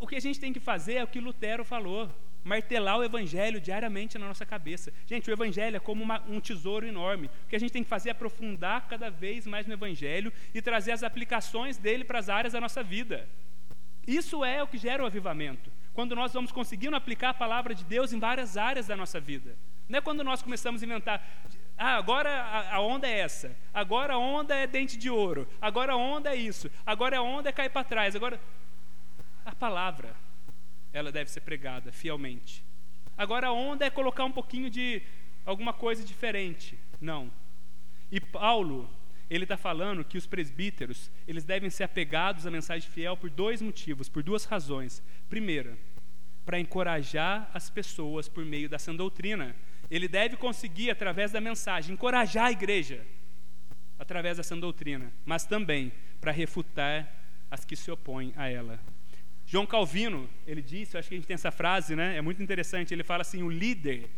O 0.00 0.08
que 0.08 0.16
a 0.16 0.20
gente 0.20 0.40
tem 0.40 0.52
que 0.52 0.58
fazer 0.58 0.94
é 0.94 1.04
o 1.04 1.06
que 1.06 1.20
Lutero 1.20 1.64
falou 1.64 2.10
martelar 2.42 2.98
o 2.98 3.04
Evangelho 3.04 3.60
diariamente 3.60 4.18
na 4.18 4.26
nossa 4.26 4.44
cabeça. 4.44 4.92
Gente, 5.06 5.30
o 5.30 5.32
Evangelho 5.32 5.76
é 5.76 5.80
como 5.80 6.02
uma, 6.02 6.20
um 6.28 6.40
tesouro 6.40 6.86
enorme. 6.86 7.30
O 7.44 7.48
que 7.48 7.56
a 7.56 7.60
gente 7.60 7.72
tem 7.72 7.82
que 7.82 7.88
fazer 7.88 8.08
é 8.10 8.12
aprofundar 8.12 8.86
cada 8.86 9.08
vez 9.08 9.46
mais 9.46 9.66
no 9.66 9.72
Evangelho 9.72 10.32
e 10.52 10.60
trazer 10.60 10.92
as 10.92 11.02
aplicações 11.02 11.78
dele 11.78 12.04
para 12.04 12.18
as 12.18 12.28
áreas 12.28 12.52
da 12.52 12.60
nossa 12.60 12.82
vida. 12.82 13.26
Isso 14.06 14.44
é 14.44 14.62
o 14.62 14.66
que 14.66 14.78
gera 14.78 15.02
o 15.02 15.06
avivamento. 15.06 15.70
Quando 15.92 16.14
nós 16.14 16.32
vamos 16.32 16.50
conseguindo 16.50 16.96
aplicar 16.96 17.30
a 17.30 17.34
palavra 17.34 17.74
de 17.74 17.84
Deus 17.84 18.12
em 18.12 18.18
várias 18.18 18.56
áreas 18.56 18.86
da 18.86 18.96
nossa 18.96 19.20
vida. 19.20 19.56
Não 19.88 19.98
é 19.98 20.02
quando 20.02 20.24
nós 20.24 20.42
começamos 20.42 20.82
a 20.82 20.86
inventar. 20.86 21.24
Ah, 21.76 21.96
agora 21.96 22.30
a, 22.70 22.80
onda 22.80 23.06
é 23.06 23.18
essa. 23.18 23.56
Agora 23.72 24.14
a 24.14 24.18
onda 24.18 24.54
é 24.54 24.66
dente 24.66 24.96
de 24.96 25.10
ouro. 25.10 25.46
Agora 25.60 25.92
a 25.92 25.96
onda 25.96 26.30
é 26.30 26.36
isso. 26.36 26.70
Agora 26.86 27.18
a 27.18 27.22
onda 27.22 27.48
é 27.48 27.52
cair 27.52 27.70
para 27.70 27.84
trás. 27.84 28.16
Agora. 28.16 28.40
A 29.44 29.54
palavra, 29.54 30.16
ela 30.92 31.12
deve 31.12 31.30
ser 31.30 31.42
pregada 31.42 31.92
fielmente. 31.92 32.64
Agora 33.16 33.48
a 33.48 33.52
onda 33.52 33.84
é 33.84 33.90
colocar 33.90 34.24
um 34.24 34.32
pouquinho 34.32 34.70
de 34.70 35.02
alguma 35.44 35.72
coisa 35.72 36.02
diferente. 36.02 36.78
Não. 37.00 37.30
E 38.10 38.20
Paulo, 38.20 38.88
ele 39.30 39.44
está 39.44 39.56
falando 39.56 40.04
que 40.04 40.18
os 40.18 40.26
presbíteros 40.26 41.10
eles 41.26 41.44
devem 41.44 41.70
ser 41.70 41.84
apegados 41.84 42.46
à 42.46 42.50
mensagem 42.50 42.88
fiel 42.88 43.16
por 43.16 43.30
dois 43.30 43.62
motivos, 43.62 44.08
por 44.08 44.22
duas 44.22 44.44
razões. 44.44 45.02
Primeira, 45.28 45.76
para 46.44 46.60
encorajar 46.60 47.50
as 47.54 47.70
pessoas 47.70 48.28
por 48.28 48.44
meio 48.44 48.68
da 48.68 48.78
sã 48.78 48.94
doutrina. 48.94 49.56
Ele 49.90 50.08
deve 50.08 50.36
conseguir, 50.36 50.90
através 50.90 51.32
da 51.32 51.40
mensagem, 51.40 51.94
encorajar 51.94 52.46
a 52.46 52.52
igreja 52.52 53.04
através 53.98 54.36
da 54.36 54.42
sã 54.42 54.58
doutrina, 54.58 55.12
mas 55.24 55.46
também 55.46 55.92
para 56.20 56.32
refutar 56.32 57.10
as 57.50 57.64
que 57.64 57.76
se 57.76 57.90
opõem 57.90 58.32
a 58.36 58.48
ela. 58.48 58.80
João 59.46 59.66
Calvino, 59.66 60.28
ele 60.46 60.62
disse, 60.62 60.96
eu 60.96 60.98
acho 60.98 61.08
que 61.08 61.14
a 61.14 61.18
gente 61.18 61.26
tem 61.26 61.34
essa 61.34 61.50
frase, 61.50 61.94
né? 61.94 62.16
É 62.16 62.20
muito 62.20 62.42
interessante. 62.42 62.92
Ele 62.92 63.04
fala 63.04 63.20
assim: 63.20 63.42
o 63.42 63.50
líder 63.50 64.08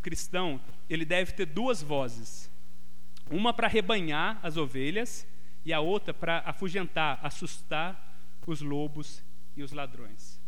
cristão, 0.00 0.60
ele 0.88 1.04
deve 1.04 1.32
ter 1.32 1.44
duas 1.46 1.82
vozes 1.82 2.49
uma 3.30 3.52
para 3.52 3.68
rebanhar 3.68 4.38
as 4.42 4.56
ovelhas 4.56 5.26
e 5.64 5.72
a 5.72 5.80
outra 5.80 6.12
para 6.12 6.42
afugentar, 6.44 7.18
assustar 7.22 8.10
os 8.46 8.60
lobos 8.60 9.22
e 9.56 9.62
os 9.62 9.72
ladrões. 9.72 10.40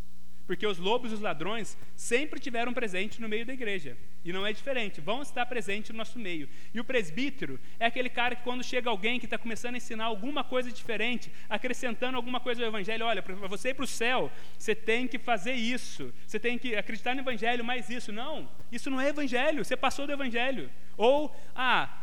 Porque 0.47 0.67
os 0.67 0.79
lobos 0.79 1.13
e 1.13 1.15
os 1.15 1.21
ladrões 1.21 1.79
sempre 1.95 2.41
tiveram 2.41 2.75
presente 2.75 3.21
no 3.21 3.29
meio 3.29 3.47
da 3.47 3.53
igreja. 3.53 3.97
E 4.25 4.33
não 4.33 4.47
é 4.47 4.53
diferente, 4.53 5.01
vão 5.01 5.23
estar 5.23 5.47
presentes 5.47 5.91
no 5.91 5.97
nosso 5.97 6.19
meio. 6.19 6.49
E 6.75 6.81
o 6.81 6.85
presbítero 6.85 7.59
é 7.79 7.87
aquele 7.87 8.09
cara 8.09 8.35
que, 8.35 8.43
quando 8.43 8.63
chega 8.63 8.91
alguém 8.91 9.19
que 9.19 9.25
está 9.27 9.39
começando 9.39 9.75
a 9.75 9.77
ensinar 9.79 10.05
alguma 10.05 10.43
coisa 10.43 10.71
diferente, 10.71 11.31
acrescentando 11.49 12.17
alguma 12.17 12.41
coisa 12.41 12.63
ao 12.63 12.69
evangelho, 12.69 13.07
olha, 13.07 13.23
para 13.23 13.35
você 13.35 13.71
ir 13.71 13.75
para 13.75 13.85
o 13.85 13.87
céu, 13.87 14.31
você 14.59 14.75
tem 14.75 15.07
que 15.07 15.19
fazer 15.19 15.55
isso, 15.55 16.13
você 16.27 16.39
tem 16.39 16.59
que 16.59 16.75
acreditar 16.75 17.15
no 17.15 17.21
evangelho, 17.21 17.65
mais 17.65 17.89
isso. 17.89 18.13
Não, 18.13 18.49
isso 18.71 18.91
não 18.91 19.01
é 19.01 19.09
evangelho, 19.09 19.65
você 19.65 19.77
passou 19.77 20.07
do 20.07 20.13
evangelho. 20.13 20.71
Ou, 20.97 21.35
ah, 21.55 22.02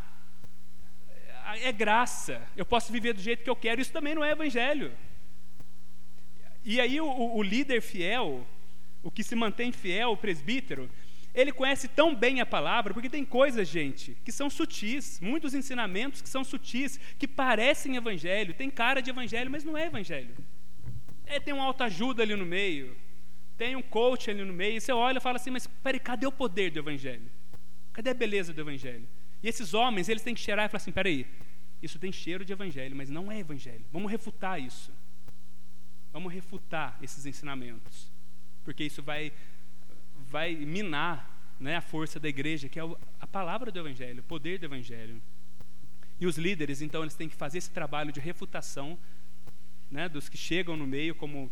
é 1.58 1.72
graça, 1.72 2.42
eu 2.56 2.66
posso 2.66 2.92
viver 2.92 3.14
do 3.14 3.22
jeito 3.22 3.44
que 3.44 3.50
eu 3.50 3.56
quero, 3.56 3.82
isso 3.82 3.92
também 3.92 4.16
não 4.16 4.24
é 4.24 4.32
evangelho. 4.32 4.92
E 6.64 6.80
aí 6.80 7.00
o, 7.00 7.08
o 7.08 7.42
líder 7.42 7.82
fiel, 7.82 8.46
o 9.02 9.10
que 9.10 9.24
se 9.24 9.36
mantém 9.36 9.72
fiel, 9.72 10.12
o 10.12 10.18
presbítero, 10.18 10.90
ele 11.34 11.52
conhece 11.52 11.88
tão 11.88 12.14
bem 12.14 12.42
a 12.42 12.46
palavra, 12.46 12.94
porque 12.94 13.10
tem 13.10 13.24
coisas, 13.24 13.68
gente, 13.68 14.18
que 14.26 14.32
são 14.32 14.50
sutis, 14.50 15.20
muitos 15.22 15.54
ensinamentos 15.54 16.22
que 16.22 16.30
são 16.30 16.44
sutis, 16.44 17.00
que 17.18 17.28
parecem 17.28 17.96
evangelho, 17.96 18.54
tem 18.54 18.70
cara 18.70 19.02
de 19.02 19.10
evangelho, 19.10 19.50
mas 19.50 19.64
não 19.64 19.78
é 19.78 19.86
evangelho. 19.86 20.36
É, 21.26 21.40
tem 21.40 21.54
uma 21.54 21.66
autoajuda 21.66 22.24
ali 22.24 22.36
no 22.36 22.46
meio, 22.46 22.98
tem 23.58 23.76
um 23.76 23.82
coach 23.82 24.30
ali 24.30 24.44
no 24.44 24.54
meio, 24.54 24.78
e 24.78 24.82
você 24.82 24.92
olha 24.92 25.20
e 25.20 25.22
fala 25.22 25.36
assim, 25.38 25.52
mas 25.52 25.68
peraí, 25.68 26.00
cadê 26.00 26.26
o 26.26 26.32
poder 26.32 26.72
do 26.72 26.80
evangelho? 26.80 27.30
Cadê 27.94 28.10
a 28.10 28.14
beleza 28.14 28.52
do 28.52 28.62
evangelho? 28.62 29.08
E 29.42 29.48
esses 29.48 29.74
homens, 29.74 30.10
eles 30.10 30.24
têm 30.24 30.34
que 30.34 30.42
cheirar 30.42 30.66
e 30.66 30.70
falar 30.70 30.78
assim: 30.78 30.92
peraí, 30.92 31.26
isso 31.82 31.98
tem 31.98 32.12
cheiro 32.12 32.44
de 32.44 32.52
evangelho, 32.52 32.96
mas 32.96 33.10
não 33.10 33.32
é 33.32 33.40
evangelho. 33.40 33.86
Vamos 33.92 34.12
refutar 34.12 34.62
isso. 34.62 34.92
Vamos 36.12 36.34
refutar 36.34 36.98
esses 37.02 37.26
ensinamentos. 37.26 38.12
Porque 38.64 38.84
isso 38.84 39.02
vai, 39.02 39.32
vai 40.28 40.56
minar 40.56 41.56
né, 41.60 41.78
a 41.78 41.82
força 41.82 42.20
da 42.20 42.28
igreja, 42.28 42.68
que 42.68 42.80
é 42.80 42.84
a 43.20 43.28
palavra 43.28 43.72
do 43.72 43.80
evangelho, 43.80 44.22
o 44.22 44.24
poder 44.24 44.60
do 44.60 44.66
evangelho. 44.66 45.22
E 46.20 46.26
os 46.26 46.38
líderes, 46.38 46.82
então, 46.82 47.02
eles 47.02 47.16
têm 47.16 47.30
que 47.30 47.36
fazer 47.36 47.60
esse 47.60 47.70
trabalho 47.70 48.12
de 48.12 48.20
refutação 48.20 48.98
né, 49.90 50.10
dos 50.10 50.28
que 50.28 50.38
chegam 50.38 50.76
no 50.76 50.86
meio 50.86 51.16
como, 51.16 51.52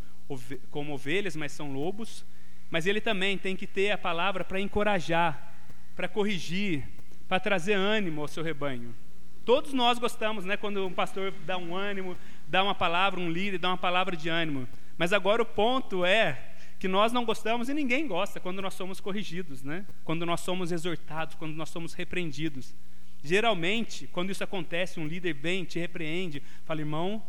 como 0.70 0.94
ovelhas, 0.94 1.36
mas 1.36 1.54
são 1.54 1.72
lobos. 1.72 2.26
Mas 2.70 2.86
ele 2.86 3.00
também 3.00 3.38
tem 3.38 3.56
que 3.56 3.66
ter 3.66 3.92
a 3.92 3.98
palavra 3.98 4.44
para 4.44 4.60
encorajar, 4.60 5.54
para 5.96 6.10
corrigir, 6.10 6.86
para 7.28 7.40
trazer 7.40 7.74
ânimo 7.74 8.22
ao 8.22 8.28
seu 8.28 8.44
rebanho. 8.44 8.96
Todos 9.44 9.74
nós 9.74 9.98
gostamos, 9.98 10.44
né, 10.44 10.58
quando 10.58 10.86
um 10.86 10.94
pastor 10.94 11.32
dá 11.46 11.58
um 11.58 11.76
ânimo, 11.76 12.18
dá 12.48 12.64
uma 12.64 12.76
palavra, 12.76 13.20
um 13.20 13.30
líder 13.30 13.58
dá 13.58 13.70
uma 13.70 13.78
palavra 13.78 14.16
de 14.16 14.28
ânimo. 14.28 14.68
Mas 14.98 15.14
agora 15.14 15.42
o 15.42 15.46
ponto 15.46 16.04
é 16.04 16.54
que 16.80 16.88
nós 16.88 17.12
não 17.12 17.26
gostamos 17.26 17.70
e 17.70 17.74
ninguém 17.74 18.08
gosta 18.08 18.40
quando 18.40 18.62
nós 18.62 18.74
somos 18.74 19.00
corrigidos, 19.00 19.64
né? 19.64 19.86
Quando 20.04 20.26
nós 20.26 20.42
somos 20.42 20.72
exortados, 20.72 21.36
quando 21.36 21.56
nós 21.56 21.70
somos 21.70 21.94
repreendidos. 21.94 22.76
Geralmente, 23.24 24.08
quando 24.08 24.32
isso 24.32 24.44
acontece, 24.44 25.00
um 25.00 25.08
líder 25.08 25.34
vem, 25.34 25.64
te 25.64 25.80
repreende, 25.80 26.44
fala, 26.66 26.82
irmão, 26.82 27.24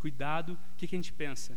cuidado, 0.00 0.52
o 0.52 0.76
que, 0.76 0.86
que 0.86 0.94
a 0.94 0.98
gente 0.98 1.12
pensa? 1.12 1.56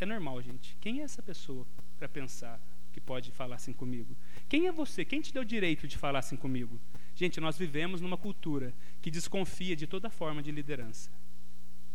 É 0.00 0.06
normal, 0.06 0.40
gente. 0.42 0.76
Quem 0.80 1.00
é 1.00 1.02
essa 1.02 1.22
pessoa 1.22 1.66
para 1.98 2.08
pensar 2.08 2.60
que 2.92 3.00
pode 3.00 3.30
falar 3.32 3.56
assim 3.56 3.72
comigo? 3.72 4.16
Quem 4.48 4.66
é 4.66 4.72
você? 4.72 5.04
Quem 5.04 5.20
te 5.20 5.32
deu 5.32 5.42
o 5.42 5.44
direito 5.44 5.88
de 5.88 5.98
falar 5.98 6.20
assim 6.20 6.36
comigo? 6.36 6.78
Gente, 7.14 7.40
nós 7.40 7.58
vivemos 7.58 8.00
numa 8.00 8.16
cultura 8.16 8.72
que 9.02 9.10
desconfia 9.10 9.74
de 9.74 9.86
toda 9.86 10.10
forma 10.10 10.42
de 10.42 10.52
liderança. 10.52 11.10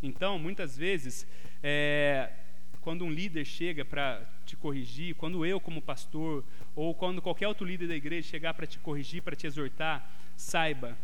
Então, 0.01 0.39
muitas 0.39 0.75
vezes, 0.75 1.27
é, 1.61 2.31
quando 2.81 3.05
um 3.05 3.11
líder 3.11 3.45
chega 3.45 3.85
para 3.85 4.27
te 4.45 4.57
corrigir, 4.57 5.15
quando 5.15 5.45
eu, 5.45 5.59
como 5.59 5.81
pastor, 5.81 6.43
ou 6.75 6.93
quando 6.95 7.21
qualquer 7.21 7.47
outro 7.47 7.65
líder 7.65 7.87
da 7.87 7.95
igreja 7.95 8.27
chegar 8.27 8.53
para 8.53 8.65
te 8.65 8.79
corrigir, 8.79 9.21
para 9.21 9.35
te 9.35 9.45
exortar, 9.45 10.11
saiba 10.35 10.97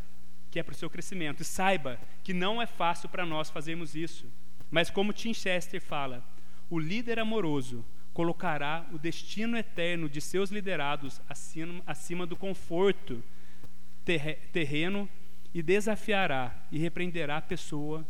que 0.50 0.60
é 0.60 0.64
para 0.64 0.74
o 0.74 0.76
seu 0.76 0.90
crescimento. 0.90 1.42
E 1.42 1.46
saiba 1.46 2.00
que 2.24 2.34
não 2.34 2.62
é 2.62 2.66
fácil 2.66 3.08
para 3.08 3.26
nós 3.26 3.50
fazermos 3.50 3.96
isso. 3.96 4.26
Mas, 4.72 4.90
como 4.90 5.14
Tim 5.14 5.34
Chester 5.34 5.80
fala, 5.80 6.26
o 6.70 6.80
líder 6.80 7.20
amoroso 7.20 7.86
colocará 8.18 8.84
o 8.92 8.98
destino 8.98 9.56
eterno 9.56 10.10
de 10.10 10.20
seus 10.20 10.50
liderados 10.50 11.22
acima, 11.30 11.84
acima 11.86 12.26
do 12.26 12.36
conforto 12.36 13.24
terreno 14.52 15.08
e 15.54 15.62
desafiará 15.62 16.66
e 16.72 16.80
repreenderá 16.80 17.38
a 17.38 17.42
pessoa 17.44 18.04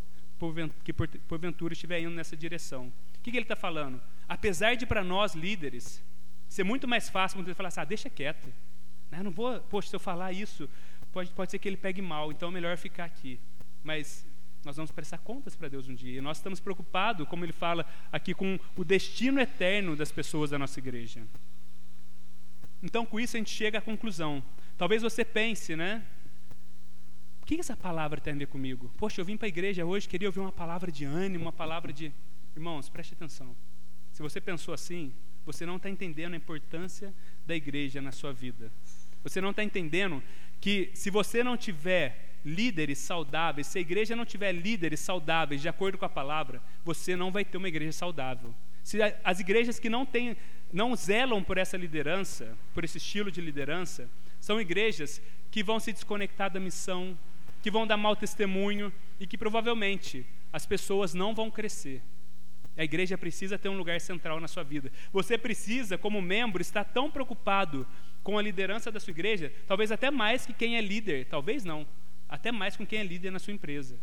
que 0.85 0.93
porventura 0.93 1.73
estiver 1.73 1.99
indo 1.99 2.11
nessa 2.11 2.37
direção. 2.37 2.87
O 2.87 3.21
que, 3.21 3.31
que 3.31 3.35
ele 3.35 3.43
está 3.43 3.55
falando? 3.57 4.01
Apesar 4.29 4.75
de 4.75 4.85
para 4.85 5.03
nós 5.03 5.35
líderes 5.35 6.01
ser 6.47 6.63
muito 6.63 6.87
mais 6.87 7.09
fácil 7.09 7.39
quando 7.39 7.49
ele 7.49 7.55
falar 7.55 7.67
assim, 7.67 7.81
ah, 7.81 7.83
deixa 7.83 8.09
quieto. 8.09 8.47
Eu 9.11 9.25
não 9.25 9.31
vou, 9.31 9.59
poxa, 9.59 9.89
se 9.89 9.95
eu 9.97 9.99
falar 9.99 10.31
isso, 10.31 10.69
pode, 11.11 11.31
pode 11.31 11.51
ser 11.51 11.59
que 11.59 11.67
ele 11.67 11.75
pegue 11.75 12.01
mal, 12.01 12.31
então 12.31 12.47
é 12.47 12.51
melhor 12.53 12.77
ficar 12.77 13.03
aqui. 13.03 13.41
Mas 13.83 14.25
Nós 14.63 14.75
vamos 14.75 14.91
prestar 14.91 15.19
contas 15.19 15.55
para 15.55 15.69
Deus 15.69 15.87
um 15.87 15.95
dia. 15.95 16.17
E 16.17 16.21
nós 16.21 16.37
estamos 16.37 16.59
preocupados, 16.59 17.27
como 17.27 17.45
ele 17.45 17.53
fala 17.53 17.85
aqui, 18.11 18.33
com 18.33 18.59
o 18.75 18.83
destino 18.83 19.39
eterno 19.39 19.95
das 19.95 20.11
pessoas 20.11 20.49
da 20.49 20.59
nossa 20.59 20.79
igreja. 20.79 21.25
Então, 22.81 23.05
com 23.05 23.19
isso, 23.19 23.35
a 23.35 23.39
gente 23.39 23.51
chega 23.51 23.79
à 23.79 23.81
conclusão. 23.81 24.43
Talvez 24.77 25.01
você 25.01 25.25
pense, 25.25 25.75
né? 25.75 26.05
O 27.41 27.45
que 27.45 27.59
essa 27.59 27.75
palavra 27.75 28.19
tem 28.19 28.33
a 28.33 28.37
ver 28.37 28.47
comigo? 28.47 28.91
Poxa, 28.97 29.21
eu 29.21 29.25
vim 29.25 29.37
para 29.37 29.47
a 29.47 29.49
igreja 29.49 29.85
hoje, 29.85 30.07
queria 30.07 30.27
ouvir 30.27 30.39
uma 30.39 30.51
palavra 30.51 30.91
de 30.91 31.05
ânimo, 31.05 31.45
uma 31.45 31.53
palavra 31.53 31.93
de. 31.93 32.11
Irmãos, 32.55 32.89
preste 32.89 33.13
atenção. 33.13 33.55
Se 34.11 34.21
você 34.21 34.41
pensou 34.41 34.73
assim, 34.73 35.13
você 35.45 35.65
não 35.65 35.77
está 35.77 35.89
entendendo 35.89 36.33
a 36.33 36.37
importância 36.37 37.13
da 37.45 37.55
igreja 37.55 38.01
na 38.01 38.11
sua 38.11 38.33
vida. 38.33 38.71
Você 39.23 39.39
não 39.39 39.51
está 39.51 39.63
entendendo 39.63 40.21
que 40.59 40.91
se 40.93 41.09
você 41.09 41.43
não 41.43 41.55
tiver 41.55 42.26
líderes 42.47 42.99
saudáveis, 42.99 43.67
se 43.67 43.77
a 43.77 43.81
igreja 43.81 44.15
não 44.15 44.25
tiver 44.25 44.53
líderes 44.53 45.01
saudáveis 45.01 45.61
de 45.61 45.67
acordo 45.67 45.97
com 45.97 46.05
a 46.05 46.09
palavra, 46.09 46.61
você 46.83 47.15
não 47.15 47.29
vai 47.29 47.43
ter 47.43 47.57
uma 47.57 47.67
igreja 47.67 47.91
saudável. 47.91 48.55
Se 48.83 48.99
as 49.21 49.41
igrejas 49.41 49.77
que 49.77 49.89
não 49.89 50.05
têm, 50.05 50.37
não 50.71 50.95
zelam 50.95 51.43
por 51.43 51.57
essa 51.57 51.75
liderança, 51.75 52.57
por 52.73 52.85
esse 52.85 52.97
estilo 52.99 53.29
de 53.29 53.41
liderança, 53.41 54.09
são 54.39 54.61
igrejas 54.61 55.21
que 55.51 55.61
vão 55.61 55.77
se 55.77 55.91
desconectar 55.91 56.49
da 56.49 56.59
missão, 56.59 57.17
que 57.61 57.69
vão 57.69 57.85
dar 57.85 57.97
mau 57.97 58.15
testemunho 58.15 58.93
e 59.19 59.27
que 59.27 59.37
provavelmente 59.37 60.25
as 60.53 60.65
pessoas 60.65 61.13
não 61.13 61.35
vão 61.35 61.51
crescer. 61.51 62.01
A 62.77 62.83
igreja 62.83 63.17
precisa 63.17 63.57
ter 63.57 63.67
um 63.67 63.77
lugar 63.77 63.99
central 63.99 64.39
na 64.39 64.47
sua 64.47 64.63
vida. 64.63 64.89
Você 65.11 65.37
precisa, 65.37 65.97
como 65.97 66.21
membro, 66.21 66.61
estar 66.61 66.85
tão 66.85 67.11
preocupado 67.11 67.85
com 68.23 68.37
a 68.37 68.41
liderança 68.41 68.89
da 68.89 68.99
sua 69.01 69.11
igreja, 69.11 69.51
talvez 69.67 69.91
até 69.91 70.09
mais 70.09 70.45
que 70.45 70.53
quem 70.53 70.77
é 70.77 70.81
líder, 70.81 71.25
talvez 71.25 71.65
não, 71.65 71.85
até 72.27 72.51
mais 72.51 72.75
com 72.75 72.85
quem 72.85 72.99
é 72.99 73.03
líder 73.03 73.31
na 73.31 73.39
sua 73.39 73.53
empresa. 73.53 73.97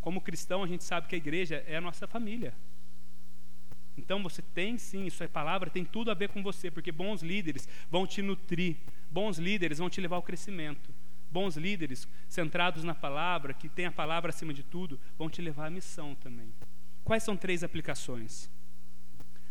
Como 0.00 0.20
cristão, 0.20 0.62
a 0.62 0.66
gente 0.66 0.84
sabe 0.84 1.08
que 1.08 1.14
a 1.14 1.18
igreja 1.18 1.64
é 1.66 1.76
a 1.76 1.80
nossa 1.80 2.06
família. 2.06 2.54
Então 3.96 4.22
você 4.22 4.42
tem 4.42 4.76
sim, 4.76 5.08
sua 5.08 5.28
palavra 5.28 5.70
tem 5.70 5.84
tudo 5.84 6.10
a 6.10 6.14
ver 6.14 6.28
com 6.28 6.42
você, 6.42 6.70
porque 6.70 6.92
bons 6.92 7.22
líderes 7.22 7.68
vão 7.90 8.06
te 8.06 8.20
nutrir, 8.20 8.76
bons 9.10 9.38
líderes 9.38 9.78
vão 9.78 9.88
te 9.88 10.00
levar 10.00 10.16
ao 10.16 10.22
crescimento. 10.22 10.94
Bons 11.30 11.56
líderes 11.56 12.06
centrados 12.28 12.84
na 12.84 12.94
palavra, 12.94 13.52
que 13.52 13.68
tem 13.68 13.86
a 13.86 13.92
palavra 13.92 14.30
acima 14.30 14.54
de 14.54 14.62
tudo, 14.62 15.00
vão 15.18 15.28
te 15.28 15.42
levar 15.42 15.66
à 15.66 15.70
missão 15.70 16.14
também. 16.14 16.52
Quais 17.02 17.22
são 17.22 17.36
três 17.36 17.64
aplicações? 17.64 18.50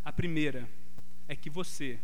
A 0.04 0.12
primeira 0.12 0.70
é 1.28 1.36
que 1.36 1.50
você, 1.50 2.00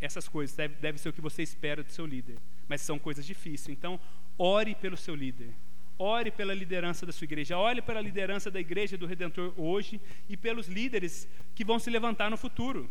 essas 0.00 0.28
coisas 0.28 0.54
deve, 0.54 0.74
deve 0.76 0.98
ser 0.98 1.08
o 1.08 1.12
que 1.12 1.20
você 1.20 1.42
espera 1.42 1.82
do 1.82 1.90
seu 1.90 2.06
líder, 2.06 2.38
mas 2.68 2.82
são 2.82 2.98
coisas 2.98 3.24
difíceis. 3.24 3.76
Então, 3.76 3.98
ore 4.38 4.74
pelo 4.74 4.96
seu 4.96 5.14
líder. 5.14 5.52
Ore 5.98 6.30
pela 6.30 6.52
liderança 6.52 7.06
da 7.06 7.12
sua 7.12 7.24
igreja, 7.24 7.56
ore 7.56 7.80
pela 7.80 8.02
liderança 8.02 8.50
da 8.50 8.60
igreja 8.60 8.98
do 8.98 9.06
Redentor 9.06 9.54
hoje 9.56 9.98
e 10.28 10.36
pelos 10.36 10.68
líderes 10.68 11.26
que 11.54 11.64
vão 11.64 11.78
se 11.78 11.88
levantar 11.88 12.30
no 12.30 12.36
futuro. 12.36 12.90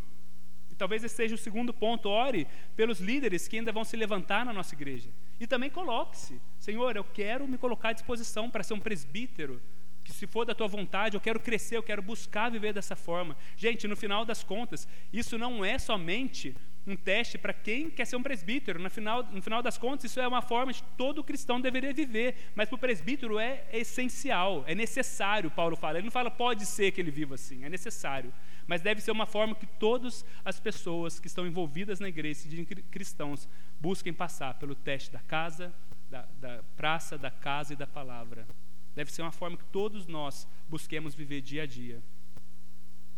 E 0.71 0.75
talvez 0.75 1.03
esse 1.03 1.15
seja 1.15 1.35
o 1.35 1.37
segundo 1.37 1.73
ponto. 1.73 2.09
Ore 2.09 2.47
pelos 2.75 2.99
líderes 2.99 3.47
que 3.47 3.57
ainda 3.57 3.71
vão 3.71 3.85
se 3.85 3.95
levantar 3.95 4.43
na 4.43 4.51
nossa 4.51 4.73
igreja. 4.73 5.09
E 5.39 5.45
também 5.45 5.69
coloque-se: 5.69 6.41
Senhor, 6.59 6.95
eu 6.95 7.03
quero 7.03 7.47
me 7.47 7.57
colocar 7.57 7.89
à 7.89 7.93
disposição 7.93 8.49
para 8.49 8.63
ser 8.63 8.73
um 8.73 8.79
presbítero. 8.79 9.61
Que 10.03 10.11
se 10.11 10.27
for 10.27 10.45
da 10.45 10.53
tua 10.53 10.67
vontade, 10.67 11.15
eu 11.15 11.21
quero 11.21 11.39
crescer, 11.39 11.77
eu 11.77 11.83
quero 11.83 12.01
buscar 12.01 12.49
viver 12.49 12.73
dessa 12.73 12.95
forma. 12.95 13.37
Gente, 13.55 13.87
no 13.87 13.95
final 13.95 14.25
das 14.25 14.43
contas, 14.43 14.87
isso 15.13 15.37
não 15.37 15.63
é 15.63 15.79
somente 15.79 16.55
um 16.87 16.95
teste 16.95 17.37
para 17.37 17.53
quem 17.53 17.89
quer 17.89 18.05
ser 18.05 18.15
um 18.15 18.23
presbítero. 18.23 18.79
No 18.79 18.89
final, 18.89 19.23
no 19.23 19.41
final 19.41 19.61
das 19.61 19.77
contas, 19.77 20.09
isso 20.11 20.19
é 20.19 20.27
uma 20.27 20.41
forma 20.41 20.71
que 20.71 20.83
todo 20.97 21.23
cristão 21.23 21.59
deveria 21.59 21.93
viver. 21.93 22.51
Mas 22.55 22.69
para 22.69 22.75
o 22.75 22.79
presbítero 22.79 23.39
é, 23.39 23.65
é 23.71 23.79
essencial, 23.79 24.63
é 24.67 24.75
necessário, 24.75 25.49
Paulo 25.49 25.75
fala. 25.75 25.97
Ele 25.97 26.05
não 26.05 26.11
fala 26.11 26.29
pode 26.29 26.65
ser 26.65 26.91
que 26.91 27.01
ele 27.01 27.11
viva 27.11 27.35
assim, 27.35 27.63
é 27.63 27.69
necessário. 27.69 28.33
Mas 28.67 28.81
deve 28.81 29.01
ser 29.01 29.11
uma 29.11 29.25
forma 29.25 29.55
que 29.55 29.65
todas 29.65 30.25
as 30.43 30.59
pessoas 30.59 31.19
que 31.19 31.27
estão 31.27 31.45
envolvidas 31.45 31.99
na 31.99 32.09
igreja, 32.09 32.47
de 32.47 32.65
cristãos, 32.65 33.47
busquem 33.79 34.13
passar 34.13 34.53
pelo 34.55 34.75
teste 34.75 35.11
da 35.11 35.19
casa, 35.19 35.73
da, 36.09 36.27
da 36.39 36.63
praça, 36.75 37.17
da 37.17 37.31
casa 37.31 37.73
e 37.73 37.75
da 37.75 37.87
palavra. 37.87 38.47
Deve 38.95 39.11
ser 39.11 39.21
uma 39.21 39.31
forma 39.31 39.57
que 39.57 39.65
todos 39.65 40.07
nós 40.07 40.47
busquemos 40.69 41.13
viver 41.13 41.41
dia 41.41 41.63
a 41.63 41.65
dia. 41.65 42.01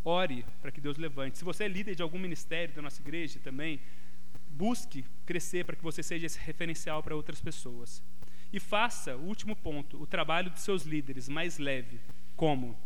Ore 0.04 0.46
para 0.62 0.72
que 0.72 0.82
Deus 0.82 0.98
levante. 0.98 1.38
Se 1.38 1.44
você 1.44 1.66
é 1.66 1.68
líder 1.68 1.96
de 1.96 2.02
algum 2.02 2.20
ministério 2.20 2.74
da 2.74 2.82
nossa 2.82 3.02
igreja 3.02 3.40
também, 3.44 3.80
busque 4.50 5.06
crescer 5.26 5.66
para 5.66 5.76
que 5.76 5.84
você 5.84 6.02
seja 6.02 6.26
esse 6.26 6.40
referencial 6.40 7.04
para 7.04 7.16
outras 7.16 7.42
pessoas. 7.42 8.02
E 8.52 8.60
faça, 8.60 9.16
o 9.16 9.26
último 9.26 9.56
ponto, 9.56 10.02
o 10.02 10.08
trabalho 10.08 10.50
dos 10.50 10.62
seus 10.62 10.84
líderes 10.84 11.28
mais 11.28 11.58
leve. 11.58 12.00
Como? 12.36 12.78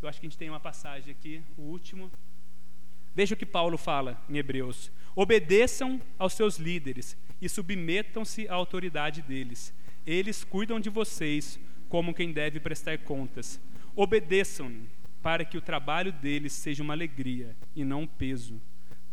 Eu 0.00 0.08
acho 0.08 0.20
que 0.20 0.26
a 0.26 0.28
gente 0.28 0.38
tem 0.38 0.48
uma 0.48 0.60
passagem 0.60 1.12
aqui, 1.12 1.42
o 1.56 1.62
último. 1.62 2.10
Veja 3.14 3.34
o 3.34 3.38
que 3.38 3.46
Paulo 3.46 3.78
fala 3.78 4.22
em 4.28 4.36
Hebreus: 4.36 4.90
Obedeçam 5.14 6.00
aos 6.18 6.32
seus 6.32 6.56
líderes 6.56 7.16
e 7.40 7.48
submetam-se 7.48 8.48
à 8.48 8.54
autoridade 8.54 9.22
deles. 9.22 9.72
Eles 10.06 10.44
cuidam 10.44 10.80
de 10.80 10.90
vocês 10.90 11.58
como 11.88 12.14
quem 12.14 12.32
deve 12.32 12.58
prestar 12.58 12.98
contas. 12.98 13.60
Obedeçam 13.94 14.72
para 15.24 15.42
que 15.42 15.56
o 15.56 15.62
trabalho 15.62 16.12
deles 16.12 16.52
seja 16.52 16.82
uma 16.82 16.92
alegria 16.92 17.56
e 17.74 17.82
não 17.82 18.02
um 18.02 18.06
peso, 18.06 18.60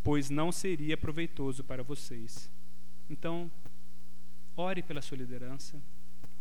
pois 0.04 0.30
não 0.30 0.52
seria 0.52 0.98
proveitoso 0.98 1.64
para 1.64 1.84
vocês. 1.84 2.52
Então, 3.10 3.50
ore 4.58 4.84
pela 4.84 5.02
sua 5.02 5.18
liderança, 5.18 5.82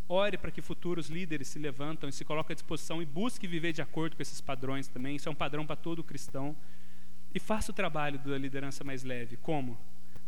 ore 0.09 0.37
para 0.37 0.51
que 0.51 0.61
futuros 0.61 1.09
líderes 1.09 1.47
se 1.47 1.61
levantam 1.61 2.09
e 2.09 2.12
se 2.12 2.25
coloquem 2.25 2.53
à 2.53 2.57
disposição 2.57 3.01
e 3.01 3.07
busque 3.07 3.47
viver 3.47 3.73
de 3.73 3.81
acordo 3.81 4.16
com 4.16 4.23
esses 4.23 4.41
padrões 4.41 4.89
também. 4.89 5.14
Isso 5.14 5.29
é 5.29 5.33
um 5.33 5.37
padrão 5.37 5.64
para 5.64 5.77
todo 5.77 6.03
cristão. 6.03 6.57
E 7.33 7.39
faça 7.39 7.71
o 7.71 7.75
trabalho 7.75 8.18
da 8.18 8.37
liderança 8.37 8.83
mais 8.83 9.05
leve. 9.05 9.37
Como? 9.37 9.79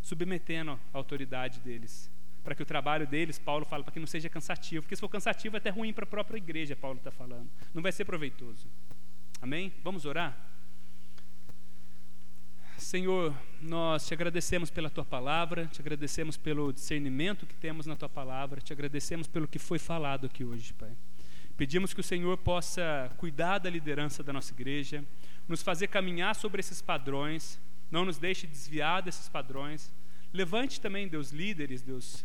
Submetendo 0.01 0.71
a 0.71 0.79
autoridade 0.97 1.59
deles. 1.59 2.09
Para 2.45 2.55
que 2.55 2.63
o 2.63 2.67
trabalho 2.67 3.09
deles, 3.09 3.41
Paulo 3.41 3.65
fala, 3.65 3.83
para 3.83 3.93
que 3.93 3.99
não 3.99 4.07
seja 4.07 4.29
cansativo. 4.29 4.83
Porque 4.83 4.95
se 4.95 5.01
for 5.01 5.09
cansativo, 5.09 5.57
é 5.57 5.59
até 5.59 5.71
ruim 5.71 5.93
para 5.93 6.05
a 6.05 6.07
própria 6.07 6.39
igreja, 6.39 6.77
Paulo 6.77 6.99
está 6.99 7.11
falando. 7.11 7.51
Não 7.75 7.83
vai 7.83 7.91
ser 7.91 8.05
proveitoso. 8.05 8.69
Amém? 9.43 9.73
Vamos 9.83 10.05
orar? 10.05 10.39
Senhor, 12.79 13.35
nós 13.61 14.07
te 14.07 14.15
agradecemos 14.15 14.71
pela 14.71 14.89
tua 14.89 15.05
palavra, 15.05 15.67
te 15.67 15.81
agradecemos 15.81 16.37
pelo 16.37 16.73
discernimento 16.73 17.45
que 17.45 17.57
temos 17.57 17.85
na 17.85 17.97
tua 17.97 18.09
palavra, 18.09 18.61
te 18.61 18.73
agradecemos 18.73 19.27
pelo 19.27 19.49
que 19.49 19.59
foi 19.59 19.81
falado 19.81 20.27
aqui 20.27 20.45
hoje, 20.45 20.73
Pai. 20.75 20.97
Pedimos 21.57 21.93
que 21.93 21.99
o 21.99 22.05
Senhor 22.05 22.39
possa 22.39 23.13
cuidar 23.17 23.59
da 23.59 23.69
liderança 23.69 24.23
da 24.23 24.33
nossa 24.33 24.53
igreja, 24.53 25.05
nos 25.49 25.61
fazer 25.61 25.89
caminhar 25.89 26.37
sobre 26.37 26.61
esses 26.61 26.81
padrões, 26.81 27.61
não 27.91 28.05
nos 28.05 28.19
deixe 28.19 28.47
desviar 28.47 29.03
desses 29.03 29.29
padrões. 29.29 29.93
Levante 30.33 30.81
também, 30.81 31.09
Deus, 31.09 31.33
líderes, 31.33 31.83
Deus, 31.83 32.25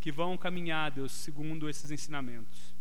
que 0.00 0.12
vão 0.12 0.38
caminhar, 0.38 0.92
Deus, 0.92 1.10
segundo 1.10 1.68
esses 1.68 1.90
ensinamentos. 1.90 2.72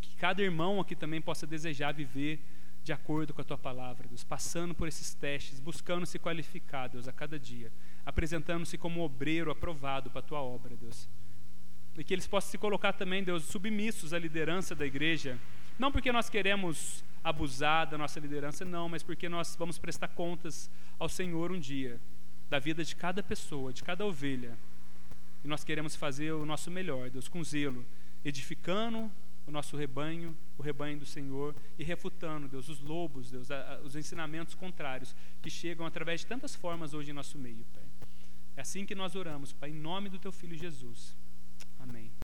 Que 0.00 0.14
cada 0.14 0.40
irmão 0.40 0.78
aqui 0.78 0.94
também 0.94 1.20
possa 1.20 1.48
desejar 1.48 1.92
viver 1.92 2.40
de 2.82 2.92
acordo 2.92 3.34
com 3.34 3.40
a 3.40 3.44
tua 3.44 3.58
palavra, 3.58 4.08
Deus, 4.08 4.24
passando 4.24 4.74
por 4.74 4.88
esses 4.88 5.12
testes, 5.14 5.60
buscando 5.60 6.06
se 6.06 6.18
qualificar, 6.18 6.88
Deus, 6.88 7.06
a 7.06 7.12
cada 7.12 7.38
dia, 7.38 7.70
apresentando-se 8.04 8.78
como 8.78 9.02
obreiro 9.02 9.50
aprovado 9.50 10.10
para 10.10 10.20
a 10.20 10.22
tua 10.22 10.40
obra, 10.40 10.76
Deus. 10.76 11.08
E 11.96 12.04
que 12.04 12.14
eles 12.14 12.26
possam 12.26 12.50
se 12.50 12.58
colocar 12.58 12.92
também, 12.92 13.22
Deus, 13.22 13.44
submissos 13.44 14.14
à 14.14 14.18
liderança 14.18 14.74
da 14.74 14.86
igreja, 14.86 15.38
não 15.78 15.92
porque 15.92 16.10
nós 16.10 16.30
queremos 16.30 17.04
abusar 17.22 17.86
da 17.86 17.98
nossa 17.98 18.18
liderança, 18.18 18.64
não, 18.64 18.88
mas 18.88 19.02
porque 19.02 19.28
nós 19.28 19.54
vamos 19.56 19.78
prestar 19.78 20.08
contas 20.08 20.70
ao 20.98 21.08
Senhor 21.08 21.52
um 21.52 21.58
dia, 21.58 22.00
da 22.48 22.58
vida 22.58 22.82
de 22.82 22.96
cada 22.96 23.22
pessoa, 23.22 23.72
de 23.72 23.82
cada 23.82 24.06
ovelha. 24.06 24.56
E 25.44 25.48
nós 25.48 25.64
queremos 25.64 25.94
fazer 25.94 26.32
o 26.32 26.46
nosso 26.46 26.70
melhor, 26.70 27.10
Deus, 27.10 27.28
com 27.28 27.42
zelo, 27.44 27.84
edificando 28.24 29.10
o 29.46 29.50
nosso 29.50 29.76
rebanho, 29.76 30.36
o 30.58 30.62
rebanho 30.62 30.98
do 30.98 31.06
Senhor, 31.06 31.54
e 31.78 31.84
refutando, 31.84 32.48
Deus, 32.48 32.68
os 32.68 32.80
lobos, 32.80 33.30
Deus, 33.30 33.48
os 33.82 33.96
ensinamentos 33.96 34.54
contrários 34.54 35.14
que 35.42 35.50
chegam 35.50 35.86
através 35.86 36.20
de 36.20 36.26
tantas 36.26 36.54
formas 36.54 36.94
hoje 36.94 37.10
em 37.10 37.14
nosso 37.14 37.38
meio, 37.38 37.64
Pai. 37.74 37.84
É 38.56 38.60
assim 38.60 38.84
que 38.84 38.94
nós 38.94 39.16
oramos, 39.16 39.52
Pai, 39.52 39.70
em 39.70 39.74
nome 39.74 40.08
do 40.08 40.18
Teu 40.18 40.32
Filho 40.32 40.56
Jesus. 40.56 41.16
Amém. 41.78 42.10